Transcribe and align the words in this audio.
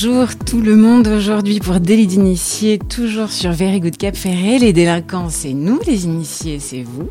Bonjour 0.00 0.38
tout 0.38 0.60
le 0.60 0.76
monde 0.76 1.08
aujourd'hui 1.08 1.58
pour 1.58 1.80
Délit 1.80 2.06
d'initiés, 2.06 2.78
toujours 2.78 3.32
sur 3.32 3.50
Very 3.50 3.80
Good 3.80 3.96
Cap 3.96 4.14
Ferré. 4.14 4.60
Les 4.60 4.72
délinquants, 4.72 5.28
c'est 5.28 5.52
nous, 5.52 5.80
les 5.88 6.04
initiés, 6.04 6.60
c'est 6.60 6.84
vous. 6.84 7.10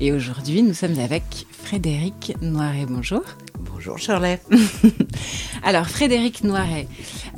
Et 0.00 0.12
aujourd'hui, 0.12 0.62
nous 0.62 0.72
sommes 0.72 0.98
avec 0.98 1.24
Frédéric 1.62 2.34
Noiret. 2.40 2.86
Bonjour. 2.88 3.20
Bonjour 3.58 3.98
Charlet. 3.98 4.40
Alors 5.62 5.86
Frédéric 5.86 6.42
Noiret, 6.42 6.88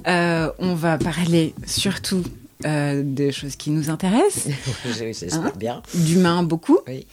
euh, 0.06 0.52
on 0.60 0.76
va 0.76 0.96
parler 0.96 1.54
surtout 1.66 2.22
euh, 2.64 3.02
des 3.04 3.32
choses 3.32 3.56
qui 3.56 3.70
nous 3.70 3.90
intéressent. 3.90 4.54
oui, 5.00 5.12
hein 5.32 5.52
bien. 5.56 5.82
D'humain 5.92 6.44
beaucoup. 6.44 6.78
Oui. 6.86 7.04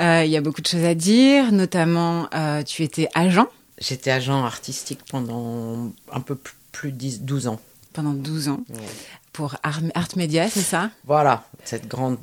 Euh, 0.00 0.22
il 0.24 0.30
y 0.30 0.38
a 0.38 0.40
beaucoup 0.40 0.62
de 0.62 0.66
choses 0.66 0.84
à 0.84 0.94
dire, 0.94 1.52
notamment 1.52 2.30
tu 2.64 2.82
étais 2.82 3.10
agent. 3.14 3.46
J'étais 3.78 4.10
agent 4.10 4.42
artistique 4.42 5.00
pendant 5.10 5.92
un 6.10 6.20
peu 6.20 6.34
plus, 6.34 6.54
de 6.84 7.16
12 7.24 7.48
ans. 7.48 7.60
Pendant 7.92 8.12
12 8.12 8.48
ans. 8.48 8.60
Pour 9.32 9.56
Art, 9.62 9.80
Art 9.94 10.08
Media, 10.16 10.48
c'est 10.48 10.60
ça? 10.60 10.90
Voilà, 11.04 11.44
cette 11.64 11.88
grande, 11.88 12.18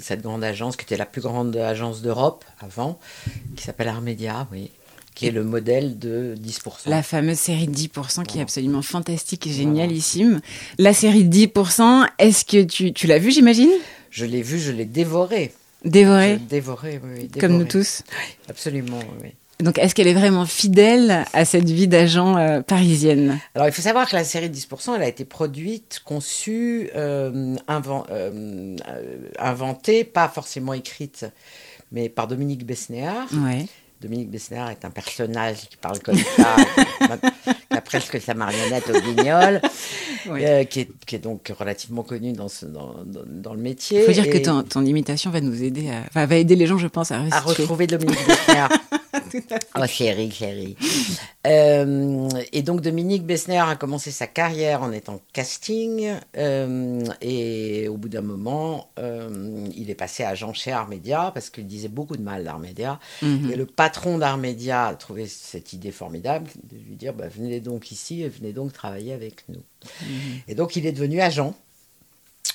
cette 0.00 0.22
grande 0.22 0.44
agence 0.44 0.76
qui 0.76 0.84
était 0.84 0.96
la 0.96 1.06
plus 1.06 1.20
grande 1.20 1.56
agence 1.56 2.02
d'Europe 2.02 2.44
avant, 2.60 2.98
qui 3.56 3.64
s'appelle 3.64 3.88
Art 3.88 4.02
Media, 4.02 4.46
oui 4.52 4.70
qui 5.14 5.28
est 5.28 5.30
le 5.30 5.44
modèle 5.44 5.98
de 5.98 6.34
10%. 6.36 6.88
La 6.88 7.02
fameuse 7.02 7.38
série 7.38 7.68
de 7.68 7.74
10% 7.74 8.24
qui 8.24 8.38
est 8.38 8.42
absolument 8.42 8.82
fantastique 8.82 9.46
et 9.46 9.52
génialissime. 9.52 10.40
La 10.78 10.92
série 10.92 11.24
de 11.24 11.46
10%, 11.46 12.08
est-ce 12.18 12.44
que 12.44 12.64
tu, 12.64 12.92
tu 12.92 13.06
l'as 13.06 13.18
vue, 13.18 13.30
j'imagine? 13.30 13.70
Je 14.10 14.24
l'ai 14.24 14.42
vue, 14.42 14.58
je 14.58 14.72
l'ai 14.72 14.84
dévorée. 14.84 15.52
Dévorée? 15.84 16.38
Dévorée, 16.38 17.00
oui, 17.04 17.30
Comme 17.38 17.58
nous 17.58 17.64
tous 17.64 18.02
absolument, 18.48 19.00
oui. 19.22 19.30
Donc, 19.60 19.78
est-ce 19.78 19.94
qu'elle 19.94 20.08
est 20.08 20.14
vraiment 20.14 20.46
fidèle 20.46 21.24
à 21.32 21.44
cette 21.44 21.68
vie 21.68 21.86
d'agent 21.86 22.36
euh, 22.36 22.60
parisienne? 22.60 23.38
Alors, 23.54 23.68
il 23.68 23.72
faut 23.72 23.82
savoir 23.82 24.08
que 24.08 24.16
la 24.16 24.24
série 24.24 24.50
de 24.50 24.54
10%, 24.54 24.96
elle 24.96 25.02
a 25.02 25.08
été 25.08 25.24
produite, 25.24 26.02
conçue, 26.04 26.90
euh, 26.96 27.56
euh, 27.70 28.76
inventée, 29.38 30.04
pas 30.04 30.28
forcément 30.28 30.72
écrite, 30.72 31.26
mais 31.92 32.08
par 32.08 32.26
Dominique 32.26 32.66
Besnéard. 32.66 33.28
Ouais. 33.32 33.66
Dominique 34.04 34.30
Besnéard 34.30 34.70
est 34.70 34.84
un 34.84 34.90
personnage 34.90 35.68
qui 35.70 35.76
parle 35.78 35.98
comme 36.00 36.18
ça, 36.18 36.56
qui 37.70 37.76
a 37.76 37.80
presque 37.80 38.20
sa 38.20 38.34
marionnette 38.34 38.90
au 38.90 39.00
guignol, 39.00 39.62
euh, 40.26 40.64
qui, 40.64 40.80
est, 40.80 41.18
donc 41.18 41.50
relativement 41.58 42.02
connu 42.02 42.32
dans, 42.32 42.48
dans, 43.26 43.54
le 43.54 43.60
métier. 43.60 44.00
Il 44.00 44.06
faut 44.06 44.12
dire 44.12 44.28
que 44.28 44.38
ton, 44.38 44.62
ton, 44.62 44.84
imitation 44.84 45.30
va 45.30 45.40
nous 45.40 45.62
aider, 45.62 45.90
à, 45.90 46.26
va 46.26 46.36
aider 46.36 46.54
les 46.54 46.66
gens, 46.66 46.76
je 46.76 46.88
pense, 46.88 47.12
à, 47.12 47.20
à 47.30 47.40
retrouver 47.40 47.86
Dominique 47.86 48.18
Besnéard. 48.26 48.70
Oh 49.76 49.86
chérie, 49.86 50.30
chérie. 50.30 50.76
Euh, 51.46 52.28
et 52.52 52.62
donc 52.62 52.80
Dominique 52.80 53.24
Bessner 53.24 53.58
a 53.58 53.76
commencé 53.76 54.10
sa 54.10 54.26
carrière 54.26 54.82
en 54.82 54.92
étant 54.92 55.20
casting 55.32 56.12
euh, 56.36 57.04
et 57.20 57.88
au 57.88 57.96
bout 57.96 58.08
d'un 58.08 58.22
moment, 58.22 58.88
euh, 58.98 59.66
il 59.76 59.90
est 59.90 59.94
passé 59.94 60.22
agent 60.24 60.52
chez 60.54 60.72
Armédia 60.72 61.30
parce 61.34 61.50
qu'il 61.50 61.66
disait 61.66 61.88
beaucoup 61.88 62.16
de 62.16 62.22
mal 62.22 62.44
d'Armédia. 62.44 62.98
Mhm. 63.22 63.50
Et 63.50 63.56
le 63.56 63.66
patron 63.66 64.18
d'Armédia 64.18 64.86
a 64.86 64.94
trouvé 64.94 65.26
cette 65.26 65.72
idée 65.72 65.92
formidable 65.92 66.48
de 66.70 66.76
lui 66.76 66.96
dire 66.96 67.12
bah, 67.12 67.28
venez 67.28 67.60
donc 67.60 67.90
ici 67.90 68.22
et 68.22 68.28
venez 68.28 68.52
donc 68.52 68.72
travailler 68.72 69.12
avec 69.12 69.48
nous. 69.48 69.62
Mhm. 70.02 70.40
Et 70.48 70.54
donc 70.54 70.76
il 70.76 70.86
est 70.86 70.92
devenu 70.92 71.20
agent 71.20 71.54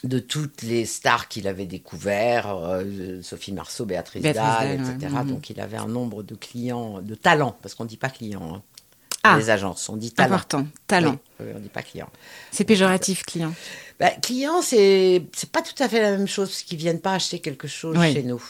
de 0.03 0.19
toutes 0.19 0.61
les 0.61 0.85
stars 0.85 1.27
qu'il 1.27 1.47
avait 1.47 1.65
découvertes, 1.65 2.47
euh, 2.49 3.21
Sophie 3.21 3.51
Marceau, 3.51 3.85
Béatrice, 3.85 4.23
Dalle, 4.23 4.79
etc. 4.79 5.13
Mhm. 5.13 5.29
Donc 5.29 5.49
il 5.49 5.59
avait 5.59 5.77
un 5.77 5.87
nombre 5.87 6.23
de 6.23 6.35
clients, 6.35 7.01
de 7.01 7.15
talents, 7.15 7.57
parce 7.61 7.75
qu'on 7.75 7.83
ne 7.83 7.89
dit 7.89 7.97
pas 7.97 8.09
clients, 8.09 8.55
hein, 8.55 8.61
ah, 9.23 9.37
les 9.37 9.49
agences, 9.49 9.89
on 9.89 9.97
dit 9.97 10.11
talent. 10.11 10.35
Important, 10.35 10.67
talent. 10.87 11.17
on 11.39 11.43
ne 11.43 11.59
dit 11.59 11.69
pas 11.69 11.81
client. 11.81 12.07
C'est 12.51 12.63
péjoratif, 12.63 13.23
client. 13.23 13.53
Bah, 13.99 14.11
client, 14.11 14.61
c'est 14.61 15.23
c'est 15.33 15.51
pas 15.51 15.61
tout 15.61 15.83
à 15.83 15.89
fait 15.89 16.01
la 16.01 16.11
même 16.11 16.27
chose 16.27 16.47
parce 16.49 16.61
qu'ils 16.61 16.77
viennent 16.77 17.01
pas 17.01 17.15
acheter 17.15 17.39
quelque 17.39 17.67
chose 17.67 17.97
chez 18.01 18.23
nous. 18.23 18.41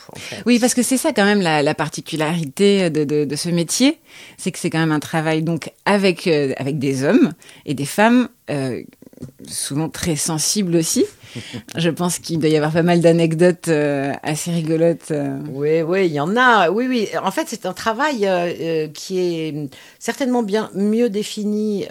Oui, 0.46 0.60
parce 0.60 0.76
que 0.76 0.84
c'est 0.84 0.98
ça 0.98 1.12
quand 1.12 1.26
même 1.26 1.42
la, 1.42 1.74
particularité 1.74 2.92
de, 2.92 3.04
de, 3.04 3.36
ce 3.36 3.50
métier, 3.50 4.00
c'est 4.38 4.52
que 4.52 4.60
c'est 4.60 4.70
quand 4.70 4.80
même 4.80 4.92
un 4.92 5.00
travail 5.00 5.42
donc 5.42 5.72
avec 5.86 6.28
euh, 6.28 6.54
avec 6.58 6.78
des 6.78 7.04
hommes 7.04 7.34
et 7.66 7.74
des 7.74 7.86
femmes 7.86 8.30
euh, 8.52 8.84
souvent 9.48 9.90
très 9.90 10.16
sensibles 10.16 10.76
aussi. 10.76 11.06
Je 11.78 11.90
pense 11.90 12.20
qu'il 12.20 12.40
doit 12.40 12.50
y 12.50 12.58
avoir 12.58 12.72
pas 12.72 12.84
mal 12.84 13.02
d'anecdotes 13.02 13.68
euh, 13.68 14.14
assez 14.24 14.52
rigolotes. 14.52 15.12
Euh. 15.12 15.38
Oui, 15.52 15.82
oui, 15.82 16.08
il 16.08 16.14
y 16.14 16.20
en 16.20 16.36
a. 16.36 16.70
Oui, 16.70 16.88
oui. 16.88 17.08
En 17.22 17.32
fait, 17.32 17.48
c'est 17.48 17.66
un 17.66 17.74
travail 17.74 18.26
euh, 18.26 18.88
qui 18.88 19.20
est 19.20 19.70
certainement 20.00 20.44
bien 20.44 20.70
mieux 20.74 21.10
défini 21.10 21.88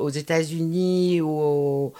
aux 0.00 0.10
États-Unis 0.10 1.20
ou 1.20 1.92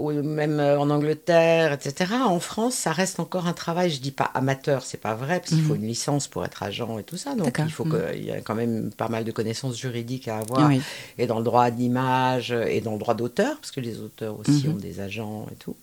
ou 0.00 0.12
même 0.22 0.60
en 0.60 0.90
Angleterre, 0.90 1.72
etc. 1.72 2.14
En 2.26 2.40
France, 2.40 2.74
ça 2.74 2.92
reste 2.92 3.20
encore 3.20 3.46
un 3.46 3.52
travail, 3.52 3.90
je 3.90 4.00
dis 4.00 4.10
pas 4.10 4.30
amateur, 4.34 4.82
c'est 4.82 5.00
pas 5.00 5.14
vrai, 5.14 5.40
parce 5.40 5.50
qu'il 5.50 5.62
faut 5.62 5.74
mhm. 5.74 5.82
une 5.82 5.88
licence 5.88 6.28
pour 6.28 6.44
être 6.44 6.62
agent 6.62 6.98
et 6.98 7.04
tout 7.04 7.16
ça. 7.16 7.34
Donc 7.34 7.60
il 7.64 7.72
faut 7.72 7.84
mhm. 7.84 8.12
qu'il 8.12 8.24
y 8.24 8.30
ait 8.30 8.42
quand 8.42 8.54
même 8.54 8.90
pas 8.96 9.08
mal 9.08 9.24
de 9.24 9.32
connaissances 9.32 9.76
juridiques 9.78 10.28
à 10.28 10.38
avoir, 10.38 10.70
et 11.18 11.26
dans 11.26 11.38
le 11.38 11.44
droit 11.44 11.70
d'image, 11.70 12.52
et 12.52 12.80
dans 12.80 12.92
le 12.92 12.98
droit 12.98 13.14
d'auteur, 13.14 13.56
parce 13.56 13.70
que 13.70 13.80
les 13.80 14.00
auteurs 14.00 14.38
aussi 14.38 14.66
mhm. 14.66 14.74
ont 14.74 14.78
des 14.78 15.00
agents 15.00 15.46
et 15.52 15.56
tout. 15.56 15.76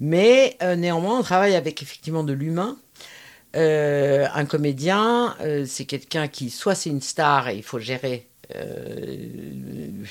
Mais 0.00 0.56
euh, 0.62 0.76
néanmoins, 0.76 1.18
on 1.18 1.22
travaille 1.22 1.54
avec 1.54 1.82
effectivement 1.82 2.24
de 2.24 2.32
l'humain. 2.32 2.76
Euh, 3.56 4.26
un 4.32 4.44
comédien, 4.44 5.34
euh, 5.40 5.64
c'est 5.66 5.84
quelqu'un 5.84 6.28
qui, 6.28 6.50
soit 6.50 6.74
c'est 6.74 6.90
une 6.90 7.00
star 7.00 7.48
et 7.48 7.56
il 7.56 7.64
faut 7.64 7.80
gérer 7.80 8.28
euh, 8.54 9.16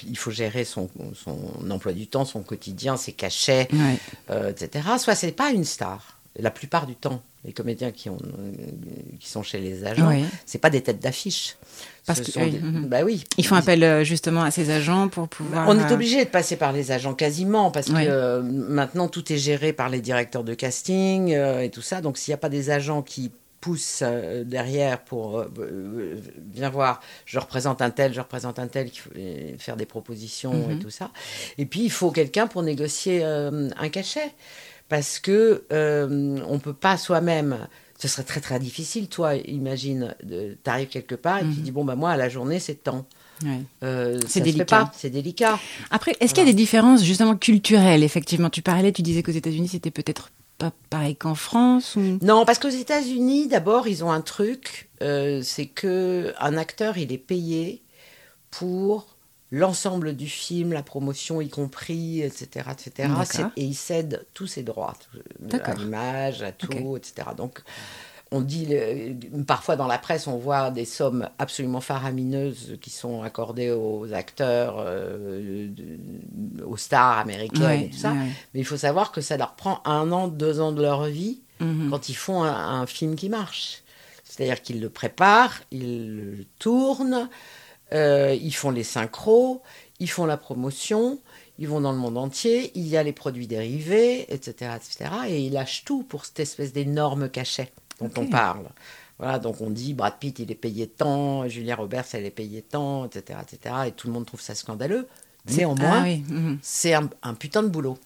il 0.07 0.17
faut 0.17 0.31
gérer 0.31 0.63
son, 0.63 0.89
emploi 1.69 1.93
du 1.93 2.07
temps, 2.07 2.25
son 2.25 2.41
quotidien, 2.41 2.97
ses 2.97 3.13
cachets, 3.13 3.67
euh, 4.29 4.49
etc. 4.49 4.87
Soit 4.97 5.15
c'est 5.15 5.31
pas 5.31 5.51
une 5.51 5.65
star. 5.65 6.17
La 6.37 6.51
plupart 6.51 6.85
du 6.85 6.95
temps, 6.95 7.21
les 7.43 7.51
comédiens 7.51 7.91
qui, 7.91 8.09
ont, 8.09 8.19
qui 9.19 9.27
sont 9.27 9.43
chez 9.43 9.59
les 9.59 9.83
agents, 9.83 10.11
c'est 10.45 10.59
pas 10.59 10.69
des 10.69 10.81
têtes 10.81 10.99
d'affiche. 10.99 11.57
Parce 12.05 12.21
que, 12.21 12.39
oui. 12.39 12.59
Mhm. 12.61 12.85
bah 12.87 13.01
oui. 13.03 13.23
Ils 13.37 13.45
font 13.45 13.55
appel 13.55 13.83
euh, 13.83 14.03
justement 14.03 14.43
à 14.43 14.51
ces 14.51 14.69
agents 14.69 15.09
pour 15.09 15.27
pouvoir. 15.27 15.67
On 15.67 15.77
est 15.77 15.91
obligé 15.91 16.23
de 16.23 16.29
passer 16.29 16.55
par 16.55 16.71
les 16.71 16.91
agents 16.91 17.13
quasiment 17.13 17.71
parce 17.71 17.87
que 17.87 18.41
maintenant 18.41 19.07
tout 19.07 19.31
est 19.33 19.37
géré 19.37 19.73
par 19.73 19.89
les 19.89 20.01
directeurs 20.01 20.43
de 20.43 20.53
casting 20.53 21.29
et 21.29 21.69
tout 21.69 21.81
ça. 21.81 22.01
Donc 22.01 22.17
s'il 22.17 22.31
n'y 22.31 22.35
a 22.35 22.39
pas 22.39 22.49
des 22.49 22.69
agents 22.69 23.01
qui 23.01 23.31
pousse 23.59 24.01
euh, 24.03 24.43
derrière 24.43 25.03
pour 25.03 25.39
euh, 25.39 25.51
euh, 25.59 26.21
viens 26.53 26.69
voir, 26.69 27.01
je 27.25 27.39
représente 27.39 27.81
un 27.81 27.89
tel, 27.89 28.13
je 28.13 28.19
représente 28.19 28.59
un 28.59 28.67
tel, 28.67 28.89
faire 29.57 29.75
des 29.75 29.85
propositions 29.85 30.69
et 30.69 30.75
mhm. 30.75 30.79
tout 30.79 30.89
ça. 30.89 31.11
Et 31.57 31.65
puis 31.65 31.81
il 31.81 31.91
faut 31.91 32.11
quelqu'un 32.11 32.47
pour 32.47 32.63
négocier 32.63 33.23
un 33.23 33.89
cachet 33.89 34.33
parce 34.87 35.19
que 35.19 35.65
on 35.71 36.59
peut 36.59 36.73
pas 36.73 36.97
soi-même. 36.97 37.67
Ce 38.01 38.07
serait 38.07 38.23
très 38.23 38.39
très 38.39 38.59
difficile, 38.59 39.09
toi, 39.09 39.35
imagine, 39.35 40.15
tu 40.25 40.69
arrives 40.69 40.87
quelque 40.87 41.15
part 41.15 41.39
et 41.39 41.41
tu 41.41 41.47
mhm. 41.47 41.55
dis 41.55 41.71
bon 41.71 41.83
bah 41.83 41.95
moi 41.95 42.11
à 42.11 42.17
la 42.17 42.29
journée 42.29 42.59
c'est 42.59 42.83
temps. 42.83 43.05
c'est 43.41 44.39
délicat. 44.39 44.89
C'est 44.95 45.09
délicat. 45.09 45.59
Après, 45.91 46.15
est-ce 46.21 46.33
qu'il 46.33 46.45
y 46.45 46.47
a 46.47 46.49
des 46.49 46.55
différences 46.55 47.03
justement 47.03 47.35
culturelles 47.35 48.03
Effectivement, 48.03 48.49
tu 48.49 48.61
parlais, 48.61 48.93
tu 48.93 49.01
disais 49.01 49.21
qu'aux 49.21 49.33
États-Unis 49.33 49.67
c'était 49.67 49.91
peut-être 49.91 50.31
pas 50.59 50.71
pareil 50.89 51.15
qu'en 51.15 51.35
France 51.35 51.95
Non, 52.21 52.45
parce 52.45 52.59
qu'aux 52.59 52.69
États-Unis, 52.69 53.47
d'abord, 53.47 53.87
ils 53.87 54.03
ont 54.03 54.11
un 54.11 54.21
truc, 54.21 54.89
euh, 55.01 55.41
c'est 55.41 55.65
que 55.65 56.33
un 56.39 56.57
acteur, 56.57 56.97
il 56.97 57.11
est 57.11 57.17
payé 57.17 57.81
pour 58.51 59.07
l'ensemble 59.51 60.15
du 60.15 60.27
film, 60.27 60.73
la 60.73 60.83
promotion 60.83 61.41
y 61.41 61.49
compris, 61.49 62.21
etc., 62.21 62.67
etc. 62.71 63.09
Et 63.55 63.63
il 63.63 63.73
cède 63.73 64.27
tous 64.33 64.47
ses 64.47 64.61
droits, 64.61 64.93
à 65.63 65.73
l'image, 65.73 66.43
à 66.43 66.51
tout, 66.51 66.97
etc. 66.97 67.29
Donc 67.35 67.63
on 68.31 68.41
dit, 68.41 68.75
parfois 69.47 69.75
dans 69.75 69.87
la 69.87 69.97
presse, 69.97 70.27
on 70.27 70.37
voit 70.37 70.69
des 70.69 70.85
sommes 70.85 71.29
absolument 71.39 71.81
faramineuses 71.81 72.77
qui 72.79 72.91
sont 72.91 73.23
accordées 73.23 73.71
aux 73.71 74.13
acteurs, 74.13 74.75
euh, 74.79 75.67
aux 76.65 76.77
stars 76.77 77.17
américaines 77.17 77.81
et 77.81 77.89
tout 77.89 77.97
ça. 77.97 78.13
Mais 78.13 78.59
il 78.59 78.65
faut 78.65 78.77
savoir 78.77 79.11
que 79.11 79.21
ça 79.21 79.35
leur 79.35 79.55
prend 79.55 79.81
un 79.83 80.11
an, 80.11 80.27
deux 80.27 80.59
ans 80.59 80.71
de 80.71 80.81
leur 80.81 81.05
vie 81.05 81.41
mhm. 81.59 81.89
quand 81.89 82.09
ils 82.09 82.15
font 82.15 82.43
un, 82.43 82.85
film 82.85 83.15
qui 83.15 83.29
marche. 83.29 83.81
C'est-à-dire 84.23 84.61
qu'ils 84.61 84.79
le 84.79 84.89
préparent, 84.89 85.61
ils 85.71 86.37
le 86.37 86.45
tournent, 86.59 87.29
euh, 87.93 88.37
ils 88.39 88.53
font 88.53 88.69
les 88.69 88.83
synchros, 88.83 89.63
ils 89.99 90.09
font 90.09 90.27
la 90.27 90.37
promotion, 90.37 91.19
ils 91.57 91.67
vont 91.67 91.81
dans 91.81 91.91
le 91.91 91.97
monde 91.97 92.17
entier, 92.17 92.71
il 92.75 92.87
y 92.87 92.95
a 92.95 93.01
les 93.01 93.11
produits 93.11 93.47
dérivés, 93.47 94.31
etc., 94.31 94.73
etc. 94.75 95.11
Et 95.27 95.41
ils 95.41 95.53
lâchent 95.53 95.83
tout 95.83 96.03
pour 96.03 96.25
cette 96.25 96.39
espèce 96.39 96.73
d'énorme 96.73 97.27
cachet 97.27 97.71
dont 97.99 98.11
on 98.17 98.27
parle. 98.27 98.69
Voilà, 99.17 99.37
donc 99.39 99.59
on 99.59 99.69
dit 99.69 99.93
Brad 99.93 100.17
Pitt, 100.19 100.39
il 100.39 100.51
est 100.51 100.55
payé 100.55 100.87
tant, 100.87 101.47
Julia 101.47 101.75
Roberts, 101.75 102.05
elle 102.13 102.25
est 102.25 102.31
payée 102.31 102.61
tant, 102.61 103.05
etc., 103.05 103.39
etc. 103.41 103.75
Et 103.87 103.91
tout 103.91 104.07
le 104.07 104.13
monde 104.13 104.25
trouve 104.25 104.41
ça 104.41 104.55
scandaleux. 104.55 105.07
Néanmoins, 105.49 106.03
ah 106.05 106.33
mhm. 106.33 106.59
c'est 106.61 106.93
un, 106.93 107.33
putain 107.33 107.63
de 107.63 107.69
boulot. 107.69 107.97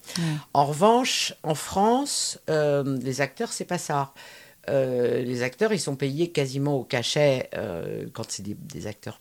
En 0.54 0.64
revanche, 0.64 1.34
en 1.42 1.54
France, 1.54 2.38
euh, 2.48 2.98
les 3.02 3.20
acteurs, 3.20 3.52
c'est 3.52 3.64
pas 3.64 3.78
ça. 3.78 4.12
Euh, 4.68 5.22
les 5.22 5.42
acteurs, 5.42 5.72
ils 5.72 5.80
sont 5.80 5.96
payés 5.96 6.30
quasiment 6.30 6.76
au 6.78 6.84
cachet 6.84 7.50
euh, 7.54 8.06
quand 8.12 8.30
c'est 8.30 8.42
des, 8.42 8.86
acteurs 8.86 9.20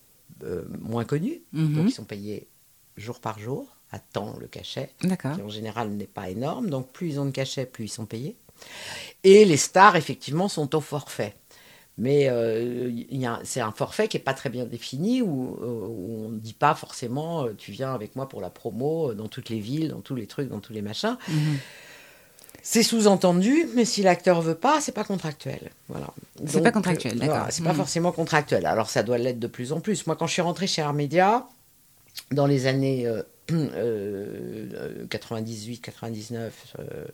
moins 0.80 1.06
connus. 1.06 1.42
Mhm. 1.52 1.75
Donc, 1.75 1.90
ils 1.90 1.94
sont 1.94 2.06
payés 2.06 2.48
jour 2.98 3.20
par 3.20 3.40
jour 3.40 3.75
à 3.92 4.00
temps 4.00 4.36
le 4.40 4.48
cachet, 4.48 4.90
qui 5.00 5.42
en 5.42 5.50
général 5.50 5.90
n'est 5.90 6.08
pas 6.08 6.30
énorme. 6.30 6.70
Donc 6.70 6.92
plus 6.92 7.10
ils 7.10 7.20
ont 7.20 7.25
de 7.25 7.31
cachet, 7.31 7.66
plus 7.66 7.86
ils 7.86 7.90
sont 7.90 8.08
payés. 8.08 8.36
Et 9.24 9.45
les 9.45 9.57
stars, 9.57 9.95
effectivement, 9.95 10.48
sont 10.48 10.75
au 10.75 10.81
forfait. 10.81 11.36
Mais 11.98 12.27
euh, 12.27 12.92
c'est 13.44 13.62
un 13.62 13.71
forfait 13.71 14.07
qui 14.07 14.18
n'est 14.18 14.24
pas 14.24 14.33
très 14.33 14.50
bien 14.50 14.65
défini, 14.65 15.21
où, 15.21 15.57
euh, 15.62 15.88
où 15.88 16.25
on 16.25 16.30
ne 16.30 16.39
dit 16.39 16.54
pas 16.54 16.74
forcément 16.74 17.45
euh, 17.45 17.54
tu 17.56 17.71
viens 17.71 17.94
avec 17.94 18.15
moi 18.15 18.27
pour 18.27 18.42
la 18.42 18.50
promo 18.50 19.13
dans 19.13 19.27
toutes 19.27 19.50
les 19.50 19.60
villes, 19.60 19.89
dans 19.89 20.01
tous 20.01 20.15
les 20.15 20.25
trucs, 20.25 20.50
dans 20.50 20.60
tous 20.60 20.74
les 20.74 20.81
machins. 20.81 21.18
Mhm. 21.27 21.57
C'est 22.65 22.81
sous-entendu, 22.81 23.68
mais 23.75 23.83
si 23.86 24.01
l'acteur 24.04 24.42
veut 24.42 24.56
pas, 24.56 24.80
c'est 24.81 24.94
pas 24.94 25.04
contractuel. 25.04 25.69
Voilà. 25.89 26.07
C'est 26.48 26.62
pas 26.63 26.71
contractuel, 26.71 27.19
d'accord. 27.19 27.36
voilà, 27.36 27.51
c'est 27.51 27.62
pas 27.63 27.71
Mhm. 27.71 27.77
forcément 27.77 28.12
contractuel. 28.12 28.65
Alors 28.65 28.89
ça 28.89 29.04
doit 29.04 29.18
l'être 29.18 29.39
de 29.39 29.48
plus 29.48 29.71
en 29.74 29.80
plus. 29.81 30.07
Moi, 30.07 30.15
quand 30.15 30.27
je 30.27 30.33
suis 30.33 30.42
rentrée 30.42 30.65
chez 30.68 30.81
Armédia, 30.81 31.45
dans 32.31 32.48
les 32.48 32.65
années 32.65 33.06
euh, 33.06 33.21
euh, 33.51 35.06
98, 35.10 35.80
99, 35.80 36.75
euh, 36.80 37.06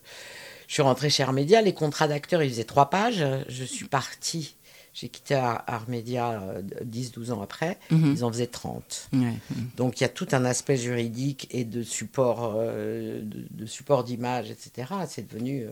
je 0.70 0.74
suis 0.76 0.84
rentrée 0.84 1.10
chez 1.10 1.24
Armédia. 1.24 1.64
Les 1.64 1.74
contrats 1.74 2.08
d'acteurs, 2.08 2.44
ils 2.44 2.50
faisaient 2.52 2.64
trois 2.64 2.92
pages. 2.92 3.26
Je 3.50 3.64
suis 3.64 3.88
partie. 3.88 4.56
J'ai 4.94 5.10
quitté 5.10 5.34
Ar- 5.34 5.64
Armédia 5.66 6.42
euh, 6.44 6.62
10-12 6.86 7.32
ans 7.32 7.42
après. 7.42 7.80
Mhm. 7.90 8.14
Ils 8.18 8.24
en 8.24 8.32
faisaient 8.32 8.46
30. 8.46 9.10
Ouais. 9.14 9.20
Mhm. 9.20 9.70
Donc 9.78 10.00
il 10.00 10.04
y 10.04 10.06
a 10.06 10.10
tout 10.10 10.28
un 10.32 10.46
aspect 10.46 10.78
juridique 10.78 11.48
et 11.50 11.64
de 11.64 11.82
support, 11.82 12.54
euh, 12.56 13.20
de, 13.24 13.48
de 13.50 13.66
support 13.66 14.04
d'image, 14.04 14.52
etc. 14.52 14.92
C'est 15.08 15.28
devenu, 15.28 15.64
euh, 15.64 15.72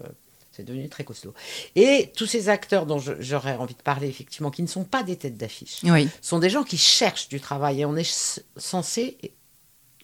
c'est 0.52 0.64
devenu 0.64 0.90
très 0.90 1.04
costaud. 1.04 1.36
Et 1.76 2.12
tous 2.16 2.26
ces 2.26 2.50
acteurs 2.50 2.88
dont 2.88 2.98
j'aurais 3.20 3.56
envie 3.56 3.76
de 3.76 3.82
parler, 3.84 4.08
effectivement, 4.08 4.50
qui 4.50 4.64
ne 4.64 4.68
sont 4.68 4.84
pas 4.84 5.04
des 5.04 5.16
têtes 5.16 5.38
d'affiche, 5.38 5.82
Oui. 5.84 6.10
sont 6.22 6.40
des 6.40 6.50
gens 6.50 6.64
qui 6.64 6.78
cherchent 6.78 7.30
du 7.30 7.40
travail 7.40 7.82
et 7.82 7.86
on 7.86 7.96
est 7.96 8.42
censé 8.56 9.18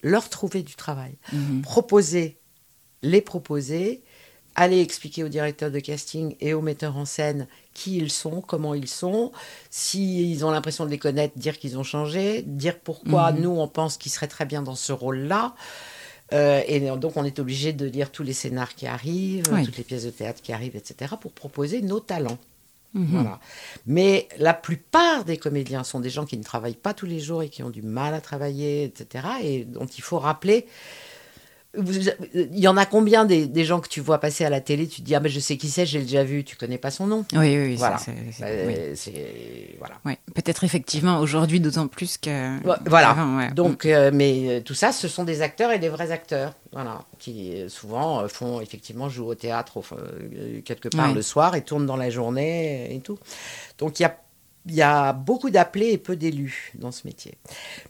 leur 0.04 0.28
trouver 0.28 0.62
du 0.62 0.76
travail. 0.76 1.16
Mhm. 1.32 1.62
Proposer, 1.62 2.38
les 3.02 3.20
proposer, 3.22 4.02
aller 4.56 4.80
expliquer 4.80 5.24
au 5.24 5.28
directeur 5.28 5.70
de 5.70 5.80
casting 5.80 6.36
et 6.40 6.54
au 6.54 6.60
metteur 6.60 6.96
en 6.96 7.04
scène 7.04 7.46
qui 7.72 7.96
ils 7.96 8.10
sont, 8.10 8.40
comment 8.40 8.74
ils 8.74 8.88
sont, 8.88 9.32
s'ils 9.70 10.44
ont 10.44 10.50
l'impression 10.50 10.84
de 10.84 10.90
les 10.90 10.98
connaître, 10.98 11.36
dire 11.38 11.58
qu'ils 11.58 11.76
ont 11.78 11.82
changé, 11.82 12.42
dire 12.42 12.78
pourquoi 12.78 13.32
Mhm. 13.32 13.40
nous 13.40 13.50
on 13.50 13.66
pense 13.68 13.96
qu'ils 13.96 14.12
seraient 14.12 14.28
très 14.28 14.44
bien 14.46 14.62
dans 14.62 14.76
ce 14.76 14.92
rôle-là. 14.92 15.54
Euh, 16.32 16.62
et 16.66 16.80
donc 16.80 17.16
on 17.16 17.24
est 17.24 17.38
obligé 17.38 17.72
de 17.72 17.86
lire 17.86 18.10
tous 18.10 18.22
les 18.22 18.32
scénars 18.32 18.74
qui 18.74 18.86
arrivent, 18.86 19.44
Oui. 19.52 19.64
toutes 19.64 19.76
les 19.76 19.84
pièces 19.84 20.04
de 20.04 20.10
théâtre 20.10 20.40
qui 20.42 20.52
arrivent, 20.52 20.76
etc., 20.76 21.14
pour 21.20 21.32
proposer 21.32 21.82
nos 21.82 22.00
talents. 22.00 22.38
Mhm. 22.94 23.06
Voilà. 23.10 23.40
Mais 23.86 24.28
la 24.38 24.54
plupart 24.54 25.24
des 25.24 25.36
comédiens 25.36 25.82
sont 25.84 25.98
des 26.00 26.10
gens 26.10 26.24
qui 26.24 26.38
ne 26.38 26.44
travaillent 26.44 26.74
pas 26.76 26.94
tous 26.94 27.06
les 27.06 27.18
jours 27.20 27.42
et 27.42 27.48
qui 27.48 27.62
ont 27.64 27.70
du 27.70 27.82
mal 27.82 28.14
à 28.14 28.20
travailler, 28.20 28.84
etc. 28.84 29.26
Et 29.42 29.64
dont 29.64 29.86
il 29.86 30.02
faut 30.02 30.18
rappeler. 30.20 30.66
Il 32.34 32.58
y 32.58 32.68
en 32.68 32.76
a 32.76 32.86
combien 32.86 33.24
des, 33.24 33.46
des 33.46 33.64
gens 33.64 33.80
que 33.80 33.88
tu 33.88 34.00
vois 34.00 34.18
passer 34.18 34.44
à 34.44 34.50
la 34.50 34.60
télé, 34.60 34.86
tu 34.86 35.00
te 35.00 35.06
dis 35.06 35.14
Ah, 35.14 35.20
mais 35.20 35.28
je 35.28 35.40
sais 35.40 35.56
qui 35.56 35.68
c'est, 35.68 35.86
j'ai 35.86 36.00
déjà 36.00 36.22
vu, 36.24 36.44
tu 36.44 36.56
connais 36.56 36.78
pas 36.78 36.90
son 36.90 37.06
nom 37.06 37.24
Oui, 37.32 37.38
oui, 37.56 37.58
oui. 37.66 37.76
Voilà. 37.76 37.98
c'est- 37.98 38.14
c'est- 38.32 38.44
Euh, 38.44 38.66
oui. 38.90 38.96
c'est- 38.96 39.74
Voilà. 39.78 39.96
Ouais. 40.04 40.18
Peut-être 40.34 40.64
effectivement 40.64 41.18
aujourd'hui 41.20 41.60
d'autant 41.60 41.88
plus 41.88 42.18
que. 42.18 42.58
Voilà. 42.88 43.14
ouais. 43.36 43.50
Donc, 43.52 43.86
euh, 43.86 44.10
mais 44.12 44.48
euh, 44.48 44.60
tout 44.60 44.74
ça, 44.74 44.92
ce 44.92 45.08
sont 45.08 45.24
des 45.24 45.42
acteurs 45.42 45.70
et 45.72 45.78
des 45.78 45.88
vrais 45.88 46.10
acteurs, 46.12 46.54
voilà, 46.72 47.04
qui 47.18 47.54
souvent 47.68 48.26
font 48.28 48.60
effectivement 48.60 49.08
jouer 49.08 49.26
au 49.28 49.34
théâtre 49.34 49.80
euh, 49.92 50.60
quelque 50.64 50.88
part 50.88 51.08
Ouais. 51.08 51.14
le 51.14 51.22
soir 51.22 51.54
et 51.56 51.62
tournent 51.62 51.86
dans 51.86 51.96
la 51.96 52.10
journée 52.10 52.94
et 52.94 53.00
tout. 53.00 53.18
Donc 53.78 53.98
il 53.98 54.02
y 54.02 54.06
a 54.06 54.16
il 54.66 54.74
y 54.74 54.80
a 54.80 55.12
beaucoup 55.12 55.50
d'appelés 55.50 55.90
et 55.90 55.98
peu 55.98 56.16
d'élus 56.16 56.72
dans 56.76 56.90
ce 56.90 57.06
métier. 57.06 57.34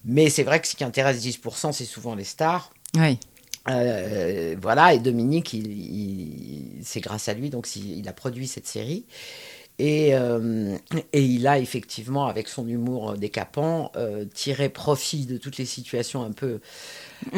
Mais 0.04 0.28
c'est 0.28 0.42
vrai 0.42 0.58
que 0.60 0.66
ce 0.66 0.75
qui 0.75 0.82
intéresse 0.82 1.20
10%, 1.20 1.70
c'est 1.70 1.84
souvent 1.84 2.16
les 2.16 2.25
stars. 2.25 2.72
Oui. 2.96 3.20
Euh, 3.69 4.56
voilà, 4.61 4.93
et 4.94 4.99
Dominique, 4.99 5.55
il, 5.55 6.78
c'est 6.82 7.00
grâce 7.00 7.28
à 7.28 7.34
lui, 7.34 7.50
donc 7.50 7.75
il 7.76 8.06
a 8.08 8.12
produit 8.12 8.46
cette 8.46 8.66
série. 8.66 9.06
Et, 9.81 10.14
euh, 10.14 10.76
et 11.12 11.22
il 11.22 11.46
a 11.49 11.58
effectivement, 11.58 12.26
avec 12.26 12.49
son 12.49 12.69
humour 12.69 13.14
décapant, 13.14 13.90
euh, 13.96 14.25
tiré 14.32 14.69
profit 14.69 15.26
de 15.26 15.37
toutes 15.37 15.56
les 15.58 15.64
situations 15.66 16.22
un 16.22 16.31
peu. 16.32 16.61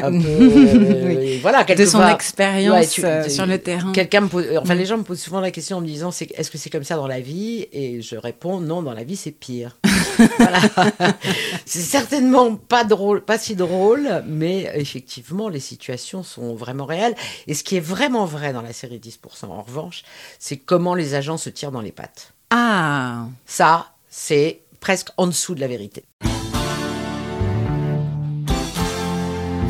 Un 0.02 0.10
peu 0.10 0.26
euh, 0.28 1.14
Oui. 1.16 1.38
voilà, 1.40 1.64
De 1.64 1.84
son 1.86 2.06
expérience 2.08 2.74
Ouais, 2.74 2.86
tu- 2.86 3.04
euh, 3.04 3.24
tu- 3.24 3.30
sur 3.30 3.46
le 3.46 3.58
terrain. 3.58 3.92
Quelqu'un 3.92 4.22
me 4.22 4.28
pose, 4.28 4.44
enfin 4.60 4.74
Mm. 4.74 4.78
les 4.78 4.86
gens 4.86 4.98
me 4.98 5.02
posent 5.02 5.20
souvent 5.20 5.40
la 5.40 5.50
question 5.50 5.76
en 5.78 5.80
me 5.80 5.86
disant 5.86 6.10
c'est 6.10 6.28
est-ce 6.38 6.50
que 6.50 6.58
c'est 6.58 6.70
comme 6.70 6.84
ça 6.84 6.96
dans 6.96 7.06
la 7.06 7.20
vie? 7.20 7.66
Et 7.72 8.02
je 8.02 8.16
réponds 8.16 8.60
non 8.60 8.82
dans 8.82 8.92
la 8.92 9.04
vie 9.04 9.16
c'est 9.16 9.30
pire. 9.30 9.78
voilà. 10.38 10.58
c'est 11.66 11.80
certainement 11.80 12.54
pas 12.56 12.84
drôle, 12.84 13.22
pas 13.24 13.38
si 13.38 13.54
drôle, 13.54 14.22
mais 14.26 14.70
effectivement 14.74 15.48
les 15.48 15.60
situations 15.60 16.22
sont 16.22 16.54
vraiment 16.54 16.84
réelles 16.86 17.14
et 17.46 17.54
ce 17.54 17.62
qui 17.64 17.76
est 17.76 17.80
vraiment 17.80 18.24
vrai 18.24 18.52
dans 18.52 18.62
la 18.62 18.72
série 18.72 18.98
10% 18.98 19.46
en 19.50 19.62
revanche, 19.62 20.02
c'est 20.38 20.56
comment 20.56 20.94
les 20.94 21.14
agents 21.14 21.36
se 21.38 21.50
tirent 21.50 21.72
dans 21.72 21.80
les 21.80 21.92
pattes. 21.92 22.32
Ah. 22.50 23.26
Ça, 23.46 23.88
c'est 24.08 24.60
presque 24.80 25.08
en 25.16 25.26
dessous 25.26 25.54
de 25.54 25.60
la 25.60 25.68
vérité. 25.68 26.04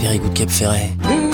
Very 0.07 0.19
good 0.21 0.37
Cap 0.37 0.51
Ferret. 0.51 1.26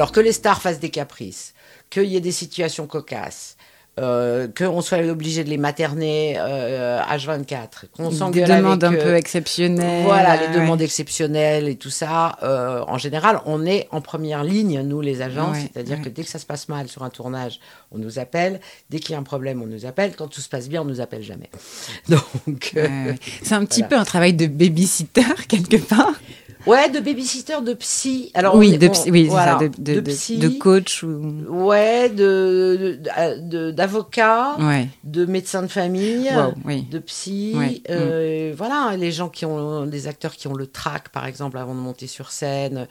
Alors 0.00 0.12
que 0.12 0.20
les 0.20 0.32
stars 0.32 0.62
fassent 0.62 0.80
des 0.80 0.88
caprices, 0.88 1.52
qu'il 1.90 2.04
y 2.04 2.16
ait 2.16 2.20
des 2.22 2.32
situations 2.32 2.86
cocasses, 2.86 3.58
euh, 3.98 4.48
qu'on 4.56 4.80
soit 4.80 5.04
obligé 5.04 5.44
de 5.44 5.50
les 5.50 5.58
materner 5.58 6.36
euh, 6.38 6.98
H24, 7.02 7.88
qu'on 7.94 8.08
Des 8.08 8.16
s'engueule 8.16 8.48
demandes 8.48 8.82
avec 8.82 8.98
un 8.98 9.02
peu 9.04 9.14
exceptionnelles. 9.14 10.04
Voilà, 10.04 10.38
les 10.38 10.46
ouais. 10.46 10.54
demandes 10.62 10.80
exceptionnelles 10.80 11.68
et 11.68 11.74
tout 11.76 11.90
ça. 11.90 12.38
euh, 12.42 12.82
en 12.88 12.96
général, 12.96 13.40
on 13.44 13.66
est 13.66 13.88
en 13.90 14.00
première 14.00 14.42
ligne, 14.42 14.80
nous 14.80 15.02
les 15.02 15.20
agents. 15.20 15.52
Ouais, 15.52 15.68
C'est-à-dire 15.70 15.98
ouais. 15.98 16.04
que 16.04 16.08
dès 16.08 16.22
que 16.22 16.30
ça 16.30 16.38
se 16.38 16.46
passe 16.46 16.70
mal 16.70 16.88
sur 16.88 17.02
un 17.02 17.10
tournage, 17.10 17.60
on 17.92 17.98
nous 17.98 18.18
appelle. 18.18 18.60
Dès 18.88 19.00
qu'il 19.00 19.12
y 19.12 19.16
a 19.16 19.18
un 19.18 19.22
problème, 19.22 19.60
on 19.60 19.66
nous 19.66 19.84
appelle. 19.84 20.16
Quand 20.16 20.28
tout 20.28 20.40
se 20.40 20.48
passe 20.48 20.70
bien, 20.70 20.80
on 20.80 20.86
nous 20.86 21.02
appelle 21.02 21.22
jamais. 21.22 21.50
Donc, 22.08 22.72
euh. 22.74 23.12
C'est 23.42 23.54
un 23.54 23.66
petit 23.66 23.80
Voilà. 23.80 23.88
peu 23.96 24.00
un 24.00 24.04
travail 24.04 24.32
de 24.32 24.46
babysitter 24.46 25.24
quelque 25.48 25.76
part. 25.76 26.14
Ouais, 26.66 26.88
de 26.90 27.00
babysitter, 27.00 27.60
de 27.64 27.74
psy. 27.74 28.30
Alors, 28.34 28.54
oui, 28.54 28.72
on 28.74 28.78
de, 28.78 28.86
on- 28.88 28.90
psy- 28.90 29.10
oui, 29.10 29.24
voilà, 29.26 29.58
ça, 29.58 29.68
de, 29.68 30.00
de, 30.00 30.00
psy. 30.00 30.38
de 30.38 30.48
coach 30.48 31.02
ou. 31.02 31.44
Ouais, 31.48 32.08
de, 32.10 33.70
d'avocat, 33.70 34.56
Ouais. 34.58 34.88
de 35.04 35.24
médecin 35.26 35.62
de 35.62 35.68
famille, 35.68 36.28
Wow, 36.34 36.54
oui. 36.64 36.82
de 36.90 36.98
psy. 36.98 37.54
Ouais, 37.56 37.82
euh, 37.90 38.52
Voilà, 38.56 38.96
les 38.96 39.12
gens 39.12 39.28
qui 39.28 39.44
ont 39.46 39.86
des 39.86 40.06
acteurs 40.06 40.32
qui 40.34 40.48
ont 40.48 40.54
le 40.54 40.66
trac, 40.66 41.08
par 41.10 41.26
exemple, 41.26 41.58
avant 41.58 41.74
de 41.74 41.80
monter 41.80 42.06
sur 42.06 42.30
scène. 42.30 42.86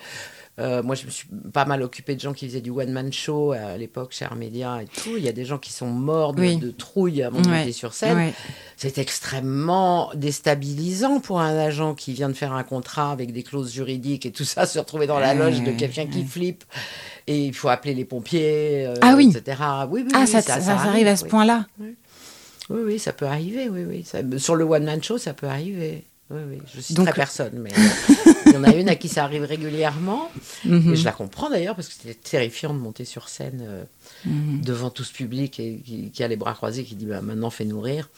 Euh, 0.59 0.83
moi, 0.83 0.95
je 0.95 1.05
me 1.05 1.09
suis 1.11 1.27
pas 1.53 1.63
mal 1.65 1.81
occupée 1.81 2.15
de 2.15 2.19
gens 2.19 2.33
qui 2.33 2.45
faisaient 2.47 2.59
du 2.61 2.69
one-man 2.69 3.13
show 3.13 3.53
à 3.53 3.77
l'époque 3.77 4.11
chez 4.11 4.25
Armédia 4.25 4.81
et 4.81 4.85
tout. 4.87 5.15
Il 5.17 5.23
y 5.23 5.29
a 5.29 5.31
des 5.31 5.45
gens 5.45 5.57
qui 5.57 5.71
sont 5.71 5.87
morts 5.87 6.33
de, 6.33 6.41
Oui. 6.41 6.57
de 6.57 6.71
trouille 6.71 7.23
avant 7.23 7.39
de 7.39 7.47
Ouais, 7.49 7.59
monter 7.59 7.71
sur 7.71 7.93
scène. 7.93 8.17
ouais. 8.17 8.33
C'est 8.75 8.97
extrêmement 8.97 10.11
déstabilisant 10.15 11.19
pour 11.19 11.39
un 11.39 11.57
agent 11.57 11.95
qui 11.95 12.13
vient 12.13 12.29
de 12.29 12.33
faire 12.33 12.53
un 12.53 12.63
contrat 12.63 13.11
avec 13.11 13.31
des 13.31 13.43
clauses 13.43 13.71
juridiques 13.73 14.25
et 14.25 14.31
tout 14.31 14.43
ça, 14.45 14.65
se 14.65 14.79
retrouver 14.79 15.07
dans 15.07 15.19
la 15.19 15.33
loge 15.33 15.61
de 15.63 15.71
quelqu'un 15.71 16.07
qui 16.07 16.23
flippe 16.25 16.63
et 17.27 17.45
il 17.45 17.53
faut 17.53 17.69
appeler 17.69 17.93
les 17.93 18.05
pompiers, 18.05 18.85
euh, 18.87 18.95
Ah 19.01 19.13
oui. 19.15 19.33
etc. 19.35 19.61
Oui, 19.89 20.01
oui, 20.05 20.11
Ah, 20.13 20.25
ça, 20.25 20.41
ça, 20.41 20.59
ça 20.61 20.73
arrive, 20.73 20.89
arrive 20.89 21.07
à 21.07 21.15
ce 21.15 21.25
point-là. 21.25 21.65
Oui, 21.79 21.95
oui, 22.85 22.99
ça 22.99 23.13
peut 23.13 23.25
arriver, 23.25 23.67
oui, 23.69 23.83
oui. 23.87 24.03
Ça- 24.03 24.19
sur 24.37 24.55
le 24.55 24.63
one-man 24.63 25.01
show, 25.03 25.17
ça 25.17 25.33
peut 25.33 25.47
arriver. 25.47 26.03
Oui, 26.31 26.41
oui. 26.48 26.57
Je 26.74 26.79
citerai 26.81 27.05
Donc- 27.07 27.15
personne, 27.15 27.57
mais 27.59 27.71
il 28.45 28.53
y 28.53 28.57
en 28.57 28.63
a 28.63 28.74
une 28.75 28.88
à 28.89 28.95
qui 28.95 29.07
ça 29.09 29.24
arrive 29.24 29.43
régulièrement. 29.43 30.29
Mhm. 30.65 30.93
Et 30.93 30.95
je 30.95 31.03
la 31.05 31.12
comprends 31.12 31.50
d'ailleurs, 31.50 31.75
parce 31.75 31.88
que 31.88 31.93
c'était 31.95 32.13
terrifiant 32.13 32.74
de 32.74 32.79
monter 32.79 33.03
sur 33.05 33.29
scène 33.29 33.63
euh, 33.67 33.83
Mhm. 34.25 34.62
devant 34.62 34.89
tout 34.89 35.03
ce 35.03 35.13
public 35.13 35.59
et 35.59 35.79
qui, 35.83 36.12
qui 36.12 36.24
a 36.24 36.27
les 36.27 36.36
bras 36.36 36.53
croisés, 36.53 36.83
qui 36.83 36.95
dit 36.95 37.05
bah, 37.05 37.21
maintenant 37.21 37.50
fais-nous 37.50 37.79
rire. 37.81 38.09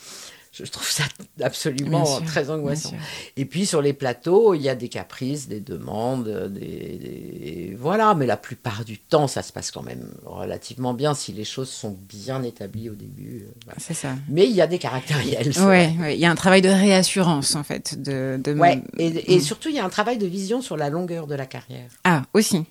Je 0.54 0.64
trouve 0.66 0.90
ça 0.90 1.04
absolument 1.42 2.06
sûr, 2.06 2.26
très 2.26 2.50
angoissant. 2.50 2.94
Et 3.38 3.46
puis 3.46 3.66
sur 3.66 3.82
les 3.82 3.94
plateaux, 3.94 4.54
il 4.54 4.62
y 4.62 4.68
a 4.70 4.76
des 4.76 4.90
caprices, 4.90 5.48
des 5.48 5.60
demandes, 5.62 6.28
des, 6.54 6.98
des- 6.98 7.76
voilà. 7.80 8.14
Mais 8.16 8.26
la 8.26 8.38
plupart 8.38 8.84
du 8.84 8.98
temps, 8.98 9.28
ça 9.28 9.44
se 9.44 9.54
passe 9.54 9.72
quand 9.72 9.84
même 9.84 10.12
relativement 10.26 10.94
bien 10.94 11.14
si 11.14 11.32
les 11.32 11.46
choses 11.46 11.70
sont 11.70 11.98
bien 12.10 12.44
établies 12.44 12.90
au 12.90 12.96
début. 12.96 13.46
euh, 13.48 13.52
voilà. 13.66 13.80
C'est 13.80 13.94
ça. 13.94 14.16
Mais 14.28 14.46
il 14.46 14.52
y 14.56 14.62
a 14.62 14.68
des 14.68 14.78
caractériels. 14.80 15.52
Ouais, 15.60 15.94
ouais, 16.00 16.16
il 16.16 16.20
y 16.20 16.26
a 16.26 16.32
un 16.32 16.36
travail 16.36 16.62
de 16.62 16.70
réassurance 16.70 17.56
en 17.56 17.64
fait, 17.64 18.02
de, 18.02 18.40
de... 18.44 18.54
Ouais, 18.54 18.82
et, 18.98 19.36
et 19.36 19.40
surtout, 19.40 19.70
il 19.70 19.76
y 19.76 19.80
a 19.80 19.86
un 19.86 19.90
travail 19.90 20.18
de 20.18 20.28
vision 20.28 20.62
sur 20.62 20.76
la 20.78 20.90
longueur 20.90 21.28
de 21.28 21.36
la 21.36 21.46
carrière. 21.46 21.90
ah 22.04 22.24
aussi. 22.34 22.66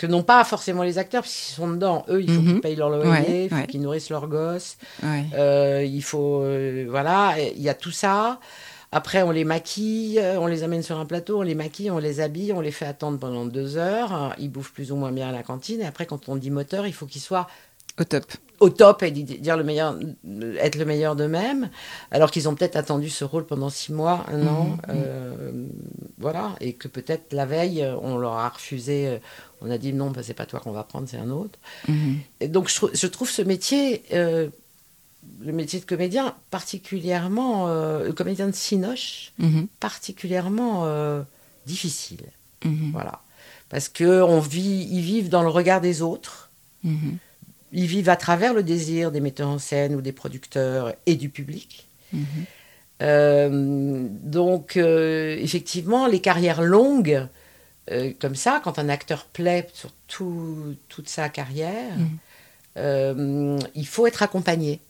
Que 0.00 0.06
n'ont 0.06 0.22
pas 0.22 0.42
forcément 0.44 0.82
les 0.82 0.96
acteurs, 0.96 1.20
parce 1.24 1.34
qu'ils 1.34 1.54
sont 1.56 1.68
dedans. 1.68 2.06
Eux, 2.08 2.22
il 2.22 2.30
faut 2.30 2.40
Mhm. 2.40 2.52
qu'ils 2.52 2.60
payent 2.62 2.76
leur 2.76 2.88
loyer, 2.88 3.10
Ouais, 3.10 3.44
il 3.44 3.48
faut 3.50 3.54
ouais. 3.56 3.66
qu'ils 3.66 3.82
nourrissent 3.82 4.08
leurs 4.08 4.28
gosses. 4.28 4.78
Ouais. 5.02 5.26
Euh, 5.34 5.84
il 5.86 6.02
faut, 6.02 6.40
euh, 6.40 6.86
voilà, 6.88 7.34
il 7.54 7.60
y 7.60 7.68
a 7.68 7.74
tout 7.74 7.90
ça. 7.90 8.40
Après, 8.92 9.20
on 9.22 9.30
les 9.30 9.44
maquille, 9.44 10.18
on 10.38 10.46
les 10.46 10.62
amène 10.62 10.82
sur 10.82 10.98
un 10.98 11.04
plateau, 11.04 11.40
on 11.40 11.42
les 11.42 11.54
maquille, 11.54 11.90
on 11.90 11.98
les 11.98 12.20
habille, 12.22 12.54
on 12.54 12.62
les 12.62 12.70
fait 12.70 12.86
attendre 12.86 13.18
pendant 13.18 13.44
deux 13.44 13.76
heures. 13.76 14.34
Ils 14.38 14.48
bouffent 14.50 14.72
plus 14.72 14.90
ou 14.90 14.96
moins 14.96 15.12
bien 15.12 15.28
à 15.28 15.32
la 15.32 15.42
cantine. 15.42 15.82
Et 15.82 15.86
après, 15.86 16.06
quand 16.06 16.30
on 16.30 16.36
dit 16.36 16.50
moteur, 16.50 16.86
il 16.86 16.94
faut 16.94 17.04
qu'ils 17.06 17.20
soient 17.20 17.46
Au 18.00 18.04
top. 18.04 18.24
Au 18.60 18.68
top 18.68 19.02
et 19.02 19.10
di- 19.10 19.24
dire 19.24 19.56
le 19.56 19.64
meilleur, 19.64 19.98
être 20.60 20.76
le 20.76 20.84
meilleur 20.84 21.16
d'eux-mêmes, 21.16 21.70
alors 22.10 22.30
qu'ils 22.30 22.48
ont 22.48 22.54
peut-être 22.54 22.76
attendu 22.76 23.08
ce 23.10 23.24
rôle 23.24 23.46
pendant 23.46 23.70
six 23.70 23.92
mois, 23.92 24.24
un 24.28 24.46
an, 24.46 24.64
Mhm. 24.64 24.78
euh, 24.90 25.52
voilà, 26.18 26.54
et 26.60 26.74
que 26.74 26.86
peut-être 26.86 27.32
la 27.32 27.46
veille, 27.46 27.86
on 28.02 28.16
leur 28.18 28.34
a 28.34 28.48
refusé, 28.50 29.08
euh, 29.08 29.18
on 29.62 29.70
a 29.70 29.78
dit 29.78 29.92
non, 29.94 30.10
bah, 30.10 30.20
c'est 30.22 30.34
pas 30.34 30.46
toi 30.46 30.60
qu'on 30.60 30.72
va 30.72 30.82
prendre, 30.84 31.08
c'est 31.08 31.16
un 31.16 31.30
autre. 31.30 31.58
Mhm. 31.88 32.18
Et 32.40 32.48
donc 32.48 32.68
je, 32.68 32.74
trou- 32.76 32.90
je 32.92 33.06
trouve 33.06 33.30
ce 33.30 33.42
métier, 33.42 34.02
euh, 34.12 34.48
le 35.40 35.52
métier 35.52 35.80
de 35.80 35.86
comédien, 35.86 36.34
particulièrement, 36.50 37.66
euh, 37.68 38.04
le 38.06 38.12
comédien 38.12 38.46
de 38.46 38.54
Cinoche, 38.54 39.32
Mhm. 39.38 39.68
particulièrement 39.80 40.84
difficile, 41.66 42.24
voilà, 42.92 43.20
parce 43.70 43.88
que 43.88 44.22
on 44.22 44.40
vit, 44.40 44.86
ils 44.90 45.00
vivent 45.02 45.28
dans 45.30 45.42
le 45.42 45.48
regard 45.48 45.80
des 45.80 46.02
autres. 46.02 46.50
Mhm. 47.72 47.78
Ils 47.78 47.86
vivent 47.86 48.08
à 48.08 48.16
travers 48.16 48.54
le 48.54 48.62
désir 48.62 49.10
des 49.12 49.20
metteurs 49.20 49.48
en 49.48 49.58
scène 49.58 49.94
ou 49.94 50.00
des 50.00 50.12
producteurs 50.12 50.94
et 51.06 51.14
du 51.16 51.28
public. 51.28 51.86
Mhm. 52.12 52.24
Euh, 53.02 54.06
donc, 54.22 54.76
euh, 54.76 55.36
effectivement, 55.40 56.06
les 56.06 56.20
carrières 56.20 56.62
longues, 56.62 57.26
euh, 57.90 58.12
comme 58.20 58.34
ça, 58.34 58.60
quand 58.62 58.78
un 58.78 58.88
acteur 58.88 59.24
plaît 59.24 59.68
sur 59.72 59.90
tout- 60.06 60.74
toute 60.88 61.08
sa 61.08 61.28
carrière, 61.28 61.96
Mhm. 61.96 63.58
il 63.74 63.86
faut 63.86 64.06
être 64.06 64.22
accompagné. 64.22 64.80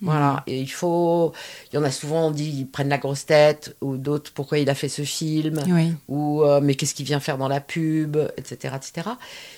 Voilà, 0.00 0.42
et 0.46 0.60
il 0.60 0.70
faut. 0.70 1.32
Il 1.72 1.76
y 1.76 1.78
en 1.78 1.82
a 1.84 1.90
souvent, 1.90 2.26
on 2.26 2.30
dit, 2.30 2.50
ils 2.50 2.66
prennent 2.66 2.90
la 2.90 2.98
grosse 2.98 3.24
tête, 3.24 3.74
ou 3.80 3.96
d'autres, 3.96 4.32
pourquoi 4.34 4.58
il 4.58 4.68
a 4.68 4.74
fait 4.74 4.88
ce 4.90 5.02
film 5.02 5.62
Oui. 5.68 5.94
ou 6.08 6.42
mais 6.60 6.74
qu'est-ce 6.74 6.94
qu'il 6.94 7.06
vient 7.06 7.20
faire 7.20 7.38
dans 7.38 7.48
la 7.48 7.60
pub, 7.60 8.16
etc., 8.36 8.74
etc. 8.76 9.08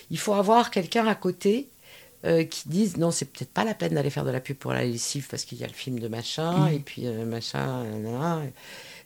Il 0.09 0.17
faut 0.17 0.33
avoir 0.33 0.71
quelqu'un 0.71 1.05
à 1.07 1.15
côté 1.15 1.67
euh, 2.25 2.43
qui 2.43 2.67
dise 2.67 2.97
non, 2.97 3.11
c'est 3.11 3.25
peut-être 3.25 3.51
pas 3.51 3.63
la 3.63 3.73
peine 3.75 3.93
d'aller 3.93 4.09
faire 4.09 4.25
de 4.25 4.31
la 4.31 4.39
pub 4.39 4.57
pour 4.57 4.73
la 4.73 4.83
lessive 4.83 5.27
parce 5.29 5.45
qu'il 5.45 5.59
y 5.59 5.63
a 5.63 5.67
le 5.67 5.73
film 5.73 5.99
de 5.99 6.07
machin 6.07 6.67
Mhm. 6.67 6.73
et 6.73 6.79
puis 6.79 7.01
euh, 7.05 7.25
machin, 7.25 7.83
nanana, 7.83 8.41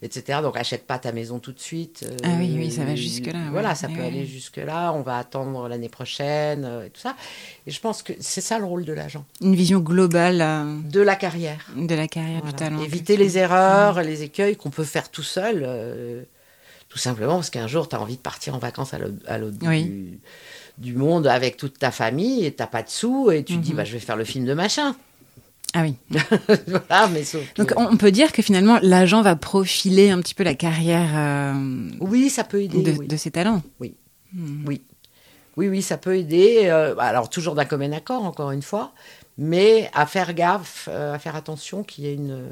etc. 0.01 0.39
Donc 0.41 0.56
achète 0.56 0.88
pas 0.88 0.98
ta 0.98 1.12
maison 1.12 1.38
tout 1.39 1.51
de 1.51 1.60
suite. 1.60 2.06
euh, 2.10 2.15
Ah 2.24 2.30
oui, 2.39 2.53
oui, 2.56 2.72
ça 2.72 2.86
va 2.86 2.96
jusque-là, 2.96 3.38
ouais. 3.38 3.50
Voilà, 3.51 3.75
ça 3.75 3.88
Ouais, 3.88 3.94
peut 3.96 4.00
ouais. 4.00 4.08
aller 4.08 4.25
jusque 4.25 4.58
là. 4.58 4.94
On 4.94 5.01
va 5.01 5.18
attendre 5.18 5.68
l'année 5.68 5.89
prochaine 5.89 6.63
et 6.86 6.89
tout 6.89 7.01
ça. 7.01 7.15
Et 7.68 7.72
je 7.72 7.80
pense 7.82 8.01
que 8.01 8.13
c'est 8.22 8.41
ça 8.41 8.58
le 8.60 8.65
rôle 8.65 8.86
de 8.86 8.94
l'agent, 8.94 9.25
Une 9.41 9.56
vision 9.56 9.80
globale 9.80 10.38
de 10.89 11.01
la 11.01 11.15
carrière. 11.18 11.68
de 11.75 11.94
la 11.94 12.08
carrière 12.08 12.39
Voilà. 12.39 12.51
du 12.51 12.56
talent. 12.56 12.82
Éviter 12.82 13.18
les 13.18 13.38
erreurs, 13.38 14.01
les 14.03 14.24
écueils 14.24 14.56
qu'on 14.56 14.70
peut 14.70 14.86
faire 14.86 15.12
tout 15.12 15.22
seul, 15.24 16.25
tout 16.88 16.98
simplement 16.98 17.36
parce 17.36 17.50
qu'un 17.50 17.68
jour, 17.68 17.88
tu 17.89 17.96
as 17.96 18.01
envie 18.01 18.15
de 18.18 18.22
partir 18.22 18.56
en 18.56 18.58
vacances 18.60 18.94
à 18.94 19.00
l'autre 19.00 19.15
à 19.27 19.38
l'autre 19.38 19.58
bout 19.58 19.68
Oui. 19.68 19.84
du, 19.84 20.20
du 20.77 20.93
monde 20.95 21.27
avec 21.27 21.57
toute 21.57 21.77
ta 21.79 21.91
famille 21.91 22.45
et 22.45 22.53
tu 22.53 22.63
pas 22.65 22.83
de 22.83 22.89
sous 22.89 23.31
et 23.31 23.43
tu 23.43 23.55
te 23.57 23.59
dis, 23.61 23.71
Mhm. 23.71 23.77
bah, 23.77 23.83
je 23.83 23.93
vais 23.93 23.99
faire 23.99 24.15
le 24.17 24.23
film 24.23 24.45
de 24.45 24.53
machin. 24.53 24.95
Ah 25.73 25.83
oui. 25.83 25.95
voilà, 26.67 27.07
mais 27.07 27.23
sauf 27.23 27.41
que- 27.53 27.61
Donc 27.61 27.73
on 27.77 27.95
peut 27.97 28.11
dire 28.11 28.31
que 28.33 28.41
finalement 28.41 28.77
l'agent 28.81 29.21
va 29.21 29.35
profiler 29.35 30.09
un 30.09 30.19
petit 30.19 30.33
peu 30.33 30.43
la 30.43 30.53
carrière 30.55 31.09
euh, 31.15 31.89
Oui, 32.01 32.29
ça 32.29 32.43
peut 32.43 32.61
aider. 32.61 32.81
de, 32.81 32.91
oui. 32.99 33.07
de 33.07 33.15
ses 33.17 33.31
talents. 33.31 33.61
Oui. 33.79 33.93
Mhm. 34.33 34.65
Oui. 34.67 34.81
Oui, 35.57 35.67
oui, 35.67 35.81
ça 35.81 35.97
peut 35.97 36.17
aider. 36.17 36.61
euh, 36.65 36.95
alors, 36.97 37.29
toujours 37.29 37.55
d'un 37.55 37.65
commun 37.65 37.91
accord, 37.91 38.23
encore 38.25 38.51
une 38.51 38.61
fois, 38.61 38.93
mais 39.37 39.89
à 39.93 40.05
faire 40.05 40.33
gaffe, 40.33 40.87
euh, 40.91 41.13
à 41.13 41.19
faire 41.19 41.35
attention 41.35 41.83
qu'il 41.83 42.05
y 42.05 42.07
ait 42.07 42.13
une. 42.15 42.47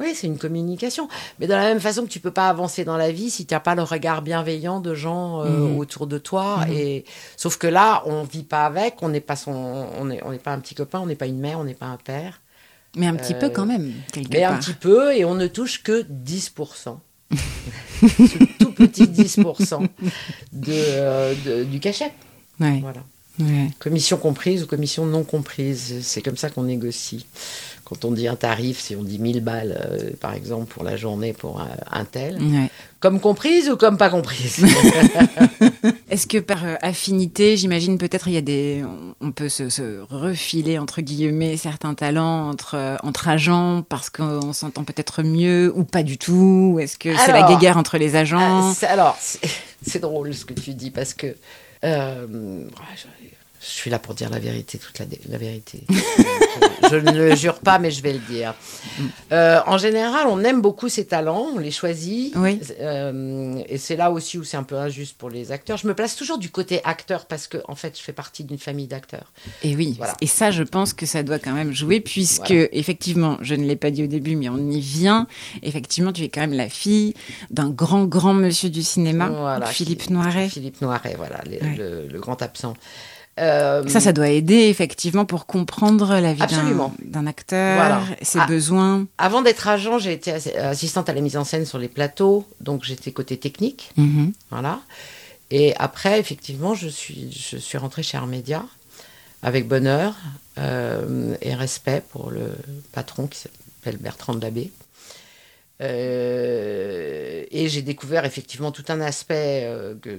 Euh, 0.00 0.04
Oui, 0.04 0.14
c'est 0.14 0.26
une 0.26 0.38
communication. 0.38 1.08
Mais 1.38 1.46
de 1.46 1.52
la 1.52 1.62
même 1.64 1.80
façon 1.80 2.02
que 2.02 2.08
tu 2.08 2.20
peux 2.20 2.30
pas 2.30 2.48
avancer 2.48 2.84
dans 2.84 2.96
la 2.96 3.12
vie 3.12 3.30
si 3.30 3.46
tu 3.46 3.54
n'as 3.54 3.60
pas 3.60 3.74
le 3.74 3.82
regard 3.82 4.22
bienveillant 4.22 4.80
de 4.80 4.94
gens 4.94 5.42
euh, 5.42 5.48
Mhm. 5.48 5.78
autour 5.78 6.06
de 6.06 6.18
toi. 6.18 6.64
Mhm. 6.66 6.72
Et 6.72 7.04
sauf 7.36 7.56
que 7.58 7.66
là, 7.66 8.02
on 8.06 8.22
vit 8.24 8.42
pas 8.44 8.64
avec, 8.66 8.96
on 9.02 9.08
n'est 9.08 9.20
pas 9.20 9.36
son, 9.36 9.52
on 9.52 10.04
n'est 10.06 10.22
on 10.24 10.36
pas 10.38 10.52
un 10.52 10.60
petit 10.60 10.74
copain, 10.74 11.00
on 11.00 11.06
n'est 11.06 11.14
pas 11.16 11.26
une 11.26 11.38
mère, 11.40 11.58
on 11.58 11.64
n'est 11.64 11.74
pas 11.74 11.86
un 11.86 11.98
père, 11.98 12.40
Mais 12.96 13.06
un 13.06 13.14
petit 13.14 13.34
Euh, 13.34 13.38
peu 13.38 13.48
quand 13.48 13.64
même, 13.64 13.92
mais 14.30 14.40
part. 14.42 14.52
un 14.52 14.58
petit 14.58 14.74
peu, 14.74 15.14
et 15.16 15.24
on 15.24 15.34
ne 15.34 15.46
touche 15.46 15.82
que 15.82 16.02
10%. 16.10 17.00
Ce 18.02 18.44
tout 18.58 18.72
petit 18.72 19.06
10% 19.06 19.88
de, 20.52 20.72
euh, 20.72 21.34
de- 21.46 21.64
du 21.64 21.80
cachet. 21.80 22.12
Ouais, 22.60 22.80
Voilà. 22.82 23.00
ouais. 23.40 23.70
Commission 23.78 24.16
comprise 24.18 24.62
ou 24.64 24.66
commission 24.66 25.06
non 25.06 25.22
comprise, 25.24 26.00
c'est 26.02 26.20
comme 26.20 26.36
ça 26.36 26.50
qu'on 26.50 26.64
négocie. 26.64 27.24
Quand 27.84 28.04
on 28.04 28.12
dit 28.12 28.28
un 28.28 28.36
tarif, 28.36 28.80
si 28.80 28.94
on 28.96 29.02
dit 29.02 29.18
1000 29.18 29.40
balles, 29.42 29.78
euh, 29.84 30.10
par 30.20 30.32
exemple, 30.34 30.66
pour 30.72 30.84
la 30.84 30.96
journée 30.96 31.32
pour 31.32 31.60
un, 31.60 31.68
un 31.90 32.04
tel, 32.04 32.40
Ouais. 32.40 32.70
comme 33.00 33.20
comprise 33.20 33.68
ou 33.68 33.76
comme 33.76 33.96
pas 33.98 34.08
comprise? 34.08 34.64
Est-ce 36.08 36.26
que 36.26 36.38
par 36.38 36.64
euh, 36.64 36.76
affinité, 36.80 37.56
j'imagine 37.56 37.98
peut-être 37.98 38.28
il 38.28 38.34
y 38.34 38.36
a 38.36 38.40
des, 38.42 38.82
on- 39.20 39.32
peut 39.32 39.48
se, 39.48 39.68
se 39.68 40.00
refiler 40.10 40.78
entre 40.78 41.00
guillemets 41.00 41.56
certains 41.56 41.94
talents 41.94 42.48
entre 42.50 42.76
euh, 42.76 42.96
entre 43.02 43.28
agents 43.28 43.82
parce 43.88 44.10
qu'on 44.10 44.52
s'entend 44.52 44.84
peut-être 44.84 45.22
mieux 45.22 45.72
ou 45.74 45.84
pas 45.84 46.02
du 46.02 46.18
tout? 46.18 46.72
Ou 46.74 46.80
Est-ce 46.80 46.96
que 46.98 47.16
c'est 47.16 47.32
la 47.32 47.42
guéguerre 47.48 47.76
entre 47.78 47.98
les 47.98 48.14
agents? 48.16 48.38
Ah, 48.70 48.72
c'est- 48.74 48.86
Alors, 48.86 49.18
c'est 49.84 50.00
drôle 50.00 50.32
ce 50.34 50.44
que 50.44 50.54
tu 50.54 50.74
dis 50.74 50.90
parce 50.90 51.14
que 51.14 51.34
euh, 51.84 52.26
je 53.60 53.66
suis 53.66 53.90
là 53.90 53.98
pour 53.98 54.14
dire 54.14 54.28
la 54.30 54.38
vérité, 54.38 54.78
toute 54.78 54.98
la, 54.98 55.06
la 55.28 55.38
vérité. 55.38 55.82
je, 56.90 56.96
ne 56.96 57.12
le 57.12 57.34
jure 57.36 57.58
pas, 57.58 57.78
mais 57.78 57.90
je 57.90 58.02
vais 58.02 58.12
le 58.12 58.18
dire. 58.18 58.54
Euh, 59.32 59.60
en 59.66 59.78
général, 59.78 60.26
on 60.28 60.42
aime 60.44 60.60
beaucoup 60.60 60.88
ces 60.88 61.06
talents, 61.06 61.46
on 61.54 61.58
les 61.58 61.70
choisit. 61.70 62.34
Oui. 62.36 62.60
Euh, 62.80 63.62
et 63.68 63.78
c'est 63.78 63.96
là 63.96 64.10
aussi 64.10 64.38
où 64.38 64.44
c'est 64.44 64.56
un 64.56 64.62
peu 64.62 64.76
injuste 64.76 65.16
pour 65.16 65.30
les 65.30 65.52
acteurs. 65.52 65.76
Je 65.78 65.86
me 65.86 65.94
place 65.94 66.16
toujours 66.16 66.38
du 66.38 66.50
côté 66.50 66.80
acteur 66.84 67.26
parce 67.26 67.46
que, 67.48 67.58
en 67.68 67.74
fait, 67.74 67.96
je 67.98 68.02
fais 68.02 68.12
partie 68.12 68.44
d'une 68.44 68.58
famille 68.58 68.86
d'acteurs. 68.86 69.32
Et 69.62 69.74
oui, 69.76 69.94
Voilà. 69.96 70.14
et 70.20 70.26
ça, 70.26 70.50
je 70.50 70.62
pense 70.62 70.92
que 70.92 71.06
ça 71.06 71.22
doit 71.22 71.38
quand 71.38 71.52
même 71.52 71.72
jouer, 71.72 72.00
puisque, 72.00 72.48
Voilà. 72.50 72.68
effectivement, 72.72 73.38
je 73.40 73.54
ne 73.54 73.64
l'ai 73.64 73.76
pas 73.76 73.90
dit 73.90 74.04
au 74.04 74.08
début, 74.08 74.36
mais 74.36 74.48
on 74.48 74.58
y 74.70 74.80
vient. 74.80 75.26
Effectivement, 75.62 76.12
tu 76.12 76.22
es 76.22 76.28
quand 76.28 76.40
même 76.42 76.52
la 76.52 76.68
fille 76.68 77.14
d'un 77.50 77.70
grand, 77.70 78.04
grand 78.04 78.34
monsieur 78.34 78.68
du 78.70 78.82
cinéma, 78.82 79.28
Voilà, 79.28 79.66
Philippe 79.66 80.10
Noiret. 80.10 80.48
Philippe 80.48 80.80
Noiret, 80.80 81.14
voilà, 81.16 81.40
les- 81.46 81.60
Ouais. 81.60 81.76
le, 81.76 82.06
le 82.08 82.20
grand 82.20 82.40
absent. 82.42 82.74
Euh, 83.40 83.86
Ça, 83.88 84.00
ça 84.00 84.12
doit 84.12 84.28
aider, 84.28 84.68
effectivement, 84.68 85.24
pour 85.24 85.46
comprendre 85.46 86.20
la 86.20 86.34
vie 86.34 86.42
d'un- 87.02 87.26
acteur, 87.26 87.76
Voilà. 87.76 88.02
ses 88.20 88.40
Ah. 88.40 88.46
besoins. 88.46 89.06
Avant 89.16 89.40
d'être 89.40 89.66
agent, 89.68 89.98
j'ai 89.98 90.12
été 90.12 90.32
assi- 90.32 90.54
assistante 90.54 91.08
à 91.08 91.14
la 91.14 91.22
mise 91.22 91.36
en 91.38 91.44
scène 91.44 91.64
sur 91.64 91.78
les 91.78 91.88
plateaux, 91.88 92.46
donc 92.60 92.84
j'étais 92.84 93.10
côté 93.10 93.38
technique, 93.38 93.90
Mhm. 93.96 94.32
voilà. 94.50 94.80
Et 95.50 95.74
après, 95.78 96.20
effectivement, 96.20 96.74
je 96.74 96.88
suis, 96.88 97.32
je 97.32 97.56
suis 97.56 97.78
rentrée 97.78 98.02
chez 98.02 98.18
Armédia 98.18 98.64
avec 99.42 99.66
bonheur 99.66 100.14
euh, 100.58 101.34
et 101.40 101.54
respect 101.54 102.02
pour 102.10 102.30
le 102.30 102.52
patron 102.92 103.26
qui 103.26 103.38
s'appelle 103.38 103.96
Bertrand 103.96 104.34
de 104.34 104.42
Labbé. 104.42 104.70
Euh, 105.80 107.44
et 107.50 107.68
j'ai 107.68 107.82
découvert 107.82 108.24
effectivement 108.24 108.70
tout 108.72 108.84
un 108.88 109.00
aspect 109.00 109.62
euh, 109.64 109.94
que, 110.00 110.10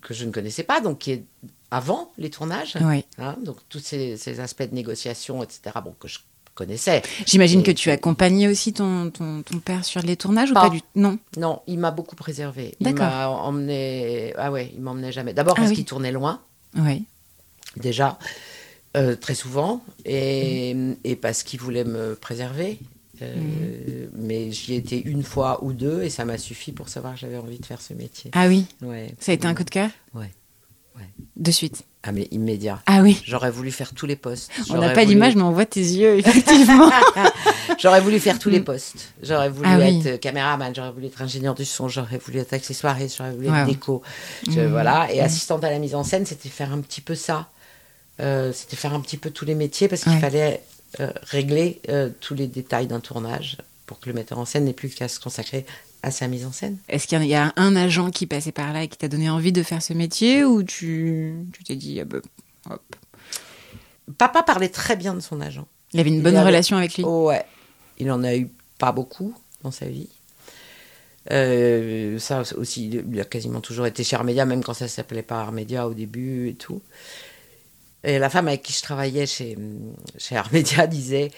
que 0.00 0.14
je 0.14 0.24
ne 0.24 0.30
connaissais 0.30 0.62
pas, 0.62 0.80
donc 0.80 0.98
qui 0.98 1.12
est 1.12 1.24
avant 1.72 2.12
les 2.18 2.30
tournages, 2.30 2.76
Oui. 2.82 3.04
hein, 3.18 3.34
donc 3.44 3.56
tous 3.68 3.78
ces, 3.80 4.16
ces 4.16 4.38
aspects 4.40 4.62
de 4.68 4.74
négociation, 4.74 5.42
etc., 5.42 5.60
bon, 5.82 5.94
que 5.98 6.06
je 6.06 6.18
connaissais. 6.54 7.00
J'imagine 7.26 7.60
Et- 7.60 7.62
que 7.62 7.70
tu 7.70 7.90
accompagnais 7.90 8.46
aussi 8.46 8.72
ton, 8.74 9.10
ton, 9.10 9.42
ton 9.42 9.58
père 9.58 9.84
sur 9.84 10.02
les 10.02 10.16
tournages 10.16 10.50
ou 10.50 10.54
Pas. 10.54 10.68
du 10.68 10.80
Non. 10.94 11.18
Non, 11.38 11.62
il 11.66 11.78
m'a 11.78 11.90
beaucoup 11.90 12.14
préservé. 12.14 12.74
Il 12.78 12.94
m'a 12.94 13.28
emmené. 13.28 14.34
Ah 14.36 14.52
ouais, 14.52 14.70
il 14.74 14.82
m'emmenait 14.82 15.12
jamais. 15.12 15.32
D'abord 15.32 15.54
Ah 15.56 15.60
parce 15.60 15.70
oui. 15.70 15.76
qu'il 15.76 15.86
tournait 15.86 16.12
loin, 16.12 16.42
Oui. 16.76 17.04
déjà, 17.78 18.18
euh, 18.96 19.16
très 19.16 19.34
souvent, 19.34 19.82
et, 20.04 20.76
et 21.04 21.16
parce 21.16 21.42
qu'il 21.42 21.58
voulait 21.58 21.84
me 21.84 22.14
préserver. 22.14 22.78
Euh, 23.22 23.34
Mm. 23.34 24.08
Mais 24.14 24.50
j'y 24.52 24.74
étais 24.74 24.98
une 24.98 25.22
fois 25.22 25.62
ou 25.64 25.72
deux, 25.72 26.02
et 26.02 26.10
ça 26.10 26.24
m'a 26.24 26.38
suffi 26.38 26.72
pour 26.72 26.88
savoir 26.88 27.14
que 27.14 27.20
j'avais 27.20 27.36
envie 27.38 27.58
de 27.58 27.64
faire 27.64 27.80
ce 27.80 27.94
métier. 27.94 28.30
Ah 28.34 28.48
oui, 28.48 28.66
Ouais. 28.82 29.14
ça 29.20 29.30
a 29.32 29.34
été 29.34 29.46
un 29.46 29.54
coup 29.54 29.62
de 29.64 29.70
cœur? 29.70 29.90
Ouais. 30.14 30.30
Ouais. 30.96 31.06
De 31.36 31.50
suite. 31.50 31.82
Ah 32.04 32.10
mais 32.12 32.26
immédiat. 32.32 32.82
Ah 32.86 33.00
oui. 33.00 33.22
J'aurais 33.24 33.50
voulu 33.52 33.70
faire 33.70 33.94
tous 33.94 34.06
les 34.06 34.16
postes. 34.16 34.50
On 34.70 34.78
n'a 34.78 34.88
pas 34.90 34.94
voulu- 35.02 35.06
d'image, 35.06 35.36
mais 35.36 35.42
on 35.42 35.52
voit 35.52 35.66
tes 35.66 35.80
yeux, 35.80 36.18
effectivement. 36.18 36.90
J'aurais 37.78 38.00
voulu 38.00 38.18
faire 38.18 38.38
tous 38.38 38.50
les 38.50 38.60
postes. 38.60 39.12
J'aurais 39.22 39.48
voulu 39.48 39.68
Ah 39.70 39.78
être 39.78 40.06
euh, 40.06 40.16
caméraman, 40.18 40.74
j'aurais 40.74 40.90
voulu 40.90 41.06
être 41.06 41.22
ingénieur 41.22 41.54
du 41.54 41.64
son, 41.64 41.88
j'aurais 41.88 42.18
voulu 42.18 42.38
être 42.40 42.52
accessoiriste, 42.52 43.16
j'aurais 43.18 43.32
voulu 43.32 43.46
être 43.48 43.66
déco. 43.66 44.02
Je- 44.50 44.60
Mhm. 44.60 44.70
Voilà. 44.70 45.12
Et 45.12 45.20
assistante 45.20 45.62
à 45.64 45.70
la 45.70 45.78
mise 45.78 45.94
en 45.94 46.02
scène, 46.04 46.26
c'était 46.26 46.48
faire 46.48 46.72
un 46.72 46.80
petit 46.80 47.00
peu 47.00 47.14
ça. 47.14 47.48
Euh, 48.20 48.52
c'était 48.52 48.76
faire 48.76 48.92
un 48.94 49.00
petit 49.00 49.16
peu 49.16 49.30
tous 49.30 49.44
les 49.44 49.54
métiers 49.54 49.88
parce 49.88 50.02
qu'il 50.02 50.12
Ouais. 50.12 50.20
fallait 50.20 50.60
euh, 51.00 51.10
régler 51.22 51.80
euh, 51.88 52.10
tous 52.20 52.34
les 52.34 52.46
détails 52.46 52.86
d'un 52.86 53.00
tournage 53.00 53.56
pour 53.86 53.98
que 54.00 54.08
le 54.10 54.14
metteur 54.14 54.38
en 54.38 54.44
scène 54.44 54.64
n'ait 54.64 54.72
plus 54.74 54.90
qu'à 54.90 55.08
se 55.08 55.18
consacrer 55.20 55.64
à 56.02 56.10
sa 56.10 56.26
mise 56.28 56.44
en 56.46 56.52
scène. 56.52 56.78
Est-ce 56.88 57.06
qu'il 57.06 57.22
y 57.24 57.34
a 57.34 57.52
un 57.56 57.76
agent 57.76 58.10
qui 58.10 58.26
passait 58.26 58.52
par 58.52 58.72
là 58.72 58.82
et 58.82 58.88
qui 58.88 58.98
t'a 58.98 59.08
donné 59.08 59.30
envie 59.30 59.52
de 59.52 59.62
faire 59.62 59.82
ce 59.82 59.92
métier 59.92 60.44
ou 60.44 60.62
tu 60.62 61.34
tu 61.52 61.62
t'es 61.64 61.76
dit, 61.76 62.00
ah 62.00 62.04
bah, 62.04 62.18
hop. 62.70 62.96
Papa 64.18 64.42
parlait 64.42 64.68
très 64.68 64.96
bien 64.96 65.14
de 65.14 65.20
son 65.20 65.40
agent. 65.40 65.66
Il 65.92 66.00
avait 66.00 66.08
une 66.10 66.16
Il 66.16 66.22
bonne 66.22 66.36
avait- 66.36 66.46
relation 66.48 66.76
avec 66.76 66.96
lui 66.96 67.04
Oh, 67.06 67.28
ouais. 67.28 67.44
Il 67.98 68.10
en 68.10 68.24
a 68.24 68.34
eu 68.36 68.48
pas 68.78 68.90
beaucoup 68.92 69.34
dans 69.62 69.70
sa 69.70 69.86
vie. 69.86 70.08
Euh, 71.30 72.18
ça 72.18 72.42
aussi, 72.56 72.88
il 72.88 73.20
a 73.20 73.24
quasiment 73.24 73.60
toujours 73.60 73.86
été 73.86 74.02
chez 74.02 74.16
Armédia, 74.16 74.44
même 74.44 74.64
quand 74.64 74.74
ça 74.74 74.88
s'appelait 74.88 75.22
pas 75.22 75.40
Armédia 75.40 75.86
au 75.86 75.94
début 75.94 76.48
et 76.48 76.54
tout. 76.54 76.82
Et 78.02 78.18
la 78.18 78.28
femme 78.28 78.48
avec 78.48 78.62
qui 78.62 78.72
je 78.72 78.82
travaillais 78.82 79.26
chez, 79.26 79.56
chez 80.18 80.36
Armédia 80.36 80.86
disait, 80.88 81.30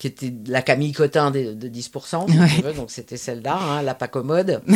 qui 0.00 0.06
était 0.08 0.32
la 0.46 0.62
Camille 0.62 0.92
Cotin 0.92 1.30
de, 1.30 1.52
de 1.52 1.68
10%, 1.68 2.28
si 2.28 2.38
Ouais. 2.38 2.46
tu 2.56 2.62
veux, 2.62 2.72
donc 2.72 2.90
c'était 2.90 3.16
celle-là, 3.18 3.56
hein, 3.60 3.82
la 3.82 3.94
pas 3.94 4.08
commode. 4.08 4.62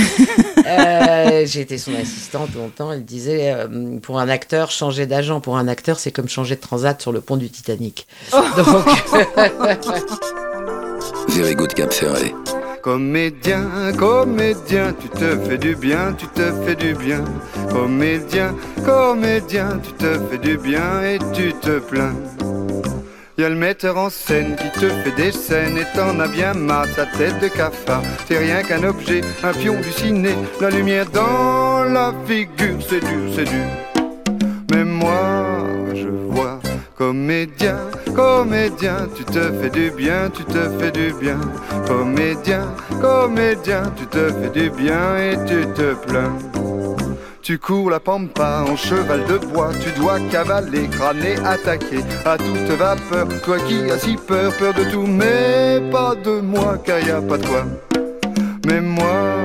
Euh, 0.67 1.45
J'ai 1.45 1.61
été 1.61 1.77
son 1.77 1.95
assistante 1.95 2.55
longtemps, 2.55 2.91
elle 2.91 3.05
disait, 3.05 3.53
euh, 3.53 3.99
pour 4.01 4.19
un 4.19 4.31
acteur, 4.31 4.71
changer 4.71 5.05
d'agent 5.07 5.43
pour 5.43 5.59
un 5.59 5.69
acteur, 5.69 5.99
c'est 5.99 6.11
comme 6.11 6.27
changer 6.27 6.57
de 6.57 6.61
transat 6.63 7.03
sur 7.03 7.13
le 7.13 7.21
pont 7.21 7.37
du 7.37 7.51
Titanic. 7.51 8.07
Donc, 8.33 8.45
Very 11.29 11.55
good 11.55 11.75
Cap 11.75 11.93
Ferret. 11.93 12.35
Comédien, 12.83 13.93
comédien, 13.99 14.95
tu 14.99 15.09
te 15.11 15.37
fais 15.39 15.59
du 15.59 15.75
bien, 15.77 16.15
tu 16.17 16.27
te 16.29 16.51
fais 16.65 16.77
du 16.77 16.95
bien. 16.95 17.23
Comédien, 17.71 18.55
comédien, 18.85 19.81
tu 19.83 19.93
te 19.93 20.19
fais 20.31 20.39
du 20.39 20.57
bien 20.57 21.03
et 21.03 21.19
tu 21.35 21.53
te 21.55 21.79
plains. 21.79 22.15
Y 23.37 23.43
a 23.43 23.49
le 23.49 23.57
metteur 23.57 23.99
en 23.99 24.11
scène 24.11 24.55
qui 24.55 24.71
te 24.79 24.89
fait 24.89 25.17
des 25.17 25.33
scènes 25.33 25.77
et 25.77 25.97
t'en 25.97 26.21
as 26.21 26.29
bien 26.29 26.55
marre, 26.55 26.87
sa 26.95 27.05
tête 27.05 27.41
de 27.41 27.49
cafard. 27.49 28.03
C'est 28.29 28.39
rien 28.39 28.63
qu'un 28.63 28.85
objet, 28.85 29.23
un 29.43 29.53
pion 29.53 29.75
du 29.81 29.91
ciné, 29.91 30.37
la 30.61 30.71
lumière 30.71 31.07
dans 31.11 31.83
la 31.83 32.13
figure, 32.27 32.79
c'est 32.89 33.01
dur, 33.01 33.33
c'est 33.35 33.45
dur. 33.45 34.39
Mais 34.71 34.85
moi, 34.85 35.67
je 35.95 36.07
vois 36.09 36.61
comédien, 36.97 37.77
comédien, 38.15 39.09
tu 39.17 39.25
te 39.25 39.51
fais 39.61 39.71
du 39.71 39.91
bien, 39.91 40.31
tu 40.33 40.45
te 40.45 40.69
fais 40.79 40.93
du 40.93 41.13
bien. 41.15 41.41
Comédien, 41.89 42.73
comédien, 43.01 43.83
tu 43.97 44.07
te 44.07 44.29
fais 44.29 44.51
du 44.51 44.71
bien 44.71 45.17
et 45.17 45.37
tu 45.45 45.67
te 45.75 45.95
plains. 46.07 46.39
Tu 47.45 47.59
cours 47.59 47.91
la 47.91 48.01
pampa 48.01 48.65
en 48.67 48.75
cheval 48.75 49.27
de 49.27 49.37
bois, 49.37 49.69
tu 49.79 49.91
dois 50.01 50.19
cavaler, 50.31 50.89
crâner, 50.89 51.37
attaquer 51.45 52.01
à 52.25 52.39
toute 52.39 52.79
vapeur. 52.79 53.29
Toi 53.45 53.59
qui 53.69 53.91
as 53.91 53.99
si 53.99 54.17
peur, 54.17 54.51
peur 54.57 54.73
de 54.73 54.85
tout, 54.85 55.07
mais 55.07 55.83
pas 55.93 56.15
de 56.15 56.41
moi, 56.41 56.79
car 56.83 57.01
y 57.01 57.11
a 57.11 57.21
pas 57.21 57.37
de 57.37 57.47
quoi. 57.47 57.67
Mais 58.65 58.81
moi, 58.81 59.37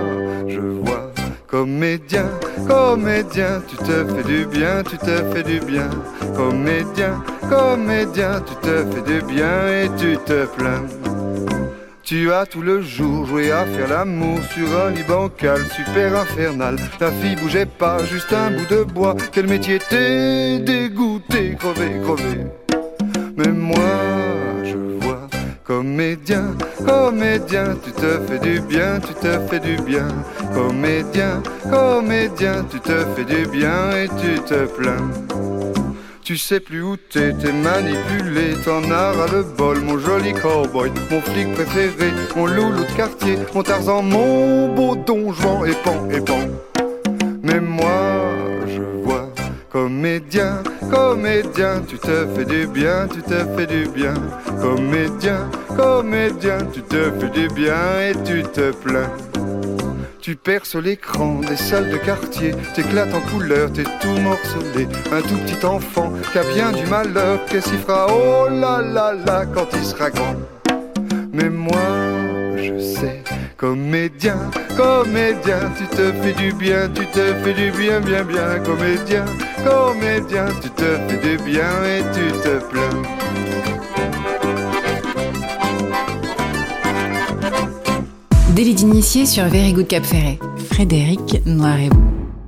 je 0.47 0.61
vois 0.61 1.11
comédien, 1.45 2.27
comédien, 2.65 3.61
tu 3.67 3.75
te 3.75 4.05
fais 4.05 4.23
du 4.23 4.45
bien, 4.45 4.81
tu 4.89 4.97
te 4.97 5.33
fais 5.33 5.43
du 5.43 5.59
bien. 5.59 5.89
Comédien, 6.37 7.21
comédien, 7.49 8.41
tu 8.47 8.55
te 8.65 8.85
fais 8.93 9.01
du 9.01 9.21
bien 9.23 9.67
et 9.67 9.89
tu 9.97 10.17
te 10.25 10.45
plains. 10.45 10.85
Tu 12.09 12.31
as 12.31 12.47
tout 12.47 12.63
le 12.63 12.81
jour 12.81 13.27
joué 13.27 13.51
à 13.51 13.67
faire 13.67 13.87
l'amour 13.87 14.39
sur 14.51 14.67
un 14.81 14.89
lit 14.89 15.03
bancal 15.03 15.63
super 15.67 16.19
infernal. 16.19 16.75
La 16.99 17.11
fille 17.11 17.35
bougeait 17.35 17.67
pas, 17.67 18.03
juste 18.03 18.33
un 18.33 18.49
bout 18.49 18.65
de 18.65 18.81
bois. 18.81 19.15
Quel 19.31 19.45
métier 19.45 19.77
t'es 19.77 20.57
dégoûté, 20.57 21.55
crevé, 21.59 22.01
crevé. 22.01 22.47
Mais 23.37 23.49
moi, 23.49 23.77
je 24.63 25.05
vois 25.05 25.27
comédien, 25.63 26.45
comédien, 26.83 27.77
tu 27.83 27.91
te 27.91 28.19
fais 28.27 28.39
du 28.39 28.59
bien, 28.59 28.99
tu 28.99 29.13
te 29.13 29.39
fais 29.47 29.59
du 29.59 29.79
bien. 29.83 30.07
Comédien, 30.55 31.43
comédien, 31.69 32.65
tu 32.71 32.79
te 32.79 33.05
fais 33.15 33.25
du 33.25 33.45
bien 33.49 33.91
et 33.91 34.07
tu 34.19 34.41
te 34.41 34.65
plains. 34.65 35.48
Tu 36.29 36.37
sais 36.37 36.59
plus 36.59 36.83
où 36.83 36.95
t'es, 36.95 37.33
t'es 37.33 37.51
manipulé, 37.51 38.53
t'en 38.63 38.83
as 38.91 39.13
ras 39.13 39.31
le 39.31 39.41
bol, 39.41 39.79
mon 39.79 39.97
joli 39.97 40.31
cowboy, 40.31 40.91
mon 41.09 41.21
flic 41.21 41.51
préféré, 41.55 42.11
mon 42.35 42.45
loulou 42.45 42.85
de 42.85 42.95
quartier, 42.95 43.35
mon 43.55 43.63
Tarzan, 43.63 44.03
mon 44.03 44.75
beau 44.75 44.95
don 44.95 45.33
Juan 45.33 45.65
et 45.65 45.73
pan 45.83 46.07
et 46.11 46.21
pan. 46.21 46.41
Mais 47.41 47.59
moi, 47.59 48.29
je 48.67 48.83
vois 49.03 49.27
comédien, 49.71 50.61
comédien, 50.91 51.81
tu 51.87 51.97
te 51.97 52.27
fais 52.35 52.45
du 52.45 52.67
bien, 52.67 53.07
tu 53.11 53.23
te 53.23 53.43
fais 53.57 53.65
du 53.65 53.87
bien. 53.89 54.13
Comédien, 54.61 55.49
comédien, 55.75 56.59
tu 56.71 56.83
te 56.83 57.09
fais 57.19 57.29
du 57.29 57.47
bien 57.55 58.01
et 58.07 58.13
tu 58.23 58.43
te 58.43 58.69
plains. 58.69 59.09
Tu 60.21 60.35
perces 60.35 60.75
l'écran 60.75 61.39
des 61.47 61.55
salles 61.55 61.89
de 61.89 61.97
quartier, 61.97 62.51
t'éclates 62.75 63.13
en 63.13 63.21
couleur, 63.21 63.71
t'es 63.71 63.83
tout 63.83 64.19
morcelé. 64.21 64.87
Un 65.13 65.21
tout 65.21 65.37
petit 65.37 65.65
enfant 65.65 66.11
qui 66.31 66.37
a 66.37 66.43
bien 66.43 66.71
du 66.71 66.85
malheur, 66.87 67.39
qu'est-ce 67.45 67.69
qu'il 67.69 67.79
fera? 67.79 68.07
Oh 68.09 68.49
là 68.49 68.81
là 68.81 69.13
là 69.13 69.45
quand 69.45 69.67
il 69.73 69.83
sera 69.83 70.09
grand. 70.09 70.35
Mais 71.31 71.49
moi, 71.49 71.79
je 72.57 72.79
sais, 72.79 73.23
comédien, 73.55 74.37
comédien, 74.75 75.71
tu 75.77 75.87
te 75.87 76.11
fais 76.11 76.33
du 76.33 76.51
bien, 76.53 76.89
tu 76.93 77.05
te 77.07 77.33
fais 77.35 77.53
du 77.53 77.71
bien, 77.71 78.01
bien, 78.01 78.23
bien, 78.23 78.59
comédien, 78.65 79.25
comédien, 79.63 80.45
tu 80.61 80.69
te 80.71 80.97
fais 81.07 81.17
du 81.17 81.37
bien 81.43 81.71
et 81.85 82.03
tu 82.13 82.31
te 82.41 82.59
plains. 82.69 83.01
Délit 88.59 88.73
d'initié 88.75 89.25
sur 89.25 89.45
Very 89.45 89.71
Good 89.71 89.87
Cap 89.87 90.03
Ferret. 90.03 90.37
Frédéric 90.69 91.45
Noiret. 91.45 91.87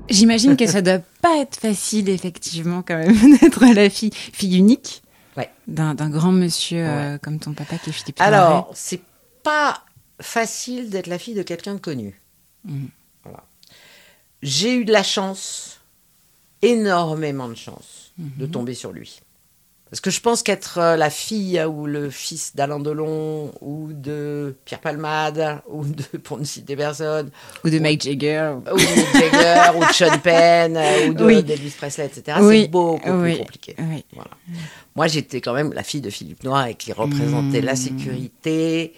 J'imagine 0.10 0.58
que 0.58 0.67
ça 0.67 0.82
doit 0.82 1.00
pas 1.21 1.38
être 1.38 1.56
facile, 1.56 2.10
effectivement, 2.10 2.84
quand 2.86 2.97
même, 2.97 3.38
d'être 3.41 3.63
la 3.74 3.89
fille, 3.89 4.12
fille 4.13 4.58
unique 4.58 5.04
Ouais. 5.38 5.50
d'un 5.69 5.93
grand 6.10 6.34
monsieur 6.34 6.86
euh, 6.86 7.17
comme 7.17 7.39
ton 7.39 7.54
papa 7.54 7.78
qui 7.78 7.91
est 7.91 7.93
Philippe 7.93 8.19
Alors, 8.19 8.71
c'est 8.74 9.00
pas 9.41 9.86
facile 10.19 10.89
d'être 10.89 11.08
la 11.08 11.17
fille 11.17 11.34
de 11.34 11.43
quelqu'un 11.43 11.76
de 11.76 11.80
connu. 11.80 12.19
Voilà. 13.24 13.45
J'ai 14.43 14.74
eu 14.74 14.84
de 14.84 14.91
la 14.91 15.04
chance, 15.04 15.80
énormément 16.62 17.47
de 17.47 17.56
chance, 17.56 18.12
de 18.17 18.45
tomber 18.45 18.74
sur 18.74 18.91
lui. 18.91 19.21
Parce 19.92 20.00
que 20.00 20.10
je 20.10 20.22
pense 20.22 20.42
qu'être 20.42 20.78
euh, 20.78 20.96
la 20.96 21.10
fille 21.10 21.62
ou 21.64 21.86
le 21.86 22.10
fils 22.10 22.56
d'Alain 22.56 22.80
Delon 22.80 23.52
ou 23.60 23.90
de 23.92 24.56
Pierre 24.64 24.80
Palmade 24.80 25.60
ou 25.68 25.84
de, 25.86 26.04
pour 26.24 26.40
ne 26.40 26.46
citer 26.46 26.78
personne, 26.78 27.30
Ou 27.66 27.70
de 27.70 27.78
Mike 27.78 28.02
Jagger. 28.04 28.54
ou 28.72 28.78
de 28.78 28.82
Mick 28.82 29.14
Jagger 29.14 29.72
ou 29.78 29.86
de 29.86 29.94
Sean 29.94 30.18
Penn 30.20 30.78
euh, 30.78 31.10
ou 31.10 31.14
de 31.14 31.26
Oui. 31.26 31.44
d'Elvis 31.44 31.72
Presley, 31.72 32.06
etc. 32.06 32.38
Oui, 32.42 32.62
C'est 32.62 32.68
beaucoup 32.70 33.12
oui, 33.12 33.32
plus 33.34 33.40
compliqué. 33.40 33.76
Voilà. 34.14 34.32
Moi, 34.96 35.08
j'étais 35.08 35.42
quand 35.42 35.54
même 35.54 35.74
la 35.74 35.84
fille 35.84 36.02
de 36.02 36.10
Philippe 36.10 36.44
Noir 36.46 36.68
et 36.68 36.76
qui 36.76 36.94
représentait 36.94 37.60
la 37.62 37.76
sécurité, 37.76 38.94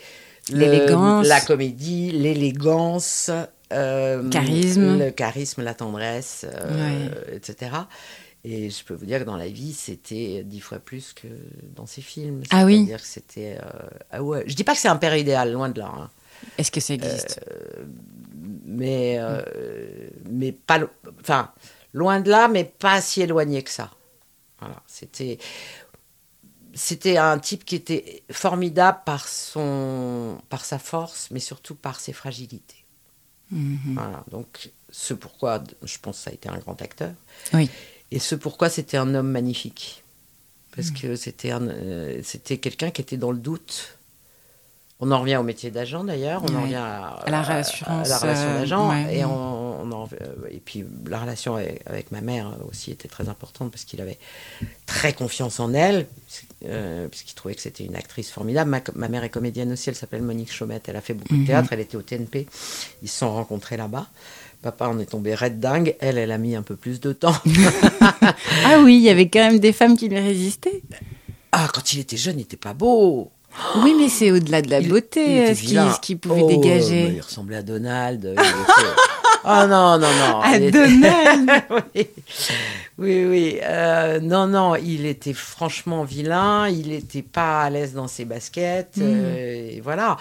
le- 0.52 0.60
L'élégance. 0.60 1.26
la 1.26 1.42
comédie, 1.42 2.12
l'élégance, 2.12 3.32
euh, 3.72 4.30
Charisme. 4.30 5.00
le 5.00 5.10
charisme, 5.10 5.64
la 5.64 5.74
tendresse, 5.74 6.46
euh, 6.48 7.10
etc. 7.36 7.72
Et 8.46 8.70
je 8.70 8.84
peux 8.84 8.94
vous 8.94 9.06
dire 9.06 9.20
que 9.20 9.24
dans 9.24 9.38
la 9.38 9.48
vie, 9.48 9.74
c'était 9.74 10.44
dix 10.44 10.60
fois 10.60 10.80
plus 10.80 11.14
que 11.14 11.28
dans 11.76 11.86
ces 11.86 12.02
films. 12.02 12.44
Ah 12.50 12.66
oui 12.66 12.76
C'est-à-dire 12.78 13.02
que 13.02 13.08
c'était. 13.08 13.58
euh, 13.64 13.90
ah 14.12 14.22
ouais. 14.22 14.44
Je 14.48 14.54
dis 14.56 14.64
pas 14.66 14.74
que 14.74 14.80
c'est 14.82 14.90
un 14.90 14.98
père 14.98 15.16
idéal, 15.16 15.54
loin 15.54 15.70
de 15.70 15.80
là. 15.80 15.92
hein. 15.96 16.10
Est-ce 16.58 16.72
que 16.72 16.82
ça 16.82 16.94
existe? 16.94 17.40
Mais 18.66 19.16
euh, 19.20 20.10
mais 20.30 20.52
pas 20.52 20.78
lo- 20.80 20.90
enfin 21.22 21.52
loin 21.94 22.20
de 22.20 22.30
là 22.30 22.48
mais 22.50 22.64
pas 22.66 23.00
si 23.02 23.22
éloigné 23.22 23.62
que 23.64 23.70
ça 23.70 23.92
voilà 24.60 24.82
c'était 24.88 25.38
c'était 26.74 27.18
un 27.18 27.38
type 27.40 27.66
qui 27.66 27.76
était 27.76 28.24
formidable 28.32 29.00
par 29.06 29.28
son 29.28 30.38
par 30.50 30.66
sa 30.66 30.80
force 30.80 31.30
mais 31.32 31.40
surtout 31.40 31.76
par 31.76 32.00
ses 32.00 32.14
fragilités 32.14 32.78
Mhm. 33.52 33.94
voilà 33.94 34.24
donc 34.32 34.72
ce 34.90 35.14
pourquoi 35.14 35.64
je 35.84 35.98
pense 36.00 36.18
que 36.18 36.24
ça 36.24 36.30
a 36.32 36.34
été 36.34 36.50
un 36.50 36.58
grand 36.58 36.82
acteur 36.82 37.12
Oui. 37.54 37.70
Et 38.16 38.20
ce 38.20 38.36
pourquoi 38.36 38.70
c'était 38.70 38.98
un 38.98 39.14
homme 39.16 39.30
magnifique. 39.32 40.04
Parce 40.76 40.90
que 40.92 41.16
c'était 41.16 41.52
euh, 41.54 42.22
quelqu'un 42.62 42.90
qui 42.92 43.02
était 43.02 43.18
dans 43.18 43.32
le 43.32 43.38
doute. 43.38 43.98
On 45.00 45.12
en 45.12 45.20
revient 45.20 45.36
au 45.36 45.44
métier 45.44 45.70
d'agent 45.70 46.04
d'ailleurs, 46.04 46.44
on 46.50 46.56
en 46.56 46.62
revient 46.62 46.76
à, 46.76 47.08
À 47.26 47.30
la 47.30 47.42
rassurance, 47.44 48.08
à 48.08 48.10
la 48.10 48.18
relation 48.20 48.48
euh, 48.50 48.60
d'agent. 48.60 48.90
ouais. 48.90 49.18
et 49.18 49.26
on, 49.26 49.82
on 49.84 49.92
en- 49.92 50.08
euh, 50.22 50.48
et 50.50 50.60
puis 50.60 50.86
la 51.08 51.20
relation 51.20 51.56
avec, 51.56 52.12
ma 52.12 52.22
mère 52.22 52.56
aussi 52.70 52.92
était 52.92 53.10
très 53.10 53.28
importante 53.28 53.70
parce 53.72 53.84
qu'il 53.84 54.00
avait 54.02 54.18
très 54.86 55.12
confiance 55.12 55.60
en 55.60 55.74
elle, 55.74 56.08
euh, 56.66 57.08
puisqu'il 57.10 57.34
trouvait 57.34 57.56
que 57.56 57.62
c'était 57.62 57.84
une 57.84 57.96
actrice 57.98 58.32
formidable. 58.32 58.70
Ma, 58.70 58.82
ma 58.96 59.10
mère 59.10 59.24
est 59.26 59.30
comédienne 59.30 59.74
aussi, 59.74 59.90
elle 59.90 59.96
s'appelle 59.96 60.22
Monique 60.22 60.52
Chaumette, 60.54 60.88
elle 60.88 60.96
a 60.96 61.02
fait 61.02 61.16
beaucoup 61.16 61.36
de 61.38 61.46
théâtre, 61.48 61.70
elle 61.74 61.82
était 61.82 61.98
au 61.98 62.02
TNP, 62.02 62.48
ils 63.02 63.10
se 63.10 63.18
sont 63.18 63.34
rencontrés 63.34 63.76
là-bas. 63.78 64.08
Papa 64.64 64.88
en 64.88 64.98
est 65.00 65.06
tombé 65.06 65.36
red 65.36 65.60
dingue, 65.60 65.96
elle, 66.00 66.18
elle 66.18 66.32
a 66.32 66.38
mis 66.38 66.56
un 66.56 66.62
peu 66.64 66.76
plus 66.76 67.00
de 67.00 67.12
temps. 67.14 67.36
Ah 68.66 68.80
oui, 68.82 68.96
il 68.96 69.02
y 69.02 69.10
avait 69.10 69.28
quand 69.28 69.40
même 69.40 69.60
des 69.60 69.74
femmes 69.74 69.98
qui 69.98 70.08
lui 70.08 70.18
résistaient. 70.20 70.82
ah, 71.52 71.68
quand 71.74 71.94
il 71.94 72.00
était 72.00 72.18
jeune, 72.18 72.40
il 72.40 72.44
était 72.44 72.58
pas 72.58 72.74
beau. 72.74 73.30
Oui, 73.84 73.94
mais 74.00 74.10
c'est 74.10 74.32
au-delà 74.32 74.62
de 74.62 74.70
la 74.72 74.80
Il- 74.80 74.88
beauté 74.90 75.24
il 75.26 75.40
euh, 75.42 75.54
ce 75.56 75.60
qui, 75.62 75.68
vilain. 75.68 75.94
ce 75.94 76.00
qui 76.00 76.16
pouvait 76.16 76.42
Oh, 76.42 76.48
dégager. 76.48 77.12
il 77.16 77.22
ressemblait 77.22 77.58
à 77.58 77.62
Donald. 77.62 78.26
était- 78.26 78.42
Ah 79.46 79.68
non, 79.68 80.00
non, 80.00 80.08
non. 80.08 80.40
À 80.42 80.58
était- 80.58 80.72
Donald 80.72 81.50
oui, 81.96 82.08
oui. 82.98 83.26
oui. 83.26 83.60
Euh, 83.62 84.20
non, 84.22 84.48
non, 84.48 84.76
il 84.76 85.06
était 85.06 85.34
franchement 85.34 86.04
vilain. 86.06 86.70
Il 86.70 86.88
n'était 86.90 87.22
pas 87.22 87.64
à 87.64 87.70
l'aise 87.70 87.94
dans 87.94 88.08
ses 88.08 88.24
baskets. 88.26 88.96
Mm. 88.98 89.02
euh, 89.04 89.70
et 89.76 89.82
voilà. 89.84 90.16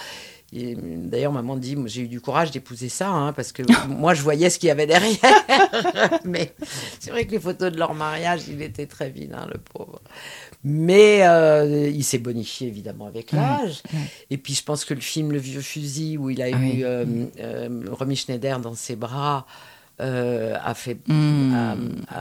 D'ailleurs, 0.52 1.32
maman 1.32 1.56
dit, 1.56 1.76
j'ai 1.86 2.02
eu 2.02 2.08
du 2.08 2.20
courage 2.20 2.50
d'épouser 2.50 2.88
ça, 2.90 3.08
hein, 3.08 3.32
parce 3.32 3.52
que 3.52 3.62
moi, 3.88 4.12
je 4.12 4.20
voyais 4.22 4.50
ce 4.50 4.58
qu'il 4.58 4.66
y 4.68 4.70
avait 4.70 4.86
derrière. 4.86 5.18
Mais 6.24 6.52
c'est 7.00 7.10
vrai 7.10 7.26
que 7.26 7.32
les 7.32 7.40
photos 7.40 7.72
de 7.72 7.78
leur 7.78 7.94
mariage, 7.94 8.42
il 8.48 8.60
était 8.60 8.86
très 8.86 9.08
vilain, 9.10 9.46
le 9.50 9.58
pauvre. 9.58 10.00
Mais 10.64 11.26
euh, 11.26 11.88
il 11.92 12.04
s'est 12.04 12.18
bonifié 12.18 12.68
évidemment 12.68 13.06
avec 13.06 13.32
l'âge. 13.32 13.82
Et 14.30 14.36
puis 14.38 14.54
je 14.54 14.62
pense 14.62 14.84
que 14.84 14.94
le 14.94 15.00
film 15.00 15.32
Le 15.32 15.38
Vieux 15.38 15.60
Fusil, 15.62 16.18
où 16.18 16.30
il 16.30 16.40
a 16.42 16.46
Ah 16.46 16.50
eu 16.50 16.54
oui. 16.54 16.80
euh, 16.84 17.04
euh, 17.40 17.84
Romy 17.90 18.14
Schneider 18.16 18.60
dans 18.60 18.74
ses 18.74 18.94
bras, 18.94 19.46
euh, 20.02 20.56
a 20.62 20.74
fait 20.74 20.98
Mm. 21.06 21.54
a, 21.54 21.76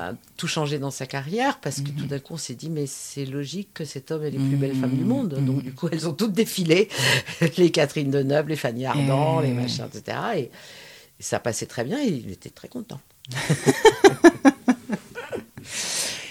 a 0.10 0.14
tout 0.38 0.48
changé 0.48 0.80
dans 0.80 0.92
sa 0.92 1.06
carrière 1.06 1.60
parce 1.60 1.82
que 1.82 1.90
tout 1.90 2.06
d'un 2.06 2.20
coup 2.20 2.36
on 2.36 2.38
s'est 2.38 2.56
dit 2.56 2.70
mais 2.70 2.86
c'est 2.88 3.26
logique 3.26 3.74
que 3.74 3.84
cet 3.86 4.12
homme 4.12 4.24
ait 4.24 4.32
les 4.32 4.38
plus 4.38 4.56
belles 4.56 4.76
femmes 4.76 4.96
du 4.96 5.04
monde. 5.04 5.34
Donc 5.46 5.64
du 5.64 5.74
coup 5.74 5.90
elles 5.92 6.08
ont 6.08 6.14
toutes 6.14 6.34
défilé, 6.34 6.88
les 7.58 7.72
Catherine 7.72 8.12
Deneuve, 8.12 8.48
les 8.48 8.56
Fanny 8.56 8.86
Ardant, 8.86 9.42
Eh 9.42 9.48
les 9.48 9.54
machins, 9.54 9.86
etc. 9.94 10.18
Et, 10.36 10.40
et 10.40 11.24
ça 11.24 11.40
passait 11.40 11.66
très 11.66 11.84
bien 11.84 12.00
et 12.02 12.08
il 12.08 12.32
était 12.32 12.50
très 12.52 12.68
content. 12.68 13.02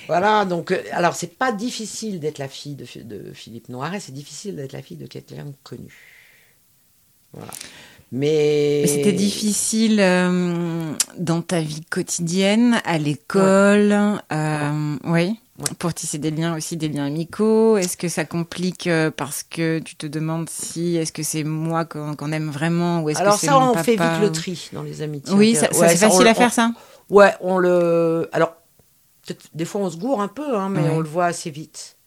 Voilà, 0.07 0.45
donc, 0.45 0.73
euh, 0.73 0.83
alors 0.91 1.15
c'est 1.15 1.39
pas 1.39 1.53
difficile 1.53 2.19
d'être 2.19 2.39
la 2.39 2.49
fille 2.49 2.75
de, 2.75 2.85
de 3.05 3.33
Philippe 3.33 3.69
Noiret, 3.69 4.01
c'est 4.01 4.11
difficile 4.11 4.57
d'être 4.57 4.73
la 4.73 4.83
fille 4.83 4.97
de 4.97 5.07
quelqu'un 5.07 5.53
connu. 5.63 5.95
Voilà. 7.33 7.53
Mais. 8.13 8.81
Mais 8.83 8.87
c'était 8.89 9.13
difficile 9.13 10.01
euh, 10.01 10.93
dans 11.19 11.43
ta 11.43 11.61
vie 11.61 11.83
quotidienne, 11.89 12.81
à 12.85 12.99
l'école, 12.99 13.93
euh, 14.33 14.97
oui. 15.05 15.11
Ouais. 15.13 15.33
Pour 15.79 15.93
tisser 15.93 16.17
des 16.17 16.31
liens 16.31 16.57
aussi, 16.57 16.79
des 16.79 16.89
liens 16.89 17.05
amicaux. 17.05 17.77
Est-ce 17.77 17.99
que 17.99 18.09
ça 18.09 18.25
complique 18.25 18.87
euh, 18.87 19.11
parce 19.15 19.43
que 19.43 19.79
tu 19.79 19.95
te 19.95 20.07
demandes 20.07 20.49
si 20.49 20.97
est-ce 20.97 21.13
que 21.13 21.23
c'est 21.23 21.45
moi 21.45 21.85
qu'on 21.85 22.33
aime 22.33 22.49
vraiment 22.49 23.03
ou 23.03 23.11
est-ce 23.11 23.19
Alors 23.21 23.35
que 23.35 23.41
c'est 23.41 23.47
ça, 23.49 23.59
mon 23.59 23.73
on 23.73 23.75
fait 23.75 23.93
vite 23.97 24.21
le 24.23 24.33
tri 24.33 24.71
dans 24.73 24.83
les 24.83 25.03
amitiés. 25.03 25.35
Oui, 25.35 25.55
ça, 25.55 25.67
inter- 25.67 25.75
ça, 25.75 25.81
ouais, 25.83 25.97
c'est 25.97 26.07
on 26.07 26.09
facile 26.09 26.25
le- 26.25 26.31
à 26.31 26.35
faire 26.35 26.47
on- 26.47 26.51
ça. 26.51 26.73
Ouais, 27.11 27.33
on 27.43 27.59
le. 27.59 28.31
Alors, 28.33 28.55
des 29.55 29.67
fois 29.67 29.83
on 29.83 29.91
se 29.91 29.99
gourre 29.99 30.23
un 30.23 30.29
peu, 30.29 30.57
hein, 30.57 30.71
mais 30.71 30.81
Ouais. 30.81 30.91
on 30.93 31.01
le 31.01 31.09
voit 31.09 31.27
assez 31.27 31.51
vite. 31.51 31.99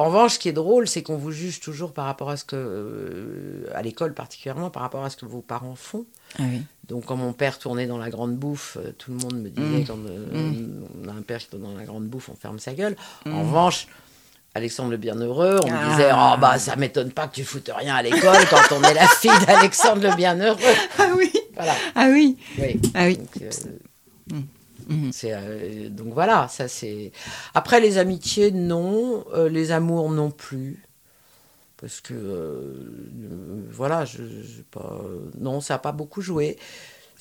En 0.00 0.04
revanche, 0.06 0.32
ce 0.34 0.38
qui 0.38 0.48
est 0.48 0.52
drôle, 0.54 0.88
c'est 0.88 1.02
qu'on 1.02 1.18
vous 1.18 1.30
juge 1.30 1.60
toujours 1.60 1.92
par 1.92 2.06
rapport 2.06 2.30
à 2.30 2.38
ce 2.38 2.44
que, 2.46 2.56
euh, 2.56 3.64
à 3.74 3.82
l'école 3.82 4.14
particulièrement, 4.14 4.70
par 4.70 4.80
rapport 4.80 5.04
à 5.04 5.10
ce 5.10 5.16
que 5.18 5.26
vos 5.26 5.42
parents 5.42 5.74
font. 5.74 6.06
Ah 6.38 6.42
oui. 6.50 6.62
Donc, 6.88 7.04
quand 7.04 7.16
mon 7.16 7.34
père 7.34 7.58
tournait 7.58 7.86
dans 7.86 7.98
la 7.98 8.08
grande 8.08 8.34
bouffe, 8.34 8.78
euh, 8.80 8.92
tout 8.96 9.10
le 9.10 9.18
monde 9.18 9.34
me 9.42 9.50
disait 9.50 9.80
Mm. 9.82 9.84
quand 9.86 9.98
euh, 10.08 10.52
Mm. 10.52 10.84
on 11.04 11.08
a 11.08 11.12
un 11.12 11.20
père 11.20 11.38
qui 11.38 11.48
tourne 11.48 11.64
dans 11.64 11.74
la 11.76 11.84
grande 11.84 12.04
bouffe, 12.06 12.30
on 12.30 12.34
ferme 12.34 12.58
sa 12.58 12.72
gueule. 12.72 12.96
En 13.26 13.40
revanche, 13.42 13.88
Alexandre 14.54 14.90
le 14.90 14.96
Bienheureux, 14.96 15.60
on 15.62 15.68
me 15.70 15.76
Ah. 15.76 15.90
disait 15.90 16.10
Oh, 16.14 16.34
bah, 16.40 16.58
ça 16.58 16.76
m'étonne 16.76 17.12
pas 17.12 17.28
que 17.28 17.34
tu 17.34 17.44
foutes 17.44 17.70
rien 17.76 17.94
à 17.96 18.02
l'école 18.02 18.38
quand 18.48 18.74
on 18.74 18.82
est 18.82 18.94
la 18.94 19.06
fille 19.06 19.30
d'Alexandre 19.46 20.00
le 20.08 20.16
Bienheureux. 20.16 20.58
Ah 20.98 21.08
oui. 21.14 21.30
Voilà. 21.54 21.74
Ah 21.94 22.06
oui. 22.10 22.38
Oui. 22.58 22.80
Ah 22.94 23.04
oui. 23.04 23.18
Donc, 23.18 23.28
euh, 23.42 24.36
Mhm. 24.90 25.10
euh, 25.24 25.88
donc 25.88 26.12
voilà, 26.12 26.48
ça 26.48 26.68
c'est. 26.68 27.12
Après 27.54 27.80
les 27.80 27.96
amitiés, 27.98 28.50
non. 28.50 29.24
Euh, 29.34 29.48
les 29.48 29.70
amours, 29.72 30.10
non 30.10 30.30
plus. 30.30 30.82
Parce 31.76 32.00
que 32.02 32.12
euh, 32.14 32.74
voilà, 33.70 34.04
je, 34.04 34.18
je- 34.18 34.62
pas, 34.70 35.00
non, 35.38 35.60
ça 35.60 35.74
n'a 35.74 35.78
pas 35.78 35.92
beaucoup 35.92 36.20
joué. 36.20 36.58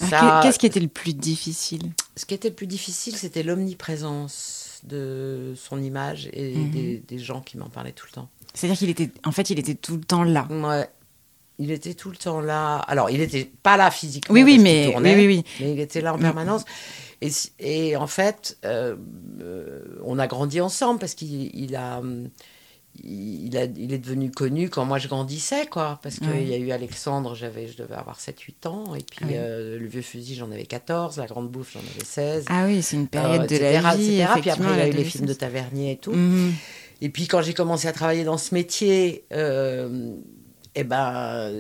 Ah, 0.01 0.07
Ça- 0.07 0.39
Qu'est-ce 0.43 0.59
qui 0.59 0.65
était 0.65 0.79
le 0.79 0.87
plus 0.87 1.13
difficile? 1.13 1.91
Ce 2.15 2.25
qui 2.25 2.33
était 2.33 2.49
le 2.49 2.55
plus 2.55 2.67
difficile, 2.67 3.15
c'était 3.15 3.43
l'omniprésence 3.43 4.81
de 4.83 5.53
son 5.57 5.81
image 5.81 6.29
et 6.33 6.55
Mhm. 6.55 6.71
des, 6.71 7.03
des 7.07 7.19
gens 7.19 7.41
qui 7.41 7.57
m'en 7.57 7.69
parlaient 7.69 7.91
tout 7.91 8.05
le 8.09 8.13
temps. 8.15 8.29
C'est-à-dire 8.53 8.77
qu'il 8.77 8.89
était, 8.89 9.11
en 9.25 9.31
fait, 9.31 9.49
il 9.49 9.59
était 9.59 9.75
tout 9.75 9.95
le 9.95 10.03
temps 10.03 10.23
là. 10.23 10.47
Ouais. 10.49 10.87
Il 11.61 11.71
était 11.71 11.93
tout 11.93 12.09
le 12.09 12.15
temps 12.15 12.39
là. 12.39 12.77
Alors, 12.77 13.09
il 13.09 13.19
n'était 13.19 13.51
pas 13.63 13.75
là 13.75 13.91
physiquement. 13.91 14.33
Oui, 14.33 14.43
oui, 14.43 14.57
mais 14.59 14.83
qu'il 14.85 14.91
tournait, 14.93 15.15
oui, 15.15 15.27
oui, 15.27 15.43
oui. 15.45 15.53
mais 15.59 15.73
il 15.73 15.79
était 15.81 15.99
là 15.99 16.13
en 16.13 16.17
Mm. 16.17 16.21
permanence. 16.21 16.63
Et, 17.21 17.95
en 17.97 18.07
fait, 18.07 18.57
euh, 18.65 18.95
euh, 19.41 19.81
on 20.03 20.19
a 20.19 20.27
grandi 20.27 20.61
ensemble 20.61 20.99
parce 20.99 21.13
qu'il 21.15 21.49
il 21.53 21.75
a, 21.75 22.01
il, 23.03 23.57
a, 23.57 23.65
il 23.65 23.93
est 23.93 23.97
devenu 23.97 24.31
connu 24.31 24.69
quand 24.69 24.85
moi 24.85 24.99
je 24.99 25.07
grandissais, 25.07 25.65
quoi. 25.67 25.99
Parce 26.01 26.19
qu'il 26.19 26.47
y 26.47 26.53
a 26.53 26.57
eu 26.57 26.71
Alexandre, 26.71 27.35
j'avais, 27.35 27.67
je 27.67 27.77
devais 27.77 27.95
avoir 27.95 28.19
7-8 28.19 28.67
ans. 28.67 28.95
Et 28.95 29.03
puis, 29.03 29.25
Oui. 29.25 29.33
euh, 29.35 29.77
le 29.77 29.87
vieux 29.87 30.01
fusil, 30.01 30.35
j'en 30.35 30.51
avais 30.51 30.65
14. 30.65 31.17
La 31.17 31.25
grande 31.27 31.49
bouffe, 31.49 31.73
j'en 31.73 31.79
avais 31.79 32.05
16. 32.05 32.45
Ah 32.49 32.65
oui, 32.65 32.81
c'est 32.81 32.95
une 32.95 33.07
période 33.07 33.41
euh, 33.43 33.47
de 33.47 33.55
etc., 33.55 33.79
la 33.83 33.95
vie. 33.95 34.21
etc. 34.21 34.29
Puis 34.41 34.49
après, 34.49 34.73
il 34.73 34.77
y 34.77 34.81
a 34.81 34.87
eu 34.87 34.91
les 34.93 35.03
films 35.03 35.25
de. 35.25 35.33
Tavernier 35.33 35.91
et 35.93 35.97
tout. 35.97 36.11
Mhm. 36.13 36.53
Et 37.01 37.07
puis 37.09 37.27
quand 37.27 37.41
j'ai 37.41 37.53
commencé 37.53 37.87
à 37.87 37.93
travailler 37.93 38.25
dans 38.25 38.37
ce 38.37 38.53
métier, 38.53 39.23
euh, 39.31 40.15
eh 40.75 40.83
ben, 40.83 41.51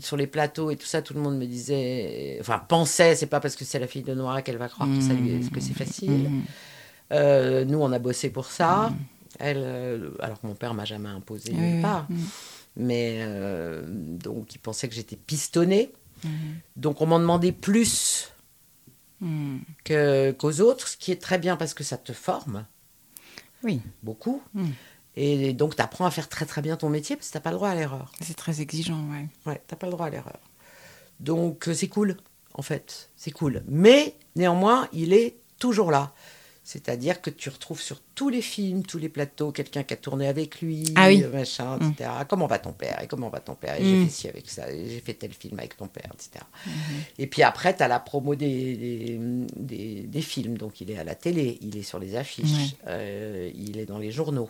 sur 0.00 0.16
les 0.16 0.26
plateaux 0.26 0.70
et 0.70 0.76
tout 0.76 0.86
ça, 0.86 1.02
tout 1.02 1.14
le 1.14 1.20
monde 1.20 1.38
me 1.38 1.46
disait, 1.46 2.38
enfin 2.40 2.58
pensait, 2.58 3.14
c'est 3.16 3.26
pas 3.26 3.40
parce 3.40 3.56
que 3.56 3.64
c'est 3.64 3.78
la 3.78 3.86
fille 3.86 4.02
de 4.02 4.14
Noir 4.14 4.42
qu'elle 4.42 4.56
va 4.56 4.68
croire 4.68 4.88
que, 4.88 5.00
ça 5.00 5.12
lui, 5.12 5.48
que 5.50 5.60
c'est 5.60 5.74
facile. 5.74 6.30
Mhm. 6.30 6.42
Euh, 7.12 7.64
nous, 7.64 7.78
on 7.78 7.92
a 7.92 7.98
bossé 7.98 8.30
pour 8.30 8.46
ça. 8.46 8.92
Elle, 9.38 9.58
euh, 9.60 10.10
alors 10.20 10.40
que 10.40 10.46
mon 10.46 10.54
père 10.54 10.74
m'a 10.74 10.84
jamais 10.84 11.08
imposé 11.10 11.52
Oui, 11.52 11.58
oui. 11.60 11.82
Mhm. 11.82 12.18
Mais 12.76 13.18
euh, 13.20 13.82
donc, 13.86 14.54
il 14.54 14.58
pensait 14.58 14.88
que 14.88 14.94
j'étais 14.94 15.16
pistonnée. 15.16 15.92
Donc, 16.76 17.00
on 17.02 17.06
m'en 17.06 17.18
demandait 17.20 17.52
plus 17.52 18.32
que- 19.84 20.32
qu'aux 20.32 20.60
autres, 20.60 20.88
ce 20.88 20.96
qui 20.96 21.12
est 21.12 21.20
très 21.20 21.38
bien 21.38 21.56
parce 21.56 21.74
que 21.74 21.84
ça 21.84 21.96
te 21.98 22.12
forme 22.12 22.64
Oui, 23.62 23.80
beaucoup. 24.02 24.42
Mm. 24.54 24.66
Et 25.16 25.52
donc, 25.52 25.76
tu 25.76 25.82
apprends 25.82 26.06
à 26.06 26.10
faire 26.10 26.28
très 26.28 26.44
très 26.46 26.60
bien 26.62 26.76
ton 26.76 26.88
métier 26.88 27.14
parce 27.16 27.28
que 27.28 27.32
tu 27.32 27.36
n'as 27.38 27.42
pas 27.42 27.50
le 27.50 27.56
droit 27.56 27.68
à 27.68 27.74
l'erreur. 27.74 28.10
c'est 28.20 28.36
très 28.36 28.60
exigeant, 28.60 29.00
ouais. 29.10 29.26
Ouais, 29.46 29.62
t'as 29.66 29.76
pas 29.76 29.86
le 29.86 29.92
droit 29.92 30.06
à 30.06 30.10
l'erreur. 30.10 30.40
Donc, 31.20 31.68
euh, 31.68 31.74
c'est 31.74 31.88
cool, 31.88 32.16
en 32.54 32.62
fait. 32.62 33.10
C'est 33.16 33.30
cool. 33.30 33.62
Mais, 33.68 34.16
néanmoins, 34.36 34.88
il 34.92 35.12
est 35.12 35.36
toujours 35.58 35.90
là. 35.90 36.12
C'est-à-dire 36.66 37.20
que 37.20 37.28
tu 37.28 37.50
retrouves 37.50 37.80
sur 37.80 38.00
tous 38.14 38.30
les 38.30 38.40
films, 38.40 38.84
tous 38.86 38.96
les 38.96 39.10
plateaux, 39.10 39.52
quelqu'un 39.52 39.82
qui 39.82 39.92
a 39.92 39.98
tourné 39.98 40.26
avec 40.26 40.62
lui, 40.62 40.82
Ah 40.96 41.08
oui. 41.08 41.22
machin, 41.30 41.76
Mm. 41.76 41.90
etc. 41.92 42.10
Comment 42.26 42.46
va 42.46 42.58
ton 42.58 42.72
père? 42.72 43.02
Et 43.02 43.06
comment 43.06 43.28
va 43.28 43.40
ton 43.40 43.54
père? 43.54 43.78
Et 43.78 43.82
Mm. 43.84 43.86
j'ai 43.86 44.04
fait 44.06 44.10
ci 44.10 44.28
avec 44.28 44.48
ça, 44.48 44.72
et 44.72 44.88
j'ai 44.88 45.00
fait 45.00 45.12
tel 45.12 45.32
film 45.34 45.58
avec 45.58 45.76
ton 45.76 45.88
père, 45.88 46.10
etc. 46.14 46.42
Et 47.18 47.26
puis 47.26 47.42
après, 47.42 47.76
tu 47.76 47.82
as 47.82 47.88
la 47.88 48.00
promo 48.00 48.34
des, 48.34 48.76
des, 48.76 49.18
des- 49.56 50.02
des 50.04 50.22
films. 50.22 50.56
Donc, 50.56 50.80
il 50.80 50.90
est 50.90 50.96
à 50.98 51.04
la 51.04 51.14
télé, 51.14 51.58
il 51.60 51.76
est 51.76 51.82
sur 51.82 51.98
les 51.98 52.16
affiches, 52.16 52.76
euh, 52.86 53.50
il 53.54 53.78
est 53.78 53.84
dans 53.86 53.98
les 53.98 54.10
journaux. 54.10 54.48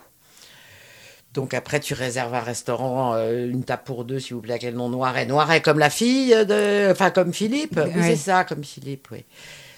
Donc 1.35 1.53
après, 1.53 1.81
tu 1.81 1.95
réserves 1.95 2.33
un 2.35 2.41
restaurant, 2.41 3.15
euh, 3.15 3.51
une 3.51 3.65
table 3.65 3.83
pour 3.85 4.05
deux, 4.05 4.21
s'il 4.21 4.35
vous 4.37 4.41
plaît, 4.41 4.55
à 4.55 4.59
quel 4.59 4.75
nom 4.75 4.89
Noiret 4.89 5.27
Noiret 5.27 5.61
comme 5.63 5.79
la 5.81 5.91
fille, 5.91 6.31
de... 6.47 6.91
enfin 6.93 7.11
comme 7.11 7.33
Philippe. 7.35 7.79
Oui, 7.85 8.03
c'est 8.03 8.17
ça, 8.17 8.45
comme 8.45 8.63
Philippe, 8.65 9.09
oui. 9.11 9.25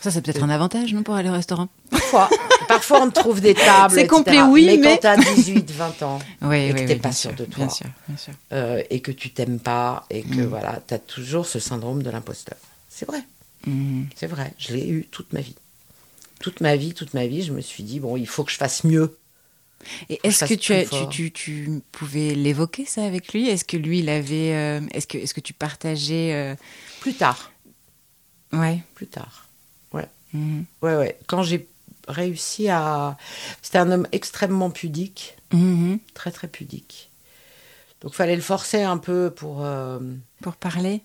Ça, 0.03 0.11
c'est 0.11 0.21
peut-être 0.21 0.43
un 0.45 0.51
avantage, 0.51 0.93
non, 0.93 1.03
pour 1.03 1.15
aller 1.15 1.31
au 1.31 1.33
restaurant? 1.33 1.69
Parfois, 1.91 2.29
parfois 2.69 3.03
on 3.03 3.11
trouve 3.11 3.41
des 3.41 3.55
tables. 3.71 3.95
C'est 3.95 4.07
complet, 4.07 4.43
oui, 4.43 4.79
mais- 4.81 4.99
quand 5.01 5.01
tu 5.01 5.07
as 5.07 5.17
18, 5.35 5.71
20 5.73 6.03
ans 6.03 6.19
Oui, 6.43 6.67
Et 6.67 6.73
que 6.75 6.79
t'es 6.81 6.87
oui, 6.95 7.01
pas 7.01 7.11
sûr 7.13 7.33
de 7.33 7.45
toi. 7.47 7.65
Bien 7.65 7.69
sûr, 7.71 7.87
bien 8.07 8.17
sûr. 8.19 8.33
euh, 8.53 8.83
et 8.91 9.01
que 9.01 9.11
tu 9.11 9.31
t'aimes 9.31 9.59
pas 9.59 10.05
et 10.11 10.23
que 10.23 10.43
Mm. 10.43 10.47
voilà, 10.47 10.81
tu 10.87 10.93
as 10.95 10.99
toujours 10.99 11.47
ce 11.47 11.59
syndrome 11.59 12.03
de 12.03 12.11
l'imposteur. 12.11 12.59
C'est 12.91 13.07
vrai, 13.09 13.21
Mhm. 13.67 14.07
c'est 14.15 14.27
vrai. 14.27 14.53
Je 14.59 14.75
l'ai 14.75 14.87
eu 14.87 15.09
toute 15.11 15.33
ma 15.33 15.41
vie. 15.41 15.57
Toute 16.39 16.61
ma 16.61 16.77
vie, 16.77 16.93
toute 16.93 17.15
ma 17.15 17.27
vie, 17.27 17.43
je 17.43 17.53
me 17.53 17.63
suis 17.63 17.83
dit, 17.83 17.99
bon, 17.99 18.17
il 18.19 18.29
faut 18.29 18.45
que 18.45 18.53
je 18.53 18.59
fasse 18.59 18.85
mieux. 18.85 19.17
Et 20.09 20.19
est-ce 20.25 20.45
que 20.45 20.55
tu, 20.55 20.73
as- 20.73 20.85
tu, 20.87 21.09
tu, 21.09 21.31
tu 21.33 21.83
pouvais 21.93 22.35
l'évoquer, 22.35 22.85
ça, 22.87 23.05
avec 23.05 23.33
lui? 23.33 23.49
Est-ce 23.49 23.65
que 23.65 23.77
lui, 23.77 24.01
il 24.01 24.09
avait... 24.09 24.55
euh, 24.55 24.81
est-ce, 24.93 25.07
que, 25.07 25.19
est-ce 25.19 25.35
que 25.35 25.41
tu 25.41 25.53
partageais... 25.53 26.33
euh, 26.35 26.55
Plus 27.01 27.15
tard, 27.15 27.53
Ouais. 28.53 28.81
plus 28.95 29.07
tard. 29.07 29.43
Mhm. 30.33 30.65
Ouais, 30.83 30.97
ouais. 30.97 31.17
Quand 31.29 31.45
j'ai 31.45 31.69
réussi 32.09 32.69
à. 32.69 33.17
C'était 33.63 33.79
un 33.79 33.91
homme 33.93 34.09
extrêmement 34.11 34.71
pudique, 34.71 35.37
Mhm. 35.53 36.01
très 36.15 36.33
très 36.33 36.49
pudique. 36.49 37.11
Donc 38.01 38.13
fallait 38.13 38.35
le 38.37 38.43
forcer 38.43 38.83
un 38.83 38.99
peu 38.99 39.31
pour. 39.31 39.65
euh, 39.65 40.01
Pour 40.43 40.57
parler? 40.57 41.01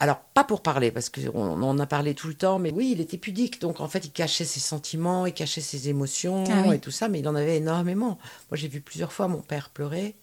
Alors, 0.00 0.18
pas 0.34 0.44
pour 0.44 0.60
parler, 0.62 0.90
parce 0.90 1.08
qu'on 1.08 1.30
on 1.34 1.62
en 1.62 1.78
a 1.78 1.86
parlé 1.86 2.14
tout 2.14 2.26
le 2.28 2.34
temps, 2.34 2.58
mais 2.58 2.72
oui, 2.72 2.90
il 2.92 3.00
était 3.00 3.16
pudique. 3.16 3.60
Donc, 3.60 3.80
en 3.80 3.88
fait, 3.88 4.04
il 4.04 4.10
cachait 4.10 4.44
ses 4.44 4.60
sentiments, 4.60 5.24
il 5.24 5.32
cachait 5.32 5.60
ses 5.60 5.88
émotions 5.88 6.44
Ah 6.50 6.64
oui. 6.66 6.76
et 6.76 6.78
tout 6.80 6.90
ça, 6.90 7.08
mais 7.08 7.20
il 7.20 7.28
en 7.28 7.34
avait 7.34 7.56
énormément. 7.58 8.18
Moi, 8.50 8.56
j'ai 8.56 8.68
vu 8.68 8.80
plusieurs 8.80 9.12
fois 9.12 9.28
mon 9.28 9.40
père 9.40 9.70
pleurer. 9.70 10.16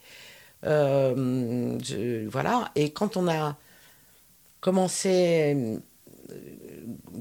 Euh, 0.65 1.79
je- 1.83 2.27
voilà. 2.27 2.69
Et 2.75 2.91
quand 2.91 3.15
on 3.17 3.27
a 3.29 3.55
commencé, 4.59 5.79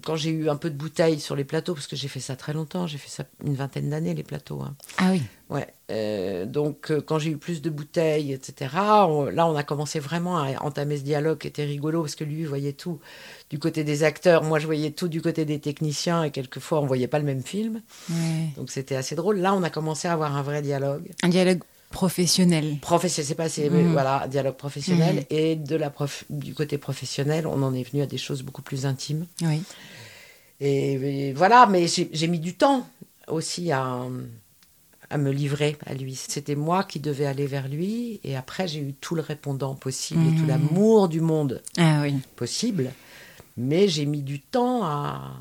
quand 0.04 0.16
j'ai 0.16 0.30
eu 0.30 0.48
un 0.48 0.56
peu 0.56 0.70
de 0.70 0.76
bouteille 0.76 1.20
sur 1.20 1.36
les 1.36 1.44
plateaux, 1.44 1.74
parce 1.74 1.86
que 1.86 1.96
j'ai 1.96 2.08
fait 2.08 2.20
ça 2.20 2.36
très 2.36 2.52
longtemps, 2.52 2.86
j'ai 2.86 2.98
fait 2.98 3.08
ça 3.10 3.24
une 3.44 3.54
vingtaine 3.54 3.90
d'années, 3.90 4.14
les 4.14 4.22
plateaux. 4.22 4.60
hein. 4.62 4.74
Ah 4.98 5.10
oui. 5.12 5.22
Ouais. 5.50 5.66
euh, 5.90 6.46
donc, 6.46 6.90
euh, 6.92 7.00
quand 7.00 7.18
j'ai 7.18 7.30
eu 7.30 7.36
plus 7.36 7.60
de 7.60 7.70
bouteilles, 7.70 8.32
etc., 8.32 8.70
on- 9.08 9.24
là, 9.24 9.46
on 9.48 9.56
a 9.56 9.64
commencé 9.64 9.98
vraiment 9.98 10.38
à 10.38 10.62
entamer 10.62 10.96
ce 10.96 11.02
dialogue 11.02 11.38
qui 11.38 11.48
était 11.48 11.64
rigolo 11.64 12.02
parce 12.02 12.14
que 12.14 12.22
lui, 12.24 12.44
voyait 12.44 12.72
tout 12.72 13.00
du 13.50 13.58
côté 13.58 13.82
des 13.82 14.04
acteurs. 14.04 14.44
Moi, 14.44 14.60
je 14.60 14.66
voyais 14.66 14.92
tout 14.92 15.08
du 15.08 15.20
côté 15.20 15.44
des 15.44 15.58
techniciens 15.58 16.22
et 16.22 16.30
quelquefois, 16.30 16.80
on 16.80 16.86
voyait 16.86 17.08
pas 17.08 17.18
le 17.18 17.24
même 17.24 17.42
film. 17.42 17.82
Ouais. 18.08 18.48
Donc, 18.56 18.70
c'était 18.70 18.94
assez 18.94 19.16
drôle. 19.16 19.38
Là, 19.38 19.52
on 19.54 19.62
a 19.64 19.70
commencé 19.70 20.06
à 20.06 20.12
avoir 20.12 20.36
un 20.36 20.42
vrai 20.42 20.62
dialogue. 20.62 21.10
Un 21.24 21.28
dialogue 21.28 21.60
professionnel. 21.90 22.78
Professionnel, 22.80 23.26
c'est 23.28 23.34
pas, 23.34 23.48
c'est, 23.48 23.68
mais 23.68 23.82
Mhm. 23.82 23.92
voilà, 23.92 24.26
dialogue 24.28 24.56
professionnel. 24.56 25.16
Mhm. 25.16 25.24
Et 25.30 25.56
de 25.56 25.76
la 25.76 25.90
prof, 25.90 26.24
du 26.30 26.54
côté 26.54 26.78
professionnel, 26.78 27.46
on 27.46 27.62
en 27.62 27.74
est 27.74 27.82
venu 27.82 28.02
à 28.02 28.06
des 28.06 28.18
choses 28.18 28.42
beaucoup 28.42 28.62
plus 28.62 28.86
intimes. 28.86 29.26
Oui. 29.42 29.62
Et, 30.60 30.92
et 31.28 31.32
voilà, 31.32 31.66
mais 31.66 31.86
j'ai 31.88 32.26
mis 32.28 32.38
du 32.40 32.54
temps 32.54 32.86
aussi 33.28 33.70
à, 33.72 34.06
à 35.10 35.18
me 35.18 35.30
livrer 35.30 35.76
à 35.86 35.94
lui. 35.94 36.14
C'était 36.14 36.54
moi 36.54 36.84
qui 36.84 37.00
devais 37.00 37.26
aller 37.26 37.46
vers 37.46 37.68
lui, 37.68 38.20
et 38.24 38.36
après 38.36 38.68
j'ai 38.68 38.80
eu 38.80 38.92
tout 38.94 39.14
le 39.14 39.22
répondant 39.22 39.74
possible 39.74 40.26
et 40.26 40.34
tout 40.34 40.42
Mhm. 40.42 40.48
l'amour 40.48 41.08
du 41.08 41.20
monde 41.20 41.62
Ah 41.76 42.00
oui. 42.02 42.14
possible. 42.36 42.92
Mais 43.56 43.88
j'ai 43.88 44.06
mis 44.06 44.22
du 44.22 44.40
temps 44.40 44.84
à, 44.84 45.32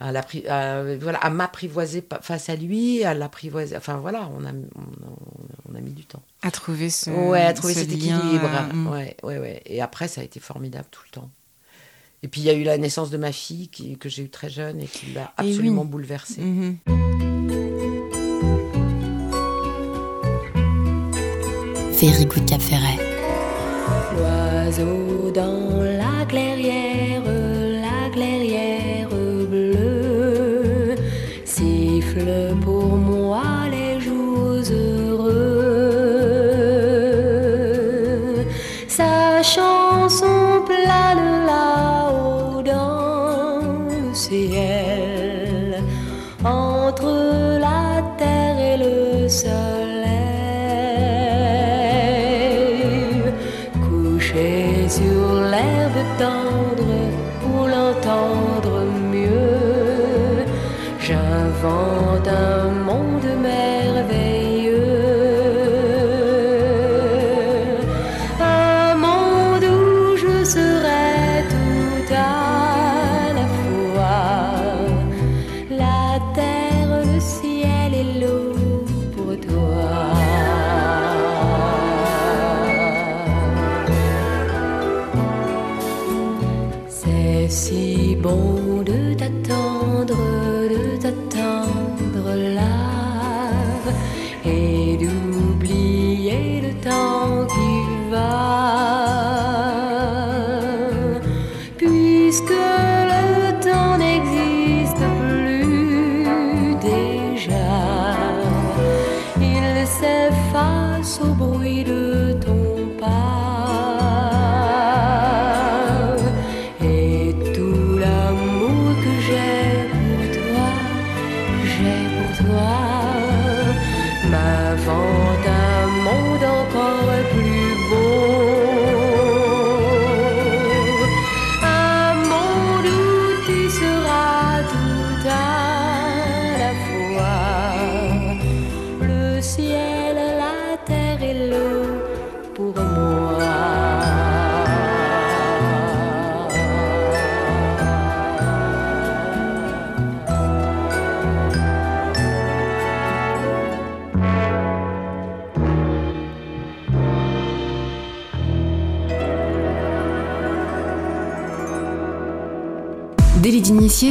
à, 0.00 0.08
à, 0.08 0.82
voilà, 0.96 1.18
à 1.18 1.30
m'apprivoiser 1.30 2.02
face 2.22 2.48
à 2.48 2.56
lui, 2.56 3.04
à 3.04 3.14
l'apprivoiser. 3.14 3.76
Enfin 3.76 3.98
voilà, 3.98 4.28
on 4.36 4.44
a, 4.44 4.50
on, 4.50 5.06
a- 5.06 5.16
on 5.70 5.74
a 5.76 5.80
mis 5.80 5.92
du 5.92 6.04
temps. 6.04 6.22
À 6.42 6.50
trouver 6.50 6.90
ce. 6.90 7.10
ouais, 7.10 7.42
à 7.42 7.52
trouver 7.52 7.74
ce 7.74 7.80
cet 7.80 7.90
lien, 7.90 8.18
équilibre. 8.18 8.48
euh, 8.52 8.72
mm. 8.74 8.86
Ouais, 8.88 9.16
ouais, 9.22 9.38
ouais. 9.38 9.62
Et 9.66 9.80
après, 9.80 10.08
ça 10.08 10.22
a 10.22 10.24
été 10.24 10.40
formidable 10.40 10.86
tout 10.90 11.02
le 11.06 11.10
temps. 11.12 11.30
Et 12.22 12.28
puis, 12.28 12.40
il 12.40 12.44
y 12.44 12.50
a 12.50 12.54
eu 12.54 12.64
la 12.64 12.76
naissance 12.78 13.10
de 13.10 13.16
ma 13.16 13.32
fille 13.32 13.68
qui, 13.68 13.96
que 13.96 14.08
j'ai 14.08 14.22
eue 14.24 14.28
très 14.30 14.50
jeune 14.50 14.80
et 14.80 14.86
qui 14.86 15.12
l'a 15.12 15.32
oui. 15.38 15.48
absolument 15.50 15.84
bouleversée. 15.84 16.40
Mhm. 16.42 16.76
Very 22.00 22.24
Good 22.26 22.46
Cap 22.46 22.60
Ferret. 22.62 22.98
L'oiseau 24.16 25.30
dans 25.32 25.82
la 25.82 26.24
clairière, 26.26 26.89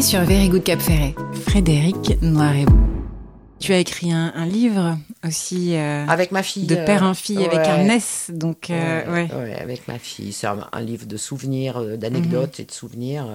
sur 0.10 0.22
Very 0.24 0.50
Good 0.50 0.64
Cap 0.64 0.80
Ferret. 0.82 1.14
Frédéric 1.34 2.20
Noiret. 2.22 2.66
Tu 3.60 3.74
as 3.74 3.78
écrit 3.80 4.12
un, 4.12 4.32
un 4.36 4.46
livre 4.48 4.98
aussi 5.24 5.76
euh, 5.76 6.06
Avec 6.08 6.32
ma 6.32 6.42
fille. 6.42 6.66
de 6.66 6.76
père 6.76 7.04
en 7.04 7.14
fille 7.14 7.38
avec 7.46 7.60
ouais. 7.60 7.68
un 7.70 7.88
S. 7.90 8.32
Donc, 8.34 8.70
euh, 8.72 9.06
Ouais, 9.12 9.30
ouais. 9.32 9.36
ouais, 9.36 9.56
avec 9.60 9.88
ma 9.88 10.00
fille. 10.00 10.32
C'est 10.34 10.48
un, 10.48 10.68
un 10.72 10.82
livre 10.82 11.06
de 11.06 11.18
souvenirs, 11.18 11.78
euh, 11.78 11.96
d'anecdotes 11.98 12.58
Mhm. 12.58 12.64
et 12.64 12.66
de 12.66 12.72
souvenirs. 12.72 13.28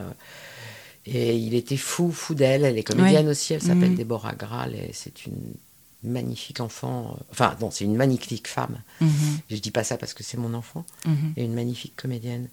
Et 1.07 1.37
il 1.37 1.55
était 1.55 1.77
fou, 1.77 2.11
fou 2.11 2.35
d'elle. 2.35 2.65
Elle 2.65 2.79
est 2.79 2.83
comédienne 2.83 3.27
Ouais. 3.27 3.31
aussi. 3.33 3.53
Elle 3.55 3.63
s'appelle 3.63 3.91
Mhm. 3.91 3.97
Déborah 3.97 4.35
Graal 4.35 4.75
et 4.75 4.91
c'est 4.93 5.27
une 5.27 5.55
magnifique 6.03 6.59
enfant. 6.61 7.17
Enfin, 7.31 7.55
non, 7.61 7.71
c'est 7.71 7.85
une 7.85 7.95
magnifique 7.97 8.49
femme. 8.49 8.81
Mhm, 9.01 9.09
Je 9.51 9.57
dis 9.57 9.71
pas 9.71 9.85
ça 9.85 9.97
parce 9.99 10.13
que 10.15 10.25
c'est 10.25 10.39
mon 10.39 10.55
enfant. 10.55 10.85
mhm. 11.07 11.35
Et 11.37 11.45
une 11.45 11.55
magnifique 11.55 11.95
comédienne. 11.97 12.49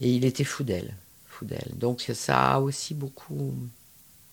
Et 0.00 0.10
il 0.10 0.24
était 0.24 0.44
fou 0.44 0.62
d'elle. 0.62 0.94
Fou 1.34 1.44
d'elle. 1.44 1.72
Donc 1.76 2.02
ça 2.14 2.52
a 2.54 2.60
aussi 2.60 2.94
beaucoup 2.94 3.52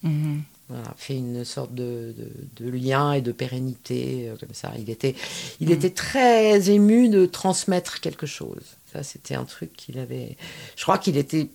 Mhm. 0.03 0.41
voilà, 0.69 0.93
fait 0.97 1.15
une 1.17 1.43
sorte 1.45 1.73
de, 1.75 2.13
de- 2.17 2.63
de 2.65 2.69
lien 2.71 3.13
et 3.13 3.21
de 3.21 3.31
pérennité 3.31 4.29
euh, 4.29 4.35
comme 4.39 4.53
ça. 4.53 4.71
Il 4.79 4.89
était, 4.89 5.15
il 5.59 5.67
Mhm. 5.67 5.73
était 5.75 5.89
très 5.91 6.69
ému 6.71 7.09
de 7.09 7.25
transmettre 7.25 7.99
quelque 8.01 8.25
chose. 8.25 8.63
Ça, 8.91 9.03
c'était 9.03 9.35
un 9.35 9.45
truc 9.45 9.73
qu'il 9.73 9.99
avait. 9.99 10.37
Je 10.75 10.83
crois 10.83 10.97
qu'il 10.97 11.17
était 11.17 11.49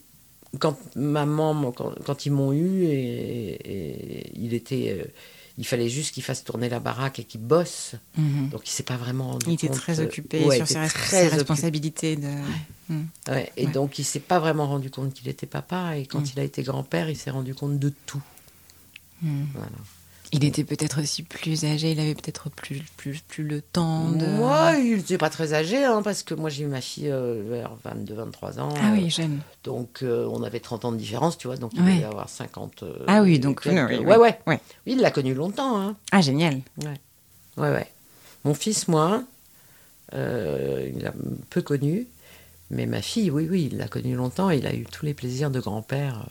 quand 0.61 0.77
maman, 0.95 1.73
quand, 1.73 1.93
quand 2.05 2.25
ils 2.27 2.33
m'ont 2.33 2.53
eu, 2.53 2.85
et, 2.85 3.59
et 3.75 4.33
il 4.37 4.55
était, 4.55 4.97
euh, 5.01 5.05
il 5.59 5.67
fallait 5.67 5.89
juste 5.89 6.13
qu'il 6.15 6.23
fasse 6.23 6.45
tourner 6.45 6.69
la 6.69 6.81
baraque 6.81 7.19
et 7.19 7.25
qu'il 7.25 7.41
bosse. 7.41 7.95
Mhm. 8.17 8.49
Donc 8.51 8.67
il 8.69 8.71
s'est 8.71 8.83
pas 8.83 8.97
vraiment. 8.97 9.31
rendu 9.33 9.47
Il 9.49 9.55
était 9.55 9.69
compte, 9.69 9.77
très 9.77 10.01
euh, 10.01 10.05
occupé 10.05 10.45
ouais, 10.45 10.57
sur 10.57 10.65
il 10.65 10.67
ses, 10.67 10.73
était 10.75 10.85
res- 10.87 10.93
très 10.93 11.07
ses 11.09 11.17
occupé. 11.23 11.37
responsabilités. 11.37 12.17
De... 12.17 12.29
Mhm. 12.89 13.07
Ouais, 13.29 13.53
et 13.57 13.67
donc 13.67 13.99
il 13.99 14.05
s'est 14.05 14.21
pas 14.21 14.39
vraiment 14.39 14.67
rendu 14.67 14.91
compte 14.91 15.13
qu'il 15.15 15.29
était 15.29 15.47
papa. 15.47 15.97
Et 15.97 16.07
quand 16.07 16.21
Mm. 16.21 16.31
il 16.35 16.41
a 16.41 16.43
été 16.45 16.63
grand-père, 16.63 17.09
il 17.11 17.17
s'est 17.17 17.31
rendu 17.31 17.55
compte 17.55 17.79
de 17.79 17.93
tout. 18.07 18.23
Mhm. 19.23 19.47
Voilà. 19.55 19.71
Il 20.33 20.45
était 20.45 20.65
peut-être 20.65 21.01
aussi 21.01 21.23
plus 21.23 21.65
âgé, 21.65 21.93
il 21.93 22.01
avait 22.01 22.15
peut-être 22.15 22.51
plus, 22.51 22.83
plus, 22.97 23.21
plus 23.21 23.45
le 23.45 23.63
temps 23.63 24.09
de... 24.11 24.27
Moi, 24.27 24.73
il 24.79 24.97
n'était 24.97 25.19
pas 25.19 25.31
très 25.31 25.55
âgé, 25.55 25.85
hein, 25.85 26.03
parce 26.03 26.23
que 26.23 26.35
moi 26.35 26.51
j'ai 26.51 26.65
eu 26.65 26.67
ma 26.67 26.81
fille 26.81 27.09
euh, 27.11 27.43
vers 27.49 27.71
22-23 27.87 28.59
ans. 28.61 28.69
Ah 28.81 28.91
euh, 28.91 28.95
oui, 28.95 29.09
jeune. 29.11 29.39
Donc 29.65 30.01
euh, 30.03 30.29
on 30.33 30.43
avait 30.43 30.61
30 30.61 30.85
ans 30.85 30.93
de 30.93 30.97
différence, 30.97 31.39
tu 31.39 31.47
vois, 31.47 31.57
donc 31.57 31.73
il 31.75 31.81
Ouais. 31.83 31.93
devait 31.93 32.01
y 32.03 32.05
avoir 32.05 32.29
50. 32.29 32.83
euh, 32.83 33.05
Ah 33.07 33.23
oui, 33.23 33.39
donc, 33.39 33.63
quelques- 33.63 33.89
oui, 33.89 33.97
oui, 33.99 34.05
ouais, 34.05 34.17
ouais, 34.17 34.39
ouais. 34.47 34.61
Oui, 34.87 34.93
il 34.95 35.01
l'a 35.01 35.11
connu 35.11 35.33
longtemps. 35.35 35.81
Hein. 35.81 35.97
Ah, 36.13 36.21
génial. 36.21 36.61
Ouais, 36.83 37.71
ouais. 37.71 37.87
Mon 38.45 38.55
fils, 38.55 38.89
moi, 38.89 39.23
euh, 40.15 40.91
il 40.95 41.03
l'a 41.03 41.13
peu 41.51 41.63
connu. 41.63 42.07
Mais 42.71 42.87
ma 42.87 43.01
fille, 43.01 43.31
oui, 43.31 43.47
oui, 43.49 43.69
il 43.71 43.79
l'a 43.79 43.87
connu 43.87 44.15
longtemps. 44.17 44.51
Il 44.51 44.67
a 44.67 44.75
eu 44.75 44.85
tous 44.91 45.05
les 45.07 45.15
plaisirs 45.15 45.51
de 45.51 45.61
grand-père. 45.61 46.27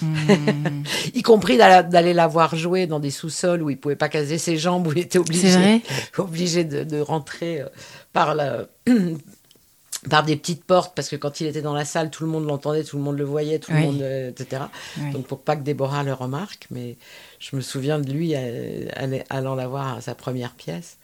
Hmm. 0.00 0.82
y 1.14 1.22
compris 1.22 1.56
d'aller 1.56 2.12
la 2.14 2.26
voir 2.26 2.56
jouer 2.56 2.86
dans 2.86 3.00
des 3.00 3.10
sous-sols 3.10 3.62
où 3.62 3.70
il 3.70 3.78
pouvait 3.78 3.96
pas 3.96 4.08
caser 4.08 4.38
ses 4.38 4.56
jambes, 4.56 4.86
où 4.86 4.92
il 4.92 4.98
était 4.98 5.18
obligé, 5.18 6.64
de, 6.64 6.84
de 6.84 7.00
rentrer 7.00 7.60
euh, 7.60 7.66
par, 8.12 8.34
la, 8.34 8.66
par 10.10 10.24
des 10.24 10.36
petites 10.36 10.64
portes, 10.64 10.94
parce 10.94 11.08
que 11.08 11.16
quand 11.16 11.40
il 11.40 11.46
était 11.46 11.62
dans 11.62 11.74
la 11.74 11.84
salle, 11.84 12.10
tout 12.10 12.24
le 12.24 12.30
monde 12.30 12.46
l'entendait, 12.46 12.84
tout 12.84 12.96
le 12.96 13.02
monde 13.02 13.18
le 13.18 13.24
voyait, 13.24 13.58
tout 13.58 13.72
Oui. 13.72 13.80
le 13.80 13.86
monde, 13.86 14.02
euh, 14.02 14.30
etc. 14.30 14.62
Oui. 14.98 15.10
Donc 15.12 15.26
pour 15.26 15.40
pas 15.40 15.56
que 15.56 15.62
Déborah 15.62 16.02
le 16.02 16.12
remarque, 16.12 16.66
mais 16.70 16.96
je 17.38 17.54
me 17.56 17.60
souviens 17.60 17.98
de 17.98 18.10
lui 18.10 18.32
euh, 18.34 18.88
allant 19.30 19.54
la 19.54 19.68
voir 19.68 19.96
à 19.96 20.00
sa 20.00 20.14
première 20.14 20.52
pièce. 20.52 20.96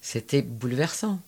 C'était 0.00 0.42
bouleversant. 0.42 1.18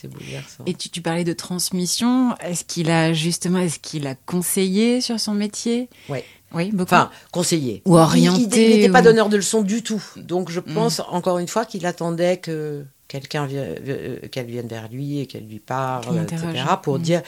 C'était 0.00 0.14
bouleversant. 0.14 0.62
Et 0.66 0.74
tu, 0.74 0.90
tu 0.90 1.02
parlais 1.02 1.24
de 1.24 1.32
transmission. 1.32 2.36
Est-ce 2.36 2.64
qu'il 2.64 2.88
a 2.90 3.12
justement, 3.12 3.58
est-ce 3.58 3.80
qu'il 3.80 4.06
a 4.06 4.14
conseillé 4.14 5.00
sur 5.00 5.18
son 5.18 5.34
métier? 5.34 5.88
Ouais. 6.08 6.24
Oui, 6.54 6.70
beaucoup. 6.70 6.84
Enfin, 6.94 7.10
conseiller. 7.32 7.82
Ou 7.84 7.96
orienté, 7.98 8.70
Il 8.70 8.76
n'était 8.76 8.92
pas 8.92 9.02
donneur 9.02 9.28
de 9.28 9.36
leçons 9.36 9.62
du 9.62 9.82
tout. 9.82 10.02
Donc 10.16 10.50
je 10.50 10.60
Mm. 10.60 10.74
pense, 10.74 11.00
encore 11.08 11.38
une 11.38 11.48
fois, 11.48 11.64
qu'il 11.64 11.84
attendait 11.84 12.36
que 12.38 12.84
quelqu'un 13.08 13.46
vienne, 13.46 13.74
euh, 13.88 14.18
qu'elle 14.30 14.46
vienne 14.46 14.68
vers 14.68 14.88
lui 14.88 15.18
et 15.20 15.26
qu'elle 15.26 15.46
lui 15.46 15.58
parle, 15.58 16.22
etc. 16.22 16.46
Pour 16.82 16.98
Mm. 16.98 17.02
dire, 17.02 17.22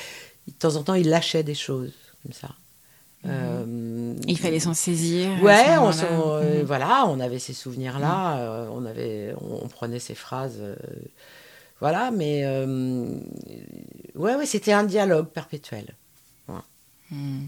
de 0.47 0.53
temps 0.53 0.77
en 0.77 0.83
temps, 0.85 0.95
il 0.95 1.09
lâchait 1.09 1.43
des 1.43 1.55
choses 1.55 1.93
comme 2.23 2.33
ça. 2.33 2.49
Euh, 3.27 3.65
Mm. 3.67 4.21
Il 4.29 4.39
fallait 4.39 4.61
s'en 4.61 4.75
saisir. 4.75 5.29
Ouais, 5.43 5.77
on, 5.79 5.91
euh, 6.01 6.63
voilà, 6.65 7.05
on 7.09 7.19
avait 7.21 7.39
ces 7.39 7.53
souvenirs-là, 7.53 8.39
euh, 8.39 8.69
on, 8.73 8.87
avait, 8.87 9.35
on, 9.41 9.65
on 9.65 9.69
prenait 9.69 9.99
ces 9.99 10.15
phrases. 10.15 10.61
Voilà, 11.81 12.11
mais 12.11 12.43
euh, 12.45 13.19
ouais, 14.15 14.35
ouais, 14.37 14.47
c'était 14.47 14.73
un 14.73 14.85
dialogue 14.85 15.29
perpétuel. 15.29 15.95
Hmm. 17.13 17.47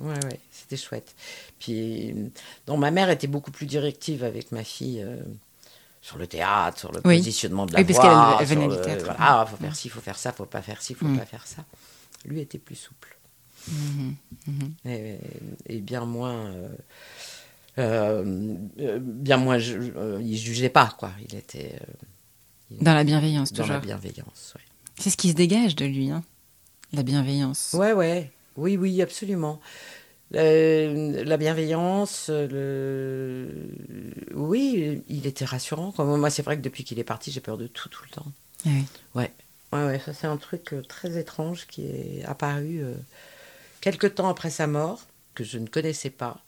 Ouais, 0.00 0.14
ouais, 0.24 0.40
c'était 0.50 0.76
chouette. 0.76 1.14
Puis, 1.58 2.14
donc, 2.66 2.78
ma 2.80 2.90
mère 2.90 3.08
était 3.10 3.26
beaucoup 3.26 3.50
plus 3.50 3.64
directive 3.66 4.24
avec 4.24 4.52
ma 4.52 4.62
fille 4.64 5.02
euh, 5.02 5.16
sur 6.02 6.18
le 6.18 6.26
théâtre, 6.26 6.78
sur 6.78 6.92
le 6.92 7.00
Oui. 7.04 7.16
positionnement 7.16 7.64
de 7.66 7.72
la 7.72 7.80
Oui, 7.80 7.84
parce 7.86 7.98
qu'elle- 7.98 8.36
elle 8.40 8.46
venait 8.46 8.68
du 8.68 8.80
théâtre. 8.82 9.04
Voilà, 9.06 9.46
faut 9.48 9.56
faire 9.56 9.74
ci, 9.76 9.88
faut 9.88 10.00
faire 10.00 10.18
ça, 10.18 10.32
faut 10.32 10.44
pas 10.46 10.60
faire 10.62 10.82
ci, 10.82 10.94
faut 10.94 11.06
Mm. 11.06 11.18
pas 11.18 11.24
faire 11.26 11.46
ça. 11.46 11.64
Lui 12.26 12.40
était 12.40 12.58
plus 12.58 12.76
souple 12.76 13.16
et, 14.86 15.18
et 15.66 15.80
bien 15.80 16.04
moins. 16.06 16.52
euh, 17.78 18.24
bien 19.00 19.36
moins, 19.36 19.58
euh, 19.60 20.18
il 20.22 20.36
jugeait 20.36 20.68
pas, 20.70 20.94
quoi. 20.98 21.10
Il 21.28 21.34
était 21.36 21.74
euh, 21.80 22.06
Dans 22.70 22.94
la 22.94 23.04
bienveillance, 23.04 23.52
dans 23.52 23.62
toujours. 23.64 23.74
la 23.74 23.80
bienveillance. 23.80 24.52
ouais. 24.54 24.62
C'est 24.98 25.10
ce 25.10 25.16
qui 25.16 25.30
se 25.30 25.34
dégage 25.34 25.76
de 25.76 25.84
lui, 25.86 26.10
hein. 26.10 26.22
la 26.92 27.02
bienveillance. 27.02 27.74
Ouais, 27.74 27.92
ouais. 27.92 28.30
Oui, 28.56 28.76
oui, 28.76 29.00
absolument. 29.02 29.60
Le- 30.32 31.22
la 31.24 31.36
bienveillance, 31.36 32.28
le... 32.28 33.48
oui, 34.34 35.02
il 35.08 35.26
était 35.26 35.44
rassurant. 35.44 35.90
Comme 35.92 36.16
moi, 36.18 36.30
c'est 36.30 36.42
vrai 36.42 36.56
que 36.56 36.62
depuis 36.62 36.84
qu'il 36.84 36.98
est 36.98 37.04
parti, 37.04 37.32
j'ai 37.32 37.40
peur 37.40 37.58
de 37.58 37.66
tout, 37.66 37.88
tout 37.88 38.04
le 38.04 38.10
temps. 38.10 38.26
Ah 38.66 38.68
oui. 38.68 38.84
Ouais, 39.14 39.32
ouais, 39.72 39.86
ouais 39.86 39.98
ça 39.98 40.12
c'est 40.12 40.26
un 40.26 40.36
truc 40.36 40.72
euh, 40.74 40.82
très 40.82 41.18
étrange 41.18 41.66
qui 41.66 41.86
est 41.86 42.24
apparu 42.26 42.80
euh, 42.82 42.94
quelque 43.80 44.06
temps 44.06 44.28
après 44.28 44.50
sa 44.50 44.66
mort, 44.66 45.00
que 45.34 45.42
je 45.44 45.58
ne 45.58 45.66
connaissais 45.66 46.10
pas. 46.10 46.42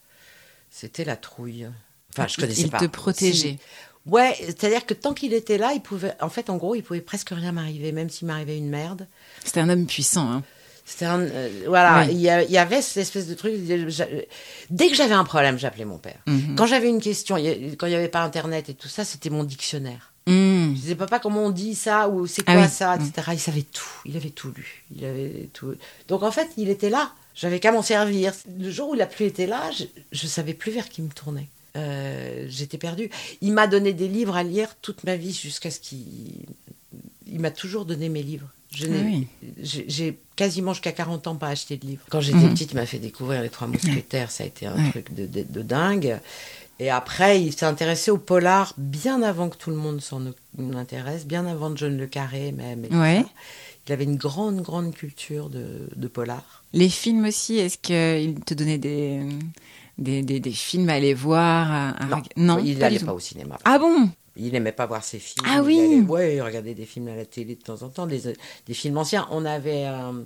C'était 0.70 1.04
la 1.04 1.16
trouille. 1.16 1.68
Enfin, 2.12 2.28
je 2.28 2.36
connaissais 2.36 2.62
il 2.62 2.70
pas. 2.70 2.78
te 2.80 2.84
protégeait. 2.86 3.58
Ouais, 4.06 4.34
c'est-à-dire 4.40 4.84
que 4.84 4.94
tant 4.94 5.14
qu'il 5.14 5.32
était 5.32 5.58
là, 5.58 5.72
il 5.74 5.80
pouvait, 5.80 6.14
en 6.20 6.28
fait, 6.28 6.50
en 6.50 6.56
gros, 6.56 6.74
il 6.74 6.82
pouvait 6.82 7.00
presque 7.00 7.30
rien 7.30 7.52
m'arriver, 7.52 7.92
même 7.92 8.10
s'il 8.10 8.26
m'arrivait 8.26 8.58
une 8.58 8.68
merde. 8.68 9.06
C'était 9.44 9.60
un 9.60 9.68
homme 9.68 9.86
puissant. 9.86 10.30
hein. 10.30 10.42
C'était 10.84 11.04
un, 11.04 11.20
euh, 11.20 11.48
voilà, 11.68 12.06
il 12.10 12.20
y, 12.20 12.28
avait 12.28 12.82
cette 12.82 12.96
espèce 12.96 13.28
de 13.28 13.34
truc. 13.34 13.54
Dès 14.70 14.88
que 14.88 14.94
j'avais 14.96 15.14
un 15.14 15.22
problème, 15.24 15.56
j'appelais 15.58 15.84
mon 15.84 15.98
père. 15.98 16.18
Mhm. 16.26 16.56
Quand 16.56 16.66
j'avais 16.66 16.88
une 16.88 17.00
question, 17.00 17.36
y 17.36 17.76
quand 17.76 17.86
il 17.86 17.90
n'y 17.90 17.94
avait 17.96 18.08
pas 18.08 18.22
Internet 18.22 18.68
et 18.68 18.74
tout 18.74 18.88
ça, 18.88 19.04
c'était 19.04 19.30
mon 19.30 19.44
dictionnaire. 19.44 20.12
Hmm. 20.26 20.74
Je 20.74 20.80
disais, 20.80 20.94
papa, 20.96 21.18
comment 21.20 21.44
on 21.46 21.50
dit 21.50 21.74
ça 21.74 22.08
ou 22.08 22.26
c'est 22.26 22.42
Ah 22.46 22.54
quoi 22.54 22.62
oui. 22.62 22.68
ça, 22.70 22.96
Mm. 22.96 23.06
etc. 23.06 23.28
Il 23.32 23.40
savait 23.40 23.62
tout. 23.62 23.88
Il 24.04 24.16
avait 24.16 24.30
tout 24.30 24.52
lu. 24.56 24.84
Il 24.96 25.04
avait 25.04 25.48
tout. 25.52 25.74
Donc 26.08 26.22
en 26.22 26.30
fait, 26.30 26.48
il 26.56 26.68
était 26.68 26.90
là. 26.90 27.12
J'avais 27.34 27.58
qu'à 27.60 27.72
m'en 27.72 27.82
servir. 27.82 28.32
Le 28.58 28.70
jour 28.70 28.90
où 28.90 28.94
il 28.94 28.98
n'a 28.98 29.06
plus 29.06 29.26
été 29.26 29.46
là, 29.46 29.62
je, 29.76 29.84
je 30.12 30.26
savais 30.26 30.54
plus 30.54 30.70
vers 30.72 30.88
qui 30.88 31.02
me 31.02 31.08
tourner. 31.10 31.48
Euh, 31.76 32.44
J'étais 32.48 32.78
perdue. 32.78 33.10
Il 33.40 33.52
m'a 33.52 33.66
donné 33.66 33.92
des 33.92 34.08
livres 34.08 34.36
à 34.36 34.42
lire 34.42 34.68
toute 34.82 35.04
ma 35.04 35.16
vie 35.16 35.32
jusqu'à 35.32 35.70
ce 35.70 35.80
qu'il. 35.80 36.04
Il 37.26 37.40
m'a 37.40 37.50
toujours 37.50 37.84
donné 37.86 38.08
mes 38.08 38.22
livres. 38.22 38.48
Je 38.74 38.86
n'ai- 38.86 38.98
Ah 39.00 39.04
oui. 39.04 39.26
j'ai- 39.62 40.18
quasiment 40.36 40.72
jusqu'à 40.72 40.92
40 40.92 41.26
ans 41.26 41.36
pas 41.36 41.48
acheté 41.48 41.76
de 41.76 41.86
livres. 41.86 42.04
Quand 42.10 42.20
j'étais 42.20 42.38
Mhm. 42.38 42.50
petite, 42.54 42.72
il 42.72 42.74
m'a 42.74 42.86
fait 42.86 42.98
découvrir 42.98 43.42
Les 43.42 43.50
Trois 43.50 43.68
Mousquetaires. 43.68 44.30
Ça 44.30 44.44
a 44.44 44.46
été 44.46 44.66
un 44.66 44.74
Ouais. 44.76 44.90
truc 44.90 45.14
de, 45.14 45.26
de- 45.26 45.42
de 45.48 45.62
dingue. 45.62 46.18
Et 46.78 46.88
après, 46.90 47.40
il 47.42 47.52
s'est 47.52 47.66
intéressé 47.66 48.10
au 48.10 48.16
polar 48.18 48.74
bien 48.78 49.22
avant 49.22 49.48
que 49.50 49.56
tout 49.56 49.70
le 49.70 49.76
monde 49.76 50.00
s'en 50.00 50.22
intéresse, 50.74 51.26
bien 51.26 51.46
avant 51.46 51.74
John 51.76 51.96
Le 51.96 52.06
Carré 52.06 52.50
même. 52.52 52.86
Ouais. 52.90 53.24
Il 53.86 53.92
avait 53.92 54.04
une 54.04 54.16
grande, 54.16 54.62
grande 54.62 54.94
culture 54.94 55.48
de, 55.48 55.88
de 55.94 56.08
polar. 56.08 56.64
Les 56.72 56.88
films 56.88 57.26
aussi, 57.26 57.58
est-ce 57.58 57.76
qu'il 57.78 58.40
te 58.40 58.54
donnait 58.54 58.78
des, 58.78 59.20
des, 59.98 60.22
des, 60.22 60.40
des 60.40 60.50
films 60.52 60.88
à 60.88 60.94
aller 60.94 61.14
voir 61.14 61.70
à- 61.70 61.90
à 61.90 62.04
Non, 62.06 62.16
reg- 62.16 62.32
non 62.36 62.58
il 62.64 62.78
n'allait 62.78 62.98
pas 62.98 63.12
au 63.14 63.18
cinéma. 63.20 63.58
Ah 63.64 63.78
bon? 63.78 64.08
Il 64.36 64.52
n'aimait 64.52 64.72
pas 64.72 64.86
voir 64.86 65.04
ses 65.04 65.18
films. 65.18 65.44
Ah 65.48 65.56
il 65.58 65.60
oui. 65.66 65.78
allait- 65.80 66.00
ouais, 66.00 66.36
il 66.36 66.40
regardait 66.42 66.74
des 66.74 66.86
films 66.86 67.08
à 67.08 67.14
la 67.16 67.26
télé 67.26 67.54
de 67.54 67.60
temps 67.62 67.82
en 67.82 67.88
temps, 67.90 68.06
des, 68.06 68.22
des 68.66 68.74
films 68.74 68.96
anciens. 68.96 69.26
On 69.30 69.44
avait 69.44 69.84
euh, 69.86 70.24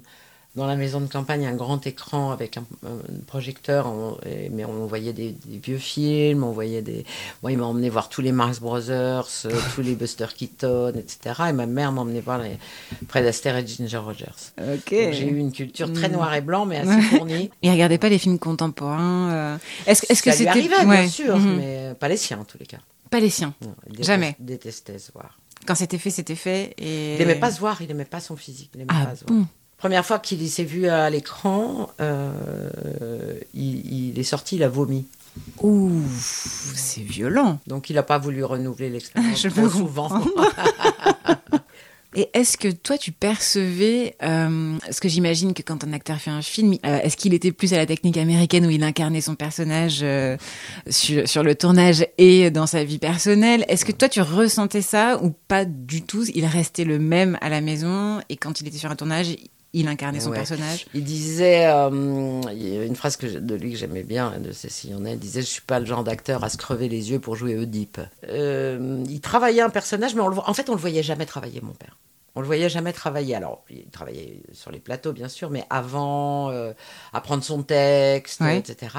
dans 0.56 0.66
la 0.66 0.74
maison 0.76 1.00
de 1.00 1.06
campagne 1.06 1.46
un 1.46 1.54
grand 1.54 1.86
écran 1.86 2.30
avec 2.32 2.56
un, 2.56 2.64
un 2.86 2.96
projecteur, 3.26 3.86
on- 3.86 4.16
et- 4.26 4.48
mais 4.50 4.64
on 4.64 4.86
voyait 4.86 5.12
des, 5.12 5.32
des 5.44 5.58
vieux 5.58 5.78
films, 5.78 6.42
on 6.44 6.52
voyait 6.52 6.82
des. 6.82 7.04
Moi, 7.42 7.52
il 7.52 7.58
m'a 7.58 7.64
emmené 7.66 7.88
voir 7.90 8.08
tous 8.08 8.22
les 8.22 8.32
Marx 8.32 8.58
Brothers, 8.60 9.28
euh, 9.44 9.50
tous 9.74 9.82
les 9.82 9.94
Buster 9.94 10.26
Keaton, 10.34 10.92
etc. 10.96 11.42
Et 11.50 11.52
ma 11.52 11.66
mère 11.66 11.92
m'emmenait 11.92 12.20
voir 12.20 12.38
les 12.38 12.58
Fred 13.08 13.26
Astaire 13.26 13.56
et 13.56 13.66
Ginger 13.66 13.98
Rogers. 13.98 14.24
Ok. 14.58 14.64
Donc, 14.90 15.12
J'ai 15.12 15.28
eu 15.28 15.36
une 15.38 15.52
culture 15.52 15.92
très 15.92 16.08
Mm. 16.08 16.12
noir 16.12 16.34
et 16.34 16.40
blanc, 16.40 16.66
mais 16.66 16.78
assez 16.78 17.00
fournie. 17.02 17.50
Il 17.62 17.70
regardait 17.70 17.98
pas 17.98 18.08
les 18.08 18.18
films 18.18 18.38
contemporains. 18.38 19.30
euh, 19.32 19.56
Est-ce 19.86 20.06
est-ce 20.10 20.22
que 20.22 20.32
c'était 20.32 20.48
arrivait, 20.48 20.84
Ouais. 20.84 21.02
bien 21.02 21.08
sûr, 21.08 21.36
Mhm. 21.36 21.56
mais 21.58 21.94
pas 22.00 22.08
les 22.08 22.16
siens 22.16 22.38
en 22.40 22.44
tous 22.44 22.58
les 22.58 22.66
cas. 22.66 22.78
pas 23.10 23.20
les 23.20 23.30
siens 23.30 23.54
Non, 23.62 23.74
il 23.86 23.92
déteste- 23.92 24.06
Jamais. 24.06 24.36
Détestait 24.40 24.98
se 24.98 25.12
voir. 25.12 25.38
Quand 25.66 25.74
c'était 25.74 25.98
fait, 25.98 26.10
c'était 26.10 26.34
fait. 26.34 26.74
Et... 26.78 27.14
Il 27.14 27.18
n'aimait 27.18 27.38
pas 27.40 27.50
se 27.50 27.58
voir, 27.60 27.80
il 27.82 27.88
n'aimait 27.88 28.04
pas 28.04 28.20
son 28.20 28.36
physique. 28.36 28.70
Il 28.74 28.80
aimait 28.82 28.90
Ah 28.92 29.06
pas 29.06 29.16
se 29.16 29.24
voir. 29.24 29.40
bon? 29.40 29.46
Première 29.78 30.06
fois 30.06 30.18
qu'il 30.18 30.48
s'est 30.48 30.64
vu 30.64 30.88
à 30.88 31.08
l'écran, 31.10 31.90
euh, 32.00 33.38
il, 33.54 34.10
il 34.10 34.18
est 34.18 34.24
sorti, 34.24 34.56
il 34.56 34.62
a 34.62 34.68
vomi. 34.68 35.06
Ouh, 35.62 36.02
c'est 36.18 37.02
violent. 37.02 37.58
Donc 37.66 37.90
il 37.90 37.96
n'a 37.96 38.02
pas 38.02 38.18
voulu 38.18 38.42
renouveler 38.44 38.90
l'expérience 38.90 39.40
Je 39.42 39.48
trop 39.48 39.68
souvent. 39.68 40.10
Et 42.18 42.30
est-ce 42.32 42.56
que 42.56 42.68
toi, 42.68 42.96
tu 42.96 43.12
percevais, 43.12 44.16
euh, 44.22 44.78
ce 44.90 45.02
que 45.02 45.08
j'imagine 45.08 45.52
que 45.52 45.60
quand 45.60 45.84
un 45.84 45.92
acteur 45.92 46.16
fait 46.16 46.30
un 46.30 46.40
film, 46.40 46.76
euh, 46.86 47.00
est-ce 47.02 47.14
qu'il 47.14 47.34
était 47.34 47.52
plus 47.52 47.74
à 47.74 47.76
la 47.76 47.84
technique 47.84 48.16
américaine 48.16 48.64
où 48.64 48.70
il 48.70 48.82
incarnait 48.82 49.20
son 49.20 49.34
personnage 49.34 49.98
euh, 50.02 50.38
sur, 50.88 51.28
sur 51.28 51.42
le 51.42 51.54
tournage 51.54 52.06
et 52.16 52.50
dans 52.50 52.66
sa 52.66 52.84
vie 52.84 52.96
personnelle? 52.96 53.66
Est-ce 53.68 53.84
que 53.84 53.92
toi, 53.92 54.08
tu 54.08 54.22
ressentais 54.22 54.80
ça 54.80 55.22
ou 55.22 55.34
pas 55.46 55.66
du 55.66 56.00
tout? 56.00 56.24
Il 56.34 56.46
restait 56.46 56.84
le 56.84 56.98
même 56.98 57.36
à 57.42 57.50
la 57.50 57.60
maison 57.60 58.22
et 58.30 58.38
quand 58.38 58.62
il 58.62 58.68
était 58.68 58.78
sur 58.78 58.90
un 58.90 58.96
tournage, 58.96 59.36
il 59.72 59.88
incarnait 59.88 60.20
son 60.20 60.30
Ouais. 60.30 60.36
personnage 60.36 60.86
Il 60.94 61.04
disait, 61.04 61.66
euh, 61.66 62.40
il 62.52 62.68
y 62.74 62.78
a 62.78 62.84
une 62.84 62.96
phrase 62.96 63.16
que 63.16 63.26
de 63.26 63.54
lui 63.54 63.72
que 63.72 63.76
j'aimais 63.78 64.04
bien, 64.04 64.34
de 64.38 64.52
Cécile 64.52 64.94
Honnet, 64.94 65.12
il 65.14 65.18
disait 65.18 65.40
«Je 65.42 65.46
suis 65.46 65.60
pas 65.62 65.80
le 65.80 65.86
genre 65.86 66.02
d'acteur 66.04 66.44
à 66.44 66.48
se 66.48 66.56
crever 66.56 66.88
les 66.88 67.10
yeux 67.10 67.18
pour 67.20 67.36
jouer 67.36 67.56
Oedipe 67.58 68.00
Euh, 68.28 69.02
Il 69.08 69.20
travaillait 69.20 69.62
un 69.62 69.70
personnage, 69.70 70.14
mais 70.14 70.22
on 70.22 70.28
le, 70.28 70.38
en 70.38 70.54
fait, 70.54 70.70
on 70.70 70.74
le 70.74 70.80
voyait 70.80 71.02
jamais 71.02 71.26
travailler, 71.26 71.60
mon 71.62 71.72
père. 71.72 71.96
On 72.34 72.40
le 72.40 72.46
voyait 72.46 72.68
jamais 72.68 72.92
travailler. 72.92 73.34
Alors, 73.34 73.64
il 73.70 73.86
travaillait 73.86 74.40
sur 74.52 74.70
les 74.70 74.78
plateaux, 74.78 75.12
bien 75.12 75.28
sûr, 75.28 75.50
mais 75.50 75.64
avant, 75.70 76.50
euh, 76.50 76.72
apprendre 77.12 77.42
son 77.42 77.62
texte, 77.62 78.40
Ouais. 78.42 78.58
etc. 78.58 78.92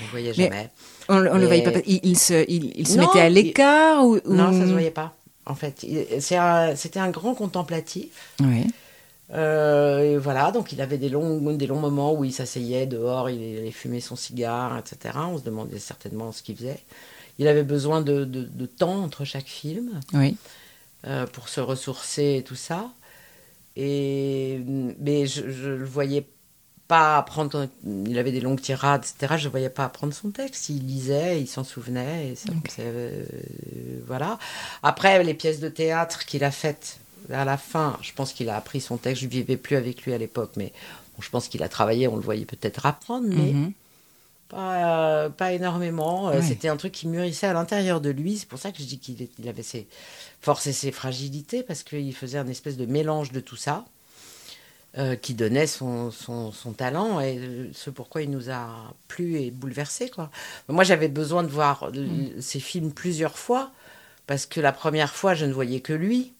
On 0.00 0.04
le 0.04 0.10
voyait 0.10 0.32
Mais- 0.36 0.44
jamais. 0.44 0.70
On, 1.08 1.18
le- 1.18 1.32
on 1.32 1.36
le 1.36 1.44
Et- 1.44 1.46
voyait 1.46 1.62
pas. 1.62 1.78
Il, 1.86 2.00
il 2.02 2.18
se, 2.18 2.44
il, 2.48 2.72
il 2.78 2.86
se 2.86 2.96
Non, 2.98 3.06
mettait 3.06 3.20
à 3.20 3.28
l'écart 3.28 4.04
ou, 4.04 4.16
ou- 4.24 4.32
Non, 4.34 4.52
ça 4.52 4.66
se 4.66 4.72
voyait 4.72 4.90
pas. 4.90 5.14
En 5.46 5.54
fait, 5.56 5.84
c'est 6.20 6.36
un- 6.36 6.76
c'était 6.76 7.00
un 7.00 7.10
grand 7.10 7.34
contemplatif. 7.34 8.34
Oui. 8.40 8.66
Euh, 9.32 10.00
et 10.00 10.16
voilà, 10.18 10.50
donc 10.50 10.72
il 10.72 10.80
avait 10.80 10.98
des 10.98 11.08
longs, 11.08 11.52
des 11.52 11.66
longs 11.68 11.78
moments 11.78 12.12
où 12.14 12.24
il 12.24 12.32
s'asseyait 12.32 12.86
dehors, 12.86 13.30
il 13.30 13.58
allait 13.58 13.70
fumer 13.70 14.00
son 14.00 14.16
cigare, 14.16 14.76
etc. 14.78 15.14
On 15.28 15.38
se 15.38 15.44
demandait 15.44 15.78
certainement 15.78 16.32
ce 16.32 16.42
qu'il 16.42 16.56
faisait. 16.56 16.80
il 17.38 17.46
avait 17.48 17.62
besoin 17.62 18.00
de, 18.00 18.24
de- 18.24 18.44
de 18.44 18.66
temps 18.66 19.02
entre 19.04 19.24
chaque 19.24 19.46
film 19.46 20.00
Oui. 20.14 20.36
euh, 21.06 21.26
pour 21.26 21.48
se 21.48 21.60
ressourcer 21.60 22.36
et 22.38 22.42
tout 22.42 22.56
ça. 22.56 22.90
Et, 23.76 24.60
mais 24.98 25.26
je 25.26 25.42
ne 25.42 25.76
le 25.76 25.84
voyais 25.84 26.26
pas 26.88 27.16
apprendre. 27.18 27.68
Il 27.86 28.18
avait 28.18 28.32
des 28.32 28.40
longues 28.40 28.60
tirades, 28.60 29.04
etc. 29.04 29.34
Je 29.38 29.44
ne 29.46 29.50
voyais 29.50 29.70
pas 29.70 29.84
apprendre 29.84 30.12
son 30.12 30.30
texte. 30.30 30.68
Il 30.70 30.84
lisait, 30.86 31.40
il 31.40 31.46
s'en 31.46 31.62
souvenait. 31.64 32.30
Et 32.30 32.34
ça- 32.34 32.50
euh, 32.80 33.24
voilà. 34.06 34.38
Après, 34.82 35.22
les 35.22 35.34
pièces 35.34 35.60
de 35.60 35.68
théâtre 35.68 36.26
qu'il 36.26 36.42
a 36.44 36.50
faites 36.50 36.98
vers 37.28 37.44
la 37.44 37.56
fin, 37.56 37.98
je 38.02 38.12
pense 38.12 38.32
qu'il 38.32 38.48
a 38.48 38.56
appris 38.56 38.80
son 38.80 38.96
texte. 38.96 39.20
Je 39.22 39.26
ne 39.26 39.30
vivais 39.30 39.56
plus 39.56 39.76
avec 39.76 40.02
lui 40.02 40.12
à 40.12 40.18
l'époque, 40.18 40.52
mais 40.56 40.72
bon, 41.16 41.22
je 41.22 41.30
pense 41.30 41.48
qu'il 41.48 41.62
a 41.62 41.68
travaillé. 41.68 42.08
On 42.08 42.16
le 42.16 42.22
voyait 42.22 42.44
peut-être 42.46 42.86
apprendre, 42.86 43.26
mais 43.28 43.52
Mhm. 43.52 43.72
pas, 44.48 44.98
euh, 45.24 45.28
pas 45.28 45.52
énormément. 45.52 46.28
Euh, 46.28 46.36
Ouais. 46.38 46.42
C'était 46.42 46.68
un 46.68 46.76
truc 46.76 46.92
qui 46.92 47.06
mûrissait 47.06 47.46
à 47.46 47.52
l'intérieur 47.52 48.00
de 48.00 48.10
lui. 48.10 48.36
C'est 48.38 48.48
pour 48.48 48.58
ça 48.58 48.72
que 48.72 48.78
je 48.78 48.84
dis 48.84 48.98
qu'il 48.98 49.48
avait 49.48 49.62
ses 49.62 49.86
forces 50.40 50.66
et 50.66 50.72
ses 50.72 50.90
fragilités, 50.92 51.62
parce 51.62 51.82
qu'il 51.82 52.14
faisait 52.14 52.38
un 52.38 52.48
espèce 52.48 52.76
de 52.76 52.86
mélange 52.86 53.30
de 53.32 53.40
tout 53.40 53.56
ça, 53.56 53.84
euh, 54.98 55.14
qui 55.14 55.34
donnait 55.34 55.68
son, 55.68 56.10
son, 56.10 56.50
son 56.50 56.72
talent 56.72 57.20
et 57.20 57.38
euh, 57.38 57.68
ce 57.72 57.90
pourquoi 57.90 58.22
il 58.22 58.30
nous 58.30 58.50
a 58.50 58.92
plu 59.06 59.36
et 59.36 59.52
bouleversé. 59.52 60.08
Quoi. 60.10 60.30
Moi, 60.68 60.82
j'avais 60.82 61.06
besoin 61.08 61.44
de 61.44 61.48
voir 61.48 61.84
euh, 61.94 62.06
Mm. 62.06 62.40
ces 62.40 62.58
films 62.58 62.90
plusieurs 62.92 63.38
fois, 63.38 63.70
parce 64.26 64.46
que 64.46 64.60
la 64.60 64.72
première 64.72 65.14
fois, 65.14 65.34
je 65.34 65.44
ne 65.44 65.52
voyais 65.52 65.78
que 65.80 65.92
lui. 65.92 66.32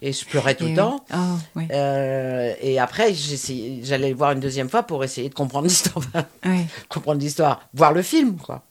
Et 0.00 0.12
je 0.12 0.24
pleurais 0.24 0.54
tout 0.54 0.64
Et 0.64 0.68
le 0.68 0.70
oui. 0.70 0.76
temps. 0.76 1.04
Oh, 1.14 1.16
oui. 1.56 1.66
Euh, 1.70 2.54
et 2.60 2.78
après, 2.78 3.12
j'allais 3.14 4.10
le 4.10 4.16
voir 4.16 4.32
une 4.32 4.40
deuxième 4.40 4.68
fois 4.68 4.82
pour 4.82 5.04
essayer 5.04 5.28
de 5.28 5.34
comprendre 5.34 5.64
l'histoire. 5.68 6.04
Comprendre 6.88 7.20
l'histoire, 7.20 7.68
voir 7.74 7.92
le 7.92 8.02
film, 8.02 8.36
quoi. 8.36 8.62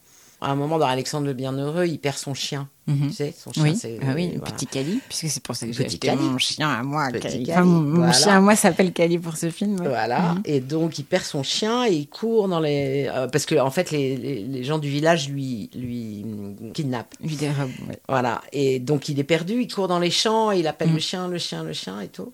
À 0.44 0.50
un 0.52 0.56
moment, 0.56 0.80
dans 0.80 0.88
Alexandre 0.88 1.28
le 1.28 1.34
Bienheureux, 1.34 1.86
il 1.86 2.00
perd 2.00 2.18
son 2.18 2.34
chien. 2.34 2.68
Mhm. 2.88 3.10
Tu 3.10 3.14
sais, 3.14 3.34
son 3.38 3.54
chien, 3.54 3.64
Oui, 3.64 3.76
c'est. 3.80 4.00
ah 4.02 4.14
oui, 4.16 4.34
voilà. 4.38 4.52
petit 4.52 4.66
Cali, 4.66 5.00
puisque 5.08 5.30
c'est 5.30 5.44
pour 5.44 5.56
ça 5.56 5.68
que 5.68 5.72
j'ai 5.72 5.84
Petit 5.84 5.98
acheté 5.98 6.08
Cali. 6.08 6.24
mon 6.24 6.38
chien 6.40 6.68
à 6.68 6.82
moi. 6.82 7.12
Cali. 7.12 7.46
Enfin, 7.52 7.64
mon, 7.64 8.12
chien 8.12 8.38
à 8.38 8.42
moi 8.42 8.56
s'appelle 8.56 8.92
Cali 8.92 9.20
pour 9.20 9.38
ce 9.38 9.52
film. 9.52 9.80
ouais. 9.80 9.88
Voilà. 9.88 10.34
Mhm. 10.34 10.42
Et 10.46 10.60
donc, 10.60 10.98
il 10.98 11.04
perd 11.06 11.24
son 11.24 11.44
chien 11.44 11.86
et 11.86 11.92
il 11.94 12.08
court 12.10 12.48
dans 12.48 12.60
les. 12.60 13.08
euh, 13.14 13.28
parce 13.28 13.46
que, 13.46 13.54
en 13.60 13.70
fait, 13.70 13.92
les, 13.92 14.18
les- 14.18 14.44
les 14.44 14.64
gens 14.64 14.80
du 14.80 14.90
village 14.90 15.30
lui, 15.30 15.70
lui 15.76 16.26
kidnappent. 16.74 17.14
Lui 17.22 17.36
dérobe, 17.36 17.70
ouais. 17.88 18.00
Voilà. 18.10 18.42
Et 18.52 18.80
donc, 18.80 19.10
il 19.10 19.20
est 19.20 19.24
perdu, 19.24 19.62
il 19.62 19.72
court 19.72 19.88
dans 19.88 20.00
les 20.00 20.10
champs, 20.12 20.50
il 20.50 20.66
appelle 20.66 20.90
Mm. 20.90 20.94
le 20.96 21.00
chien, 21.00 21.28
le 21.28 21.38
chien, 21.38 21.64
le 21.64 21.74
chien 21.74 22.02
et 22.02 22.08
tout. 22.08 22.34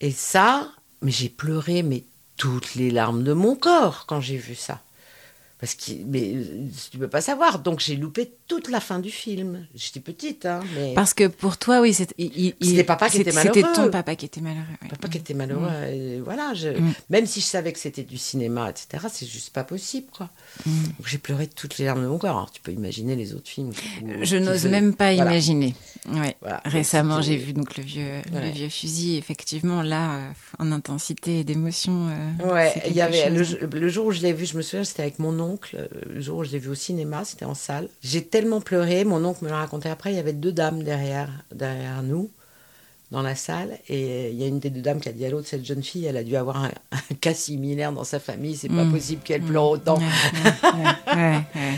Et 0.00 0.10
ça, 0.10 0.68
mais 1.02 1.10
j'ai 1.10 1.28
pleuré, 1.28 1.82
mais 1.82 2.02
toutes 2.38 2.74
les 2.76 2.90
larmes 2.90 3.22
de 3.22 3.34
mon 3.34 3.54
corps 3.56 4.04
quand 4.06 4.22
j'ai 4.22 4.36
vu 4.38 4.54
ça. 4.54 4.80
Parce 5.58 5.74
que, 5.74 5.92
mais 6.06 6.34
euh, 6.34 6.68
tu 6.90 6.98
peux 6.98 7.08
pas 7.08 7.22
savoir. 7.22 7.60
Donc, 7.60 7.80
j'ai 7.80 7.96
loupé 7.96 8.30
toute 8.46 8.68
la 8.68 8.78
fin 8.78 8.98
du 8.98 9.10
film. 9.10 9.66
J'étais 9.74 10.00
petite, 10.00 10.44
hein, 10.44 10.60
mais. 10.74 10.92
Parce 10.94 11.14
que 11.14 11.28
pour 11.28 11.56
toi, 11.56 11.80
oui, 11.80 11.94
C'était 11.94 12.84
papa 12.84 13.06
qui 13.08 13.16
c'était- 13.16 13.30
était 13.30 13.40
C'était 13.40 13.62
malheureux. 13.62 13.84
ton 13.86 13.90
papa 13.90 14.16
qui 14.16 14.26
était 14.26 14.42
malheureux. 14.42 14.66
Papa 14.90 15.08
qui 15.08 15.16
était 15.16 15.32
malheureux, 15.32 15.70
et 15.90 16.20
voilà, 16.20 16.52
je, 16.52 16.68
Mm. 16.68 16.92
même 17.08 17.24
si 17.24 17.40
je 17.40 17.46
savais 17.46 17.72
que 17.72 17.78
c'était 17.78 18.02
du 18.02 18.18
cinéma, 18.18 18.68
etc., 18.68 19.06
c'est 19.10 19.24
juste 19.26 19.48
pas 19.50 19.64
possible, 19.64 20.08
quoi. 20.14 20.28
J'ai 21.06 21.18
pleuré 21.18 21.46
toutes 21.46 21.78
les 21.78 21.84
larmes 21.84 22.02
de 22.02 22.06
mon 22.08 22.18
corps. 22.18 22.30
Alors 22.36 22.50
tu 22.50 22.60
peux 22.60 22.72
imaginer 22.72 23.14
les 23.16 23.34
autres 23.34 23.48
films. 23.48 23.70
où- 24.02 24.24
Je 24.24 24.36
n'ose 24.36 24.54
faisaient- 24.54 24.68
même 24.70 24.94
pas 24.94 25.14
Voilà. 25.14 25.30
imaginer. 25.32 25.74
Ouais. 26.12 26.36
Voilà. 26.40 26.60
Récemment, 26.64 27.20
j'ai 27.22 27.36
vu 27.36 27.52
donc 27.52 27.76
le 27.76 27.82
vieux, 27.84 28.22
le 28.32 28.50
vieux 28.50 28.68
fusil. 28.68 29.16
Effectivement, 29.16 29.82
là, 29.82 30.14
euh, 30.16 30.30
en 30.58 30.72
intensité 30.72 31.40
et 31.40 31.44
d'émotion. 31.44 32.08
euh, 32.08 32.52
Ouais, 32.52 32.72
il 32.86 32.94
y 32.94 33.00
avait 33.00 33.30
le, 33.30 33.44
le 33.78 33.88
jour 33.88 34.06
où 34.06 34.12
je 34.12 34.20
l'ai 34.22 34.32
vu, 34.32 34.46
je 34.46 34.56
me 34.56 34.62
souviens, 34.62 34.84
c'était 34.84 35.02
avec 35.02 35.18
mon 35.18 35.38
oncle. 35.40 35.76
euh, 35.78 35.86
Le 36.14 36.20
jour 36.20 36.38
où 36.38 36.44
je 36.44 36.50
l'ai 36.52 36.58
vu 36.58 36.68
au 36.70 36.74
cinéma, 36.74 37.24
c'était 37.24 37.44
en 37.44 37.54
salle. 37.54 37.88
J'ai 38.02 38.24
tellement 38.24 38.60
pleuré. 38.60 39.04
Mon 39.04 39.24
oncle 39.24 39.44
me 39.44 39.50
l'a 39.50 39.56
raconté 39.56 39.88
après. 39.88 40.12
Il 40.12 40.16
y 40.16 40.20
avait 40.20 40.32
deux 40.32 40.52
dames 40.52 40.82
derrière, 40.82 41.30
derrière 41.54 42.02
nous, 42.02 42.30
dans 43.12 43.22
la 43.22 43.34
salle, 43.36 43.78
et 43.88 44.30
il 44.30 44.36
y 44.40 44.42
a 44.42 44.48
une 44.48 44.58
des 44.58 44.68
deux 44.70 44.80
dames 44.82 44.98
qui 45.00 45.08
a 45.08 45.12
dit 45.12 45.24
à 45.24 45.30
l'autre, 45.30 45.46
cette 45.46 45.64
jeune 45.64 45.82
fille, 45.82 46.06
elle 46.06 46.16
a 46.16 46.24
dû 46.24 46.34
avoir 46.36 46.56
un, 46.64 46.70
un 46.92 47.14
cas 47.20 47.34
similaire 47.34 47.92
dans 47.92 48.02
sa 48.04 48.18
famille. 48.18 48.56
C'est 48.56 48.68
pas 48.68 48.84
Mm. 48.84 48.90
possible 48.92 49.22
qu'elle 49.22 49.42
pleure 49.42 49.64
autant. 49.70 49.96
Ouais, 49.98 51.14
ouais, 51.14 51.14
ouais, 51.54 51.74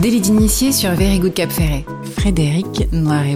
Délit 0.00 0.20
d'initié 0.20 0.70
sur 0.72 0.90
Very 0.92 1.18
Good 1.18 1.34
Cap 1.34 1.50
Ferret. 1.50 1.84
Frédéric 2.16 2.86
Noiret, 2.92 3.34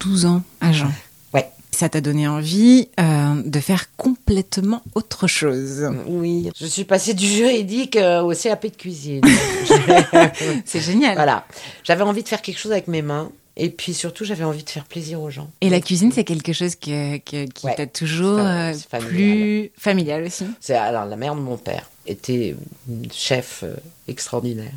12 0.00 0.26
ans 0.26 0.42
à 0.60 0.72
Jean. 0.72 0.90
Ouais. 1.32 1.48
Ça 1.70 1.88
t'a 1.88 2.00
donné 2.00 2.26
envie 2.26 2.88
euh, 2.98 3.42
de 3.44 3.60
faire 3.60 3.94
complètement 3.96 4.82
autre 4.96 5.28
chose. 5.28 5.88
Oui, 6.08 6.50
je 6.58 6.66
suis 6.66 6.84
passée 6.84 7.14
du 7.14 7.26
juridique 7.26 7.94
euh, 7.96 8.22
au 8.22 8.32
CAP 8.34 8.66
de 8.66 8.76
cuisine. 8.76 9.20
C'est 10.64 10.80
génial. 10.80 11.14
voilà. 11.14 11.46
J'avais 11.84 12.02
envie 12.02 12.24
de 12.24 12.28
faire 12.28 12.42
quelque 12.42 12.58
chose 12.58 12.72
avec 12.72 12.88
mes 12.88 13.02
mains. 13.02 13.30
Et 13.58 13.70
puis 13.70 13.94
surtout, 13.94 14.24
j'avais 14.26 14.44
envie 14.44 14.64
de 14.64 14.68
faire 14.70 14.84
plaisir 14.84 15.20
aux 15.22 15.30
gens. 15.30 15.50
Et 15.62 15.70
la 15.70 15.80
cuisine, 15.80 16.12
c'est 16.12 16.24
quelque 16.24 16.52
chose 16.52 16.74
que, 16.76 17.16
que- 17.18 17.46
qui 17.46 17.64
Ouais. 17.66 17.74
t'a 17.74 17.86
toujours 17.86 18.38
euh, 18.38 18.74
familial. 18.74 19.08
plus 19.14 19.70
familial 19.78 20.24
aussi. 20.24 20.44
C'est 20.60 20.74
alors 20.74 21.06
la 21.06 21.16
mère 21.16 21.34
de 21.34 21.40
mon 21.40 21.56
père 21.56 21.90
était 22.06 22.54
une 22.88 23.10
chef 23.12 23.62
euh, 23.64 23.74
extraordinaire. 24.08 24.74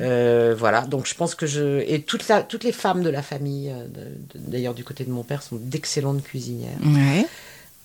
Euh, 0.00 0.54
voilà, 0.58 0.80
donc 0.82 1.06
je 1.06 1.14
pense 1.14 1.36
que 1.36 1.46
je 1.46 1.80
et 1.88 2.02
toute 2.02 2.26
la, 2.26 2.42
toutes 2.42 2.64
les 2.64 2.72
femmes 2.72 3.02
de 3.04 3.08
la 3.10 3.22
famille, 3.22 3.70
euh, 3.70 3.86
d'ailleurs 4.34 4.74
du 4.74 4.82
côté 4.82 5.04
de 5.04 5.10
mon 5.10 5.22
père, 5.22 5.42
sont 5.42 5.56
d'excellentes 5.56 6.24
cuisinières. 6.24 6.78
Ouais. 6.84 7.24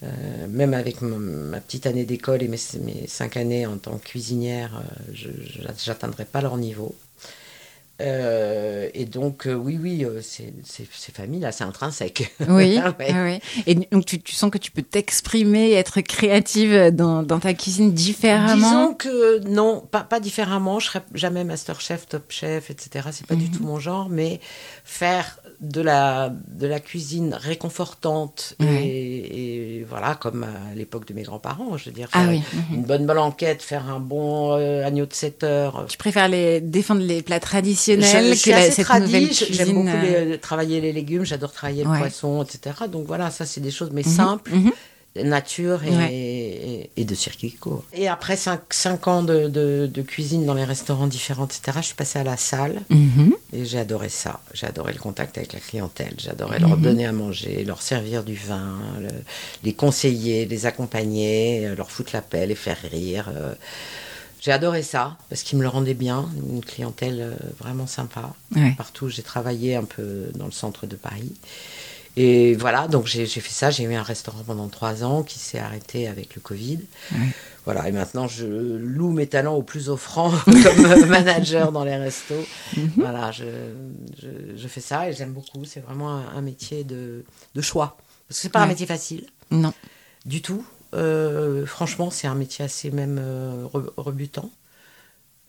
Euh, 0.04 0.08
même 0.50 0.74
avec 0.74 1.02
ma, 1.02 1.60
petite 1.60 1.86
année 1.88 2.06
d'école 2.06 2.42
et 2.44 2.48
mes, 2.48 2.58
mes 2.82 3.08
cinq 3.08 3.38
années 3.38 3.66
en 3.66 3.78
tant 3.78 3.98
que 3.98 4.06
cuisinière, 4.08 4.72
euh, 4.84 5.12
je 5.14 5.30
j'atteindrai 5.84 6.26
pas 6.26 6.42
leur 6.42 6.58
niveau. 6.58 6.96
Euh, 8.00 8.90
et 8.94 9.06
donc, 9.06 9.48
euh, 9.48 9.54
oui, 9.56 9.80
oui, 9.82 10.06
euh, 10.06 10.22
c'est 10.22 10.54
c'est- 10.64 10.88
c'est 10.92 11.64
intrinsèque. 11.64 12.32
Oui, 12.48 12.78
Ah 12.84 12.94
ouais. 13.00 13.12
ouais, 13.12 13.14
ouais. 13.14 13.42
Et 13.66 13.74
donc 13.74 14.06
tu, 14.06 14.22
tu 14.22 14.36
sens 14.36 14.52
que 14.52 14.60
tu 14.60 14.70
peux 14.70 14.84
t'exprimer, 14.84 15.72
être 15.72 16.02
créative 16.02 16.92
dans, 16.92 17.24
dans 17.24 17.40
ta 17.40 17.54
cuisine 17.56 17.94
différemment? 17.94 18.56
Disons 18.56 18.94
que 18.94 19.40
non, 19.48 19.82
pas, 19.90 20.02
pas 20.04 20.20
différemment. 20.20 20.80
Je 20.80 20.88
serais 20.88 21.02
jamais 21.16 21.44
master 21.44 21.82
chef, 21.82 22.08
top 22.08 22.26
chef, 22.30 22.70
etc. 22.70 23.10
C'est 23.12 23.26
pas 23.26 23.36
du 23.36 23.46
Mhm. 23.46 23.52
tout 23.52 23.64
mon 23.64 23.80
genre, 23.80 24.10
mais 24.10 24.40
faire 24.84 25.40
de 25.60 25.82
la, 25.82 26.32
de 26.50 26.68
la 26.68 26.80
cuisine 26.80 27.34
réconfortante 27.34 28.54
et, 28.60 29.78
et 29.80 29.84
voilà, 29.90 30.16
comme 30.16 30.44
à 30.44 30.76
l'époque 30.76 31.08
de 31.08 31.14
mes 31.14 31.24
grands-parents, 31.24 31.78
je 31.78 31.86
veux 31.86 31.92
dire. 31.92 32.08
Ah 32.12 32.22
faire 32.22 32.30
oui. 32.30 32.42
mhm. 32.54 32.76
Une 32.76 32.84
bonne 32.84 33.06
blanquette, 33.08 33.62
faire 33.62 33.90
un 33.90 34.00
bon 34.00 34.54
euh, 34.54 34.86
agneau 34.86 35.06
de 35.06 35.14
7 35.14 35.44
heures. 35.44 35.86
Tu 35.90 35.98
préfères 35.98 36.28
les, 36.28 36.62
défendre 36.62 37.02
les 37.02 37.22
plats 37.24 37.40
traditionnels 37.40 38.36
je 38.36 38.44
que 38.46 38.50
la, 38.52 38.70
cette 38.72 38.86
tradie, 38.86 39.06
nouvelle 39.06 39.30
cuisine 39.30 39.56
j'aime 39.56 39.74
beaucoup 39.74 39.88
euh, 39.88 40.26
les- 40.32 40.38
travailler 40.38 40.80
les 40.82 40.94
légumes, 40.94 41.24
j'adore 41.26 41.52
travailler 41.52 41.84
le 41.84 41.90
poisson, 41.98 42.44
etc. 42.44 42.76
Donc 42.92 43.06
voilà, 43.08 43.32
ça 43.32 43.46
c'est 43.46 43.62
des 43.62 43.72
choses, 43.72 43.90
mais 43.92 44.04
mhm, 44.06 44.12
simples 44.12 44.52
mhm. 44.54 44.72
Nature 45.24 45.84
et, 45.84 45.90
Ouais. 45.96 46.14
et, 46.14 46.90
et 46.98 47.06
de 47.06 47.16
circuit 47.16 47.52
court. 47.54 47.84
Et 47.94 48.08
après 48.08 48.36
5 48.38 49.08
ans 49.08 49.24
de, 49.24 49.48
de- 49.48 49.90
de 49.92 50.02
cuisine 50.02 50.46
dans 50.46 50.54
les 50.54 50.64
restaurants 50.64 51.08
différents, 51.08 51.46
etc., 51.46 51.78
je 51.82 51.86
suis 51.88 51.96
passée 51.96 52.20
à 52.20 52.24
la 52.24 52.38
salle 52.38 52.82
Mhm. 52.90 53.34
et 53.54 53.66
j'ai 53.66 53.80
adoré 53.80 54.10
ça. 54.10 54.40
J'ai 54.54 54.68
adoré 54.68 54.94
le 54.94 55.00
contact 55.00 55.38
avec 55.38 55.54
la 55.54 55.60
clientèle, 55.60 56.14
j'adorais 56.18 56.60
Mhm. 56.60 56.68
leur 56.70 56.78
donner 56.78 57.06
à 57.06 57.12
manger, 57.12 57.64
leur 57.64 57.82
servir 57.82 58.24
du 58.24 58.36
vin, 58.36 58.78
le- 59.02 59.08
les 59.64 59.74
conseiller, 59.74 60.46
les 60.46 60.66
accompagner, 60.66 61.66
euh, 61.68 61.76
leur 61.76 61.90
foutre 61.92 62.12
la 62.14 62.22
paix, 62.22 62.46
les 62.46 62.56
faire 62.56 62.78
rire. 62.92 63.30
euh. 63.36 63.54
J'ai 64.40 64.52
adoré 64.52 64.84
ça 64.84 65.18
parce 65.30 65.42
qu'ils 65.42 65.58
me 65.58 65.64
le 65.64 65.68
rendaient 65.70 65.96
bien, 65.96 66.30
une 66.50 66.64
clientèle 66.64 67.20
euh, 67.22 67.36
vraiment 67.60 67.88
sympa. 67.88 68.34
Ouais. 68.56 68.74
Partout 68.78 69.10
j'ai 69.10 69.24
travaillé, 69.24 69.76
un 69.76 69.84
peu 69.84 70.28
dans 70.36 70.46
le 70.46 70.52
centre 70.52 70.86
de 70.86 70.96
Paris. 70.96 71.34
Et 72.20 72.56
voilà, 72.56 72.88
donc 72.88 73.06
j'ai 73.06 73.28
fait 73.28 73.52
ça. 73.54 73.70
J'ai 73.70 73.84
eu 73.84 73.94
un 73.94 74.02
restaurant 74.02 74.42
pendant 74.46 74.68
trois 74.70 75.04
ans 75.04 75.22
qui 75.22 75.38
s'est 75.38 75.60
arrêté 75.60 76.08
avec 76.08 76.34
le 76.36 76.42
Covid. 76.42 76.80
Voilà, 77.64 77.88
et 77.88 77.92
maintenant 77.92 78.28
je 78.28 78.46
loue 78.46 79.12
mes 79.12 79.28
talents 79.28 79.54
au 79.56 79.62
plus 79.62 79.88
offrant 79.90 80.32
comme 80.46 81.06
manager 81.08 81.72
dans 81.72 81.84
les 81.84 81.96
restos. 81.96 82.34
Mhm. 82.76 82.92
Voilà, 82.98 83.32
je, 83.32 83.44
je, 84.20 84.28
je 84.58 84.68
fais 84.68 84.82
ça 84.82 85.10
et 85.10 85.14
j'aime 85.14 85.32
beaucoup. 85.34 85.64
C'est 85.66 85.82
vraiment 85.82 86.10
un, 86.10 86.26
un 86.36 86.42
métier 86.42 86.84
de, 86.84 87.24
de 87.54 87.62
choix. 87.62 87.98
Parce 88.28 88.40
que 88.40 88.42
c'est 88.44 88.50
pas 88.50 88.62
un 88.62 88.68
métier 88.68 88.88
facile 88.88 89.26
Non. 89.52 89.74
du 90.26 90.42
tout. 90.42 90.66
Euh, 90.96 91.66
franchement, 91.66 92.10
c'est 92.10 92.28
un 92.28 92.36
métier 92.36 92.66
assez 92.66 92.90
même 92.90 93.20
euh, 93.22 93.66
re- 93.74 93.92
rebutant. 93.98 94.50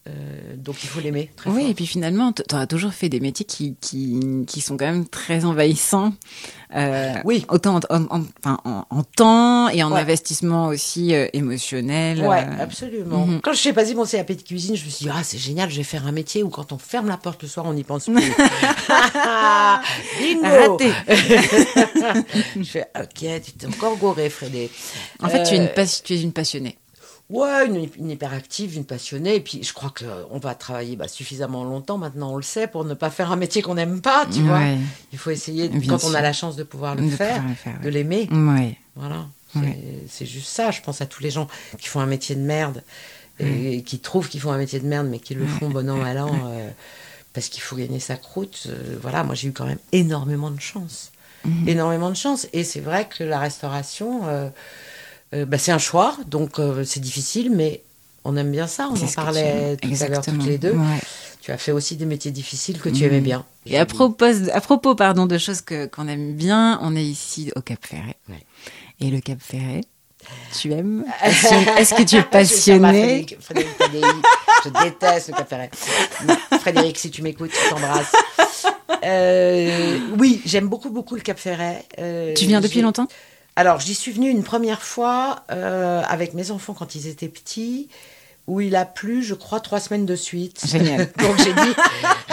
Euh, 0.09 0.57
donc 0.57 0.83
il 0.85 0.89
faut 0.89 1.01
l'aimer 1.01 1.31
très 1.37 1.51
Oui, 1.51 1.61
fort. 1.63 1.71
et 1.71 1.75
puis 1.75 1.87
finalement, 1.87 2.33
tu 2.33 2.43
as 2.55 2.67
toujours 2.67 2.93
fait 2.95 3.09
des 3.11 3.21
métiers 3.21 3.45
qui, 3.45 3.75
qui, 3.81 4.19
qui 4.47 4.61
sont 4.63 4.77
quand 4.79 4.87
même 4.87 5.07
très 5.07 5.45
envahissants. 5.45 6.13
Euh, 6.75 7.15
Oui. 7.25 7.45
Autant 7.49 7.81
en, 7.91 8.05
en- 8.11 8.25
en- 8.91 9.03
temps 9.17 9.69
et 9.71 9.83
en 9.83 9.93
Ouais. 9.93 10.01
investissement 10.01 10.67
aussi 10.69 11.15
euh, 11.15 11.27
émotionnel. 11.33 12.21
Ouais, 12.27 12.45
absolument. 12.61 13.27
mhm. 13.27 13.41
Quand 13.43 13.53
je 13.53 13.59
suis 13.59 13.73
passé 13.73 13.95
mon 13.95 14.05
CAP 14.07 14.33
de 14.33 14.43
cuisine, 14.43 14.77
je 14.77 14.85
me 14.85 14.91
suis 14.91 15.05
dit, 15.07 15.11
ah, 15.15 15.23
c'est 15.25 15.39
génial, 15.39 15.71
je 15.71 15.77
vais 15.77 15.83
faire 15.83 16.07
un 16.07 16.13
métier 16.13 16.43
où 16.43 16.49
quand 16.51 16.73
on 16.73 16.79
ferme 16.79 17.09
la 17.09 17.17
porte 17.17 17.43
le 17.43 17.49
soir, 17.49 17.67
on 17.67 17.73
n'y 17.75 17.85
pense 17.85 18.05
plus. 18.07 18.15
Bingo 20.21 20.43
Raté. 20.43 20.93
Je 22.57 22.63
fais, 22.65 22.87
ok, 22.99 23.43
tu 23.45 23.53
t'es 23.53 23.67
encore 23.67 23.97
goré, 23.97 24.29
Frédé. 24.31 24.71
En 25.23 25.29
fait, 25.29 25.43
tu, 25.45 25.55
es 25.55 25.57
une 25.59 25.69
pas- 25.69 25.87
tu 25.87 26.15
es 26.15 26.21
une 26.23 26.33
passionnée. 26.33 26.77
Ouais, 27.31 27.67
une, 27.67 27.89
une 27.99 28.11
hyperactive, 28.11 28.75
une 28.77 28.85
passionnée. 28.87 29.35
Et 29.37 29.41
puis, 29.41 29.63
je 29.63 29.73
crois 29.75 29.93
qu'on 29.93 30.39
va 30.39 30.55
travailler 30.55 30.97
bah, 30.97 31.09
suffisamment 31.09 31.63
longtemps, 31.65 31.99
maintenant 31.99 32.33
on 32.33 32.37
le 32.37 32.43
sait, 32.43 32.67
pour 32.67 32.85
ne 32.85 32.95
pas 32.95 33.11
faire 33.11 33.31
un 33.31 33.37
métier 33.37 33.61
qu'on 33.61 33.75
n'aime 33.75 34.01
pas, 34.01 34.27
tu 34.33 34.41
vois. 34.41 34.61
Il 35.13 35.19
faut 35.19 35.31
essayer, 35.31 35.69
Bien 35.69 35.99
quand 35.99 36.05
on 36.05 36.15
a 36.15 36.23
la 36.23 36.33
chance 36.33 36.57
de 36.57 36.63
pouvoir 36.63 36.95
le 36.95 37.03
De 37.03 37.11
faire, 37.11 37.35
pouvoir 37.37 37.49
le 37.49 37.55
faire, 37.55 37.81
de 37.81 37.85
ouais. 37.85 37.91
l'aimer. 37.91 38.29
Ouais. 38.33 38.77
Voilà. 38.97 39.27
C'est 40.09 40.27
juste 40.27 40.49
ça. 40.49 40.71
Je 40.71 40.81
pense 40.81 41.01
à 41.01 41.07
tous 41.07 41.23
les 41.23 41.31
gens 41.31 41.49
qui 41.79 41.89
font 41.89 42.01
un 42.01 42.07
métier 42.07 42.35
de 42.35 42.41
merde 42.41 42.83
et 43.41 43.83
qui 43.83 43.99
trouvent 43.99 44.29
qu'ils 44.29 44.41
font 44.41 44.51
un 44.53 44.59
métier 44.59 44.81
de 44.81 44.87
merde, 44.87 45.07
mais 45.09 45.19
qui 45.19 45.35
le 45.35 45.47
font 45.47 45.69
bon 45.69 45.89
an, 45.89 45.97
mal 46.03 46.19
an, 46.19 46.31
euh, 46.47 46.71
parce 47.35 47.49
qu'il 47.49 47.63
faut 47.63 47.77
gagner 47.77 48.01
sa 48.01 48.17
croûte. 48.17 48.65
Euh, 48.69 48.97
voilà, 49.01 49.23
moi 49.23 49.35
j'ai 49.37 49.49
eu 49.49 49.53
quand 49.53 49.67
même 49.67 49.79
énormément 49.93 50.51
de 50.51 50.61
chance. 50.61 51.13
Mhm. 51.45 51.69
Énormément 51.69 52.11
de 52.11 52.17
chance. 52.17 52.49
Et 52.53 52.65
c'est 52.65 52.81
vrai 52.81 53.07
que 53.09 53.23
la 53.23 53.39
restauration, 53.39 54.23
euh, 54.27 54.49
euh, 55.35 55.45
bah, 55.45 55.59
c'est 55.59 55.73
un 55.73 55.79
choix, 55.79 56.17
donc 56.27 56.59
euh, 56.59 56.85
c'est 56.85 57.01
difficile, 57.01 57.51
mais 57.55 57.83
on 58.25 58.37
aime 58.37 58.51
bien 58.51 58.67
ça. 58.67 58.89
On 58.91 58.95
en 58.97 59.07
parlait 59.13 59.77
tu- 59.81 59.91
tout 59.91 60.05
à 60.05 60.09
l'heure 60.09 60.23
toutes 60.23 60.45
les 60.45 60.59
deux. 60.59 60.73
Ouais. 60.73 61.01
Tu 61.41 61.53
as 61.53 61.59
fait 61.59 61.73
aussi 61.73 61.97
des 61.97 62.05
métiers 62.05 62.31
difficiles 62.31 62.79
que 62.79 62.89
tu 62.91 63.05
aimais 63.05 63.21
bien. 63.21 63.45
Et 63.65 63.79
à 63.79 63.87
propos, 63.87 64.27
à 64.53 64.61
propos 64.61 64.95
pardon, 64.95 65.25
de 65.27 65.39
choses 65.39 65.61
que- 65.63 65.87
qu'on 65.87 66.07
aime 66.09 66.35
bien, 66.35 66.79
on 66.83 66.95
est 66.97 67.05
ici 67.05 67.51
au 67.57 67.61
Cap 67.63 67.79
Ferret. 67.87 68.17
Ouais. 68.29 68.43
Et 69.01 69.11
le 69.11 69.21
Cap 69.21 69.39
Ferret, 69.41 69.83
tu 70.59 70.73
aimes 70.73 71.05
Est-ce 71.25 71.95
que 71.95 72.03
tu 72.03 72.17
es 72.17 72.23
passionné 72.23 73.25
Frédéric, 73.25 73.37
Frédéric 73.41 73.79
Tadei, 73.79 74.01
je 74.65 74.69
déteste 74.85 75.29
le 75.29 75.35
Cap 75.35 75.49
Ferret. 75.49 75.71
Frédéric, 76.61 76.99
si 76.99 77.11
tu 77.11 77.23
m'écoutes, 77.23 77.53
je 77.53 77.71
t'embrasse. 77.71 78.13
Euh, 79.05 79.99
oui, 80.19 80.43
j'aime 80.45 80.69
beaucoup, 80.69 80.91
beaucoup 80.91 81.15
le 81.15 81.21
Cap 81.23 81.39
Ferret. 81.39 81.85
Tu 82.37 82.47
viens 82.47 82.61
depuis 82.61 82.81
longtemps? 82.83 83.07
Alors, 83.59 83.81
j'y 83.81 83.97
suis 83.97 84.13
venue 84.13 84.31
une 84.31 84.45
première 84.45 84.83
fois 84.83 85.43
euh, 85.51 86.01
avec 86.07 86.33
mes 86.33 86.53
enfants 86.53 86.75
quand 86.75 86.95
ils 86.95 87.09
étaient 87.09 87.27
petits, 87.27 87.89
où 88.47 88.61
il 88.61 88.77
a 88.77 88.85
plu, 88.85 89.25
je 89.25 89.35
crois, 89.35 89.59
trois 89.59 89.81
semaines 89.81 90.07
de 90.07 90.15
suite. 90.15 90.65
Génial. 90.65 91.11
Donc 91.19 91.37
j'ai 91.39 91.53
dit 91.53 91.75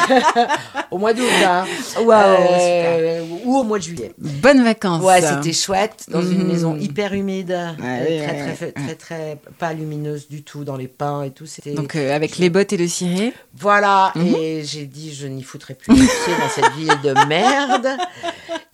au 0.92 0.98
mois 0.98 1.14
d'août, 1.14 1.24
hein. 1.44 1.66
Euh, 1.98 3.24
ou 3.44 3.58
au 3.58 3.64
mois 3.64 3.78
de 3.80 3.84
juillet. 3.84 4.12
Bonnes 4.18 4.64
vacances. 4.64 5.04
Ouais, 5.04 5.22
c'était 5.22 5.54
chouette 5.54 6.06
dans 6.10 6.22
une 6.22 6.40
Mhm. 6.44 6.48
maison 6.48 6.76
hyper 6.78 7.14
humide, 7.14 7.52
euh, 7.52 7.74
très, 7.78 8.06
ouais, 8.10 8.54
très, 8.56 8.72
très, 8.72 8.96
très, 8.96 9.38
pas 9.60 9.74
lumineuse 9.74 10.28
du 10.28 10.44
tout 10.44 10.64
dans 10.64 10.76
les 10.78 10.88
pins 10.88 11.24
et 11.24 11.32
tout. 11.32 11.46
C'était 11.46 11.74
Donc 11.74 11.96
euh, 11.96 12.16
avec 12.16 12.38
les 12.38 12.50
bottes 12.50 12.74
et 12.74 12.78
le 12.78 12.88
ciré. 12.88 13.34
voilà. 13.58 14.12
Mhm. 14.16 14.36
Et 14.36 14.64
j'ai 14.64 14.86
dit, 14.86 15.14
je 15.14 15.28
n'y 15.28 15.44
foutrai 15.44 15.74
plus 15.76 15.94
les 15.94 16.00
pieds 16.02 16.36
dans 16.40 16.50
cette 16.50 16.74
ville 16.74 16.94
de 17.04 17.28
merde. 17.28 17.88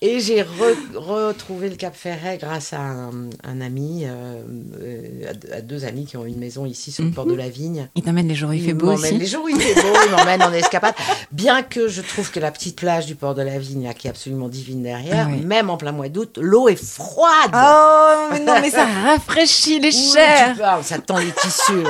Et 0.03 0.19
j'ai 0.19 0.41
re- 0.41 0.95
retrouvé 0.95 1.69
le 1.69 1.75
Cap 1.75 1.95
Ferret 1.95 2.39
grâce 2.41 2.73
à 2.73 2.79
un, 2.81 3.11
un 3.43 3.61
ami, 3.61 4.05
euh, 4.05 4.41
euh, 4.81 5.29
à 5.29 5.33
deux- 5.33 5.53
à, 5.53 5.61
deux 5.61 5.85
amis 5.85 6.05
qui 6.05 6.17
ont 6.17 6.25
une 6.25 6.39
maison 6.39 6.65
ici 6.65 6.91
sur 6.91 7.03
le 7.03 7.11
port 7.11 7.27
de 7.27 7.35
la 7.35 7.49
Vigne. 7.49 7.87
Il 7.93 8.01
t'emmène 8.01 8.27
les 8.27 8.33
jours 8.33 8.49
où 8.49 8.53
il 8.53 8.61
fait 8.63 8.69
Il 8.69 8.73
beau 8.73 8.87
m'emmène 8.87 8.99
aussi. 9.11 9.17
les 9.19 9.27
jours 9.27 9.43
où 9.45 9.49
il 9.49 9.59
fait 9.61 9.75
beau, 9.79 9.95
il 10.07 10.11
m'emmène 10.11 10.41
en 10.41 10.51
escapade. 10.53 10.95
Bien 11.31 11.63
que 11.63 11.87
je 11.87 12.01
trouve 12.01 12.31
que 12.31 12.39
la 12.39 12.51
petite 12.51 12.75
plage 12.75 13.05
du 13.05 13.15
port 13.15 13.35
de 13.35 13.41
la 13.41 13.59
Vigne, 13.59 13.83
là, 13.85 13.93
qui 13.93 14.07
est 14.07 14.09
absolument 14.09 14.49
divine 14.49 14.83
derrière, 14.83 15.27
Ah 15.29 15.31
oui. 15.31 15.41
même 15.45 15.69
en 15.69 15.77
plein 15.77 15.91
mois 15.91 16.09
d'août, 16.09 16.37
l'eau 16.41 16.67
est 16.69 16.81
froide. 16.81 17.51
Oh, 17.53 18.27
mais 18.31 18.39
non, 18.39 18.55
mais 18.61 18.69
ça 18.71 18.85
rafraîchit 19.05 19.79
les 19.79 19.91
chairs. 19.91 20.55
parles, 20.57 20.83
ça 20.83 20.99
tend 20.99 21.17
les 21.17 21.31
tissus. 21.31 21.73
ouais. 21.77 21.83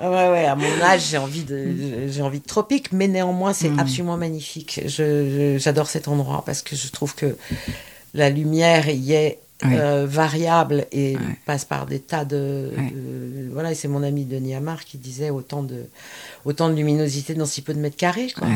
Ah 0.00 0.10
Ouais, 0.10 0.28
ouais, 0.30 0.44
à 0.46 0.56
mon 0.56 0.80
âge, 0.82 1.02
j'ai 1.10 1.18
envie 1.18 1.44
de, 1.44 2.08
j'ai 2.08 2.20
envie 2.22 2.40
de 2.40 2.46
tropique, 2.46 2.90
mais 2.92 3.06
néanmoins, 3.06 3.52
c'est 3.52 3.68
Mm. 3.68 3.78
absolument 3.78 4.16
magnifique. 4.16 4.80
Je- 4.84 4.88
je- 4.88 5.56
j'adore 5.58 5.86
cet 5.86 6.08
endroit 6.08 6.42
parce 6.44 6.62
que 6.62 6.74
je 6.74 6.88
trouve 6.88 7.14
que 7.14 7.36
la 8.12 8.28
lumière 8.28 8.88
y 8.88 9.12
est 9.12 9.38
Euh, 9.64 10.06
variable 10.06 10.86
et 10.92 11.16
passe 11.46 11.64
par 11.64 11.86
des 11.86 11.98
tas 11.98 12.24
de, 12.24 12.70
voilà. 13.52 13.72
Et 13.72 13.74
c'est 13.74 13.88
mon 13.88 14.02
ami 14.02 14.24
Denis 14.24 14.54
Amar 14.54 14.84
qui 14.84 14.98
disait 14.98 15.30
autant 15.30 15.62
de, 15.62 15.86
autant 16.44 16.68
de 16.68 16.74
luminosité 16.74 17.34
dans 17.34 17.46
si 17.46 17.62
peu 17.62 17.72
de 17.72 17.78
mètres 17.78 17.96
carrés, 17.96 18.30
quoi. 18.36 18.46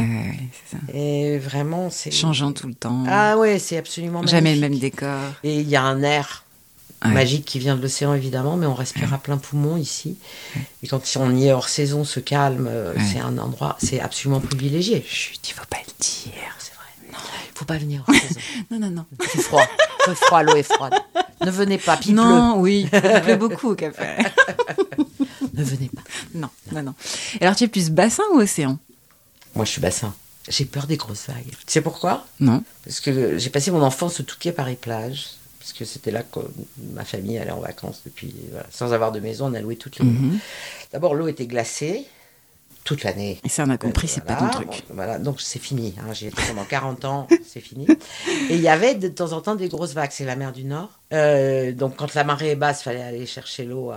Ça. 0.70 0.76
Et 0.92 1.38
vraiment, 1.38 1.88
c'est 1.90 2.10
Changeant 2.10 2.52
tout 2.52 2.66
le 2.66 2.74
temps. 2.74 3.04
Ah 3.08 3.38
ouais, 3.38 3.58
c'est 3.58 3.78
absolument 3.78 4.26
Jamais 4.26 4.54
le 4.54 4.60
même 4.60 4.78
décor. 4.78 5.18
Et 5.44 5.60
il 5.60 5.68
y 5.68 5.76
a 5.76 5.82
un 5.82 6.02
air 6.02 6.44
magique 7.06 7.44
qui 7.44 7.58
vient 7.58 7.76
de 7.76 7.82
l'océan 7.82 8.14
évidemment, 8.14 8.56
mais 8.56 8.66
on 8.66 8.74
respire 8.74 9.14
à 9.14 9.18
plein 9.18 9.38
poumon 9.38 9.76
ici. 9.76 10.16
Et 10.82 10.88
quand 10.88 11.00
on 11.16 11.34
y 11.34 11.46
est 11.46 11.52
hors 11.52 11.68
saison, 11.68 12.04
ce 12.04 12.20
calme, 12.20 12.66
euh, 12.68 12.94
c'est 13.10 13.20
un 13.20 13.38
endroit, 13.38 13.76
c'est 13.80 14.00
absolument 14.00 14.40
privilégié. 14.40 15.04
Chut, 15.08 15.40
il 15.48 15.52
faut 15.52 15.66
pas 15.70 15.78
le 15.78 15.92
dire. 16.04 16.56
Non, 17.18 17.30
faut 17.54 17.64
pas 17.64 17.78
venir. 17.78 18.04
Non, 18.70 18.78
non, 18.78 18.90
non. 18.90 19.06
C'est 19.32 19.40
froid. 19.40 19.64
C'est 20.04 20.14
froid, 20.16 20.42
l'eau 20.42 20.56
est 20.56 20.62
froide. 20.62 20.92
Ne 21.44 21.50
venez 21.50 21.78
pas, 21.78 21.96
puis 21.96 22.10
il 22.10 22.14
non, 22.14 22.58
oui, 22.58 22.88
il 22.92 23.00
pleut 23.22 23.36
beaucoup 23.36 23.70
au 23.70 23.74
pleut. 23.76 23.92
Ne 25.54 25.62
venez 25.64 25.88
pas. 25.94 26.02
non, 26.34 26.48
non, 26.72 26.82
non. 26.82 26.94
Et 27.40 27.44
Alors, 27.44 27.56
tu 27.56 27.64
es 27.64 27.68
plus 27.68 27.90
bassin 27.90 28.22
ou 28.34 28.38
océan? 28.40 28.78
Moi, 29.54 29.64
je 29.64 29.70
suis 29.70 29.80
bassin. 29.80 30.14
J'ai 30.48 30.64
peur 30.64 30.86
des 30.86 30.96
grosses 30.96 31.26
vagues. 31.28 31.50
Tu 31.50 31.56
sais 31.66 31.80
pourquoi? 31.80 32.26
Non. 32.40 32.62
Parce 32.84 33.00
que 33.00 33.38
j'ai 33.38 33.50
passé 33.50 33.70
mon 33.70 33.82
enfance 33.82 34.20
au 34.20 34.22
Touquet-Paris-Plage. 34.22 35.26
Parce 35.58 35.72
que 35.72 35.84
c'était 35.84 36.10
là 36.10 36.22
que 36.22 36.40
ma 36.94 37.04
famille 37.04 37.38
allait 37.38 37.50
en 37.50 37.60
vacances 37.60 38.00
depuis. 38.04 38.34
voilà. 38.50 38.66
Sans 38.70 38.92
avoir 38.92 39.12
de 39.12 39.20
maison, 39.20 39.46
on 39.50 39.54
a 39.54 39.60
loué 39.60 39.76
toutes 39.76 39.98
les. 39.98 40.04
Mhm. 40.06 40.38
D'abord, 40.92 41.14
l'eau 41.14 41.28
était 41.28 41.46
glacée 41.46 42.06
toute 42.88 43.04
l'année. 43.04 43.38
Et 43.44 43.50
ça, 43.50 43.64
on 43.66 43.70
a 43.70 43.76
compris, 43.76 44.08
c'est 44.08 44.24
pas 44.24 44.34
ton 44.34 44.48
truc. 44.48 44.68
bon, 44.88 44.94
voilà, 44.94 45.18
donc 45.18 45.42
c'est 45.42 45.58
fini. 45.58 45.94
Hein, 45.98 46.14
J'y 46.14 46.28
étais 46.28 46.42
pendant 46.48 46.64
40 46.64 47.04
ans, 47.04 47.28
c'est 47.46 47.60
fini. 47.60 47.86
Et 48.48 48.54
il 48.54 48.62
y 48.62 48.68
avait 48.68 48.94
de 48.94 49.08
temps 49.08 49.32
en 49.32 49.42
temps 49.42 49.56
des 49.56 49.68
grosses 49.68 49.92
vagues. 49.92 50.08
C'est 50.10 50.24
la 50.24 50.36
mer 50.36 50.52
du 50.52 50.64
Nord. 50.64 50.88
Euh, 51.12 51.72
donc 51.72 51.96
quand 51.96 52.14
la 52.14 52.24
marée 52.24 52.52
est 52.52 52.56
basse, 52.56 52.82
fallait 52.82 53.02
aller 53.02 53.26
chercher 53.26 53.66
l'eau 53.66 53.92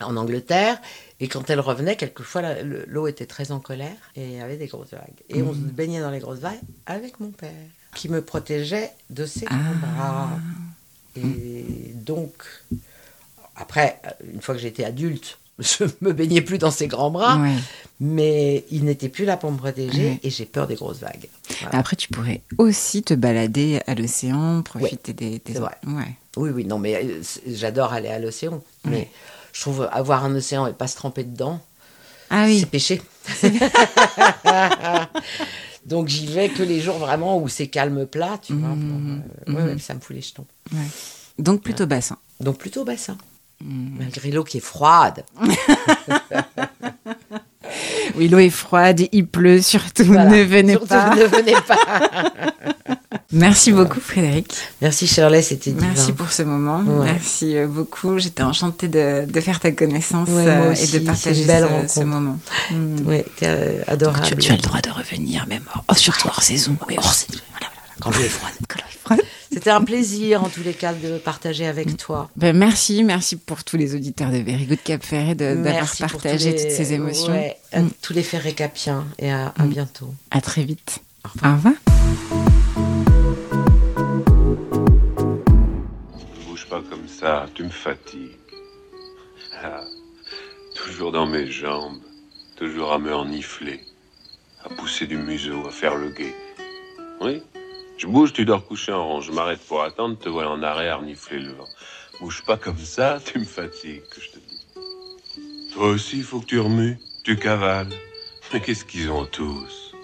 en 0.00 0.16
Angleterre. 0.16 0.80
Et 1.20 1.28
quand 1.28 1.50
elle 1.50 1.60
revenait, 1.60 1.94
quelquefois 1.94 2.42
l'eau 2.64 3.06
était 3.06 3.26
très 3.26 3.52
en 3.52 3.60
colère 3.60 3.96
et 4.16 4.24
il 4.24 4.32
y 4.32 4.40
avait 4.40 4.56
des 4.56 4.66
grosses 4.66 4.90
vagues. 4.90 5.22
Et 5.28 5.42
on 5.42 5.54
se 5.54 5.58
baignait 5.58 6.00
dans 6.00 6.10
les 6.10 6.18
grosses 6.18 6.40
vagues 6.40 6.58
avec 6.86 7.20
mon 7.20 7.30
père, 7.30 7.52
qui 7.94 8.08
me 8.08 8.22
protégeait 8.22 8.90
de 9.08 9.24
ses 9.24 9.46
grands 9.46 9.56
bras. 9.80 10.30
Et 11.16 11.92
donc, 11.94 12.32
après, 13.54 14.00
une 14.34 14.42
fois 14.42 14.56
que 14.56 14.60
j'étais 14.60 14.84
adulte, 14.84 15.38
je 15.58 15.84
me 16.00 16.12
baignais 16.12 16.40
plus 16.42 16.58
dans 16.58 16.70
ses 16.70 16.86
grands 16.86 17.10
bras 17.10 17.38
Ouais. 17.38 17.54
mais 18.00 18.64
il 18.70 18.84
n'était 18.84 19.08
plus 19.08 19.24
là 19.24 19.36
pour 19.36 19.50
me 19.50 19.56
protéger 19.56 20.04
Ouais. 20.10 20.20
et 20.22 20.30
j'ai 20.30 20.44
peur 20.46 20.66
des 20.66 20.74
grosses 20.74 20.98
vagues. 20.98 21.28
Voilà. 21.62 21.78
Après, 21.78 21.96
tu 21.96 22.08
pourrais 22.08 22.42
aussi 22.58 23.02
te 23.02 23.14
balader 23.14 23.80
à 23.86 23.94
l'océan, 23.94 24.62
profiter 24.62 25.12
des, 25.14 25.40
des. 25.44 25.54
c'est 25.54 25.58
vrai. 25.58 25.76
Ouais. 25.86 26.14
Oui, 26.36 26.50
oui, 26.50 26.64
non, 26.66 26.78
mais 26.78 26.94
euh, 26.96 27.22
j'adore 27.46 27.92
aller 27.94 28.08
à 28.10 28.18
l'océan, 28.18 28.62
mais 28.84 29.08
je 29.54 29.60
trouve 29.62 29.88
avoir 29.90 30.24
un 30.26 30.34
océan 30.34 30.66
et 30.66 30.74
pas 30.74 30.86
se 30.88 30.96
tremper 30.96 31.24
dedans, 31.24 31.60
Ah 32.28 32.44
oui. 32.46 32.60
c'est 32.60 32.66
péché. 32.66 33.00
Donc 35.86 36.08
j'y 36.08 36.26
vais 36.26 36.48
que 36.48 36.62
les 36.64 36.80
jours 36.80 36.98
vraiment 36.98 37.38
où 37.38 37.48
c'est 37.48 37.68
calme 37.68 38.06
plat, 38.06 38.38
tu 38.42 38.54
vois. 38.54 38.70
Mhm, 38.70 39.22
pour, 39.46 39.56
euh, 39.58 39.72
ouais, 39.74 39.78
ça 39.78 39.94
me 39.94 40.00
fout 40.00 40.16
les 40.16 40.22
jetons. 40.22 40.44
Donc 41.38 41.62
plutôt 41.62 41.86
bassin. 41.86 42.18
Donc 42.40 42.58
plutôt 42.58 42.84
bassin, 42.84 43.16
Mhm. 43.64 43.96
malgré 43.98 44.30
l'eau 44.30 44.44
qui 44.44 44.58
est 44.58 44.60
froide. 44.60 45.24
Oui, 48.14 48.28
l'eau 48.28 48.38
est 48.38 48.48
froide, 48.50 49.02
il 49.12 49.26
pleut, 49.26 49.60
surtout 49.60 50.04
Voilà. 50.04 50.24
ne 50.30 50.42
venez 50.44 50.72
Surtout, 50.72 50.86
pas. 50.86 51.14
ne 51.16 51.24
venez 51.24 51.54
pas. 51.66 52.32
Merci 53.32 53.72
beaucoup, 53.72 54.00
Frédéric. 54.00 54.54
Merci 54.80 55.06
Shirley, 55.06 55.42
c'était 55.42 55.72
divin. 55.72 55.88
Merci 55.88 56.12
pour 56.12 56.30
ce 56.32 56.42
moment. 56.42 56.78
Ouais. 56.80 57.06
Merci 57.12 57.56
euh, 57.56 57.66
beaucoup. 57.66 58.18
J'étais 58.18 58.44
enchantée 58.44 58.88
de, 58.88 59.26
de 59.28 59.40
faire 59.40 59.60
ta 59.60 59.72
connaissance 59.72 60.28
Ouais, 60.30 60.46
euh, 60.46 60.72
aussi, 60.72 60.96
et 60.96 61.00
de 61.00 61.04
partager 61.04 61.44
ce, 61.44 61.94
ce 61.94 62.00
moment. 62.00 62.38
Mm. 62.70 63.06
Ouais, 63.06 63.24
t'es 63.36 63.46
euh, 63.48 63.82
adorable. 63.88 64.24
Tu, 64.26 64.36
tu 64.36 64.52
as 64.52 64.56
le 64.56 64.62
droit 64.62 64.80
de 64.80 64.90
revenir, 64.90 65.46
même 65.48 65.64
hors- 65.88 65.98
surtout 65.98 66.28
hors 66.28 66.42
saison. 66.42 66.76
Oui, 66.88 66.94
hors 66.96 67.12
saison. 67.12 67.40
Voilà, 67.50 67.66
voilà, 67.80 67.94
Quand 68.00 68.10
l'eau 68.16 68.24
est 68.24 68.28
froide. 68.28 68.54
Quand 68.68 68.78
l'eau 68.78 68.86
est 68.88 68.98
froide. 69.04 69.20
C'était 69.52 69.70
un 69.70 69.82
plaisir 69.82 70.42
en 70.44 70.48
tous 70.48 70.62
les 70.62 70.74
cas 70.74 70.92
de 70.92 71.18
partager 71.18 71.66
avec 71.66 71.96
toi. 71.96 72.28
Ben, 72.36 72.56
merci, 72.56 73.04
merci 73.04 73.36
pour 73.36 73.64
tous 73.64 73.76
les 73.76 73.94
auditeurs 73.94 74.30
de 74.30 74.38
Very 74.38 74.66
Good 74.66 74.82
Cap 74.84 75.02
Ferret 75.04 75.34
de- 75.34 75.54
d'avoir 75.62 75.96
partagé 75.96 76.50
tous 76.52 76.56
les- 76.56 76.62
toutes 76.62 76.76
ces 76.76 76.92
émotions. 76.92 77.32
ouais, 77.32 77.56
Mm. 77.74 77.88
tous 78.02 78.12
les 78.12 78.22
faits 78.22 78.42
récapiens 78.42 79.06
et 79.18 79.30
à, 79.30 79.52
à 79.56 79.64
Mm. 79.64 79.68
bientôt. 79.68 80.14
À 80.30 80.40
très 80.40 80.64
vite. 80.64 80.98
Au 81.24 81.46
Au 81.46 81.52
revoir. 81.54 81.74
Bouge 86.46 86.66
pas 86.68 86.82
comme 86.90 87.08
ça, 87.08 87.46
tu 87.54 87.62
me 87.64 87.68
fatigues. 87.70 88.36
Ah, 89.62 89.82
toujours 90.74 91.12
dans 91.12 91.26
mes 91.26 91.50
jambes, 91.50 91.98
toujours 92.56 92.92
à 92.92 92.98
me 92.98 93.14
renifler, 93.14 93.80
à 94.64 94.68
pousser 94.70 95.06
du 95.06 95.16
museau, 95.16 95.66
à 95.66 95.70
faire 95.70 95.96
le 95.96 96.10
guet. 96.10 96.34
Oui, 97.20 97.42
je 97.98 98.06
bouge, 98.06 98.32
tu 98.32 98.44
dors 98.44 98.66
couché 98.66 98.92
en 98.92 99.06
rond, 99.06 99.20
je 99.22 99.32
m'arrête 99.32 99.60
pour 99.66 99.82
attendre, 99.82 100.18
te 100.18 100.28
voilà 100.28 100.50
en 100.50 100.62
arrêt 100.62 100.88
à 100.88 100.96
renifler 100.96 101.38
le 101.38 101.52
vent. 101.52 101.68
Bouge 102.20 102.42
pas 102.46 102.56
comme 102.56 102.78
ça, 102.78 103.18
tu 103.24 103.38
me 103.38 103.44
fatigues, 103.44 104.02
que 104.10 104.20
je 104.20 104.30
te 104.30 104.38
dis. 104.38 105.72
Toi 105.72 105.88
aussi, 105.88 106.22
faut 106.22 106.40
que 106.40 106.46
tu 106.46 106.60
remues, 106.60 106.98
tu 107.24 107.36
cavales. 107.36 107.92
Mais 108.52 108.60
qu'est-ce 108.60 108.84
qu'ils 108.84 109.10
ont 109.10 109.26
tous? 109.26 109.94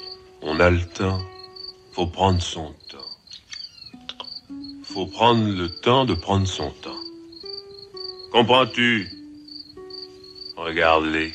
On 0.41 0.59
a 0.59 0.71
le 0.71 0.85
temps, 0.85 1.21
faut 1.93 2.07
prendre 2.07 2.43
son 2.43 2.75
temps. 2.91 2.99
Faut 4.85 5.07
prendre 5.07 5.49
le 5.49 5.69
temps 5.69 6.05
de 6.05 6.15
prendre 6.15 6.47
son 6.47 6.71
temps. 6.71 6.99
Comprends-tu? 8.33 9.09
Regarde-les. 10.57 11.33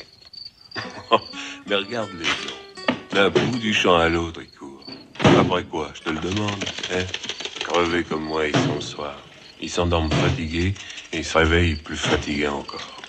Mais 1.66 1.76
regarde-les 1.76 2.24
donc. 2.24 3.10
D'un 3.12 3.30
bout 3.30 3.58
du 3.58 3.72
champ 3.72 3.96
à 3.96 4.08
l'autre, 4.08 4.40
Après 5.48 5.64
quoi, 5.64 5.90
je 5.94 6.02
te 6.02 6.10
le 6.10 6.18
demande, 6.18 6.62
hein 6.90 7.06
Crevés 7.62 8.04
comme 8.04 8.24
moi, 8.24 8.46
ils 8.46 8.54
sont 8.54 8.74
le 8.74 8.80
soir. 8.82 9.16
Ils 9.62 9.70
s'endorment 9.70 10.10
fatigués 10.10 10.74
et 11.10 11.18
ils 11.20 11.24
se 11.24 11.38
réveillent 11.38 11.76
plus 11.76 11.96
fatigués 11.96 12.48
encore. 12.48 13.02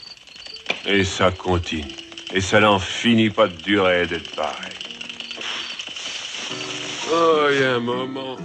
Et 0.85 1.03
ça 1.03 1.31
continue. 1.31 1.83
Et 2.31 2.39
ça 2.39 2.61
n'en 2.61 2.79
finit 2.79 3.29
pas 3.29 3.49
de 3.49 3.57
durer 3.57 4.07
d'être 4.07 4.33
pareil. 4.35 4.77
Oh, 7.11 7.47
il 7.51 7.59
y 7.59 7.63
a 7.65 7.75
un 7.75 7.81
moment. 7.81 8.37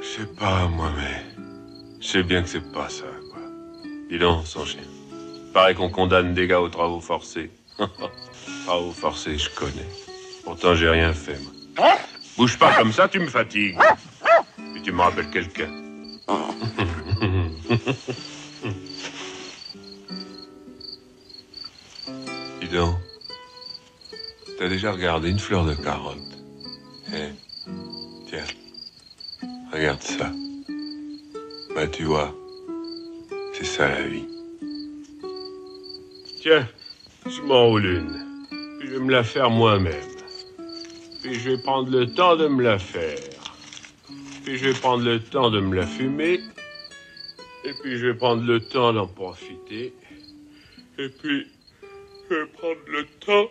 Je 0.00 0.06
sais 0.06 0.26
pas, 0.38 0.66
moi, 0.68 0.90
mais. 0.96 1.44
Je 2.00 2.06
sais 2.06 2.22
bien 2.22 2.42
que 2.42 2.48
c'est 2.48 2.72
pas 2.72 2.88
ça, 2.88 3.04
quoi. 3.30 3.42
Dis 4.08 4.18
donc, 4.18 4.46
son 4.46 4.64
chien. 4.64 4.80
Paraît 5.52 5.74
qu'on 5.74 5.90
condamne 5.90 6.32
des 6.32 6.46
gars 6.46 6.62
aux 6.62 6.70
travaux 6.70 7.00
forcés. 7.00 7.50
travaux 8.64 8.92
forcés, 8.92 9.36
je 9.36 9.50
connais. 9.50 9.88
Pourtant, 10.44 10.74
j'ai 10.74 10.88
rien 10.88 11.12
fait, 11.12 11.38
moi. 11.40 11.52
Bouge 12.36 12.58
pas 12.58 12.74
comme 12.76 12.92
ça, 12.92 13.08
tu 13.08 13.18
me 13.20 13.26
fatigues. 13.26 13.78
Et 14.76 14.82
tu 14.82 14.92
me 14.92 15.00
rappelles 15.00 15.30
quelqu'un. 15.30 15.70
Dis 22.60 22.68
donc. 22.68 22.96
T'as 24.58 24.68
déjà 24.68 24.92
regardé 24.92 25.30
une 25.30 25.38
fleur 25.38 25.64
de 25.64 25.74
carotte 25.74 26.18
Hein? 27.12 27.30
Tiens. 28.28 28.44
Regarde 29.72 30.02
ça. 30.02 30.30
Bah, 31.74 31.86
tu 31.86 32.04
vois. 32.04 32.34
C'est 33.52 33.64
ça 33.64 33.88
la 33.88 34.06
vie. 34.06 34.26
Tiens, 36.40 36.66
je 37.26 37.40
m'enroule 37.42 37.86
une. 37.86 38.46
Je 38.82 38.86
vais 38.92 38.98
me 38.98 39.10
la 39.10 39.22
faire 39.22 39.50
moi-même. 39.50 39.94
Puis 41.22 41.34
je 41.34 41.50
vais 41.50 41.58
prendre 41.58 41.88
le 41.90 42.12
temps 42.12 42.36
de 42.36 42.48
me 42.48 42.62
la 42.62 42.78
faire. 42.80 43.16
Puis 44.44 44.58
je 44.58 44.68
vais 44.68 44.74
prendre 44.74 45.04
le 45.04 45.20
temps 45.20 45.50
de 45.50 45.60
me 45.60 45.76
la 45.76 45.86
fumer. 45.86 46.40
Et 47.64 47.72
puis 47.80 47.96
je 47.96 48.06
vais 48.08 48.14
prendre 48.14 48.42
le 48.42 48.58
temps 48.60 48.92
d'en 48.92 49.06
profiter. 49.06 49.94
Et 50.98 51.08
puis 51.08 51.46
je 52.28 52.34
vais 52.34 52.46
prendre 52.46 52.80
le 52.88 53.06
temps. 53.20 53.48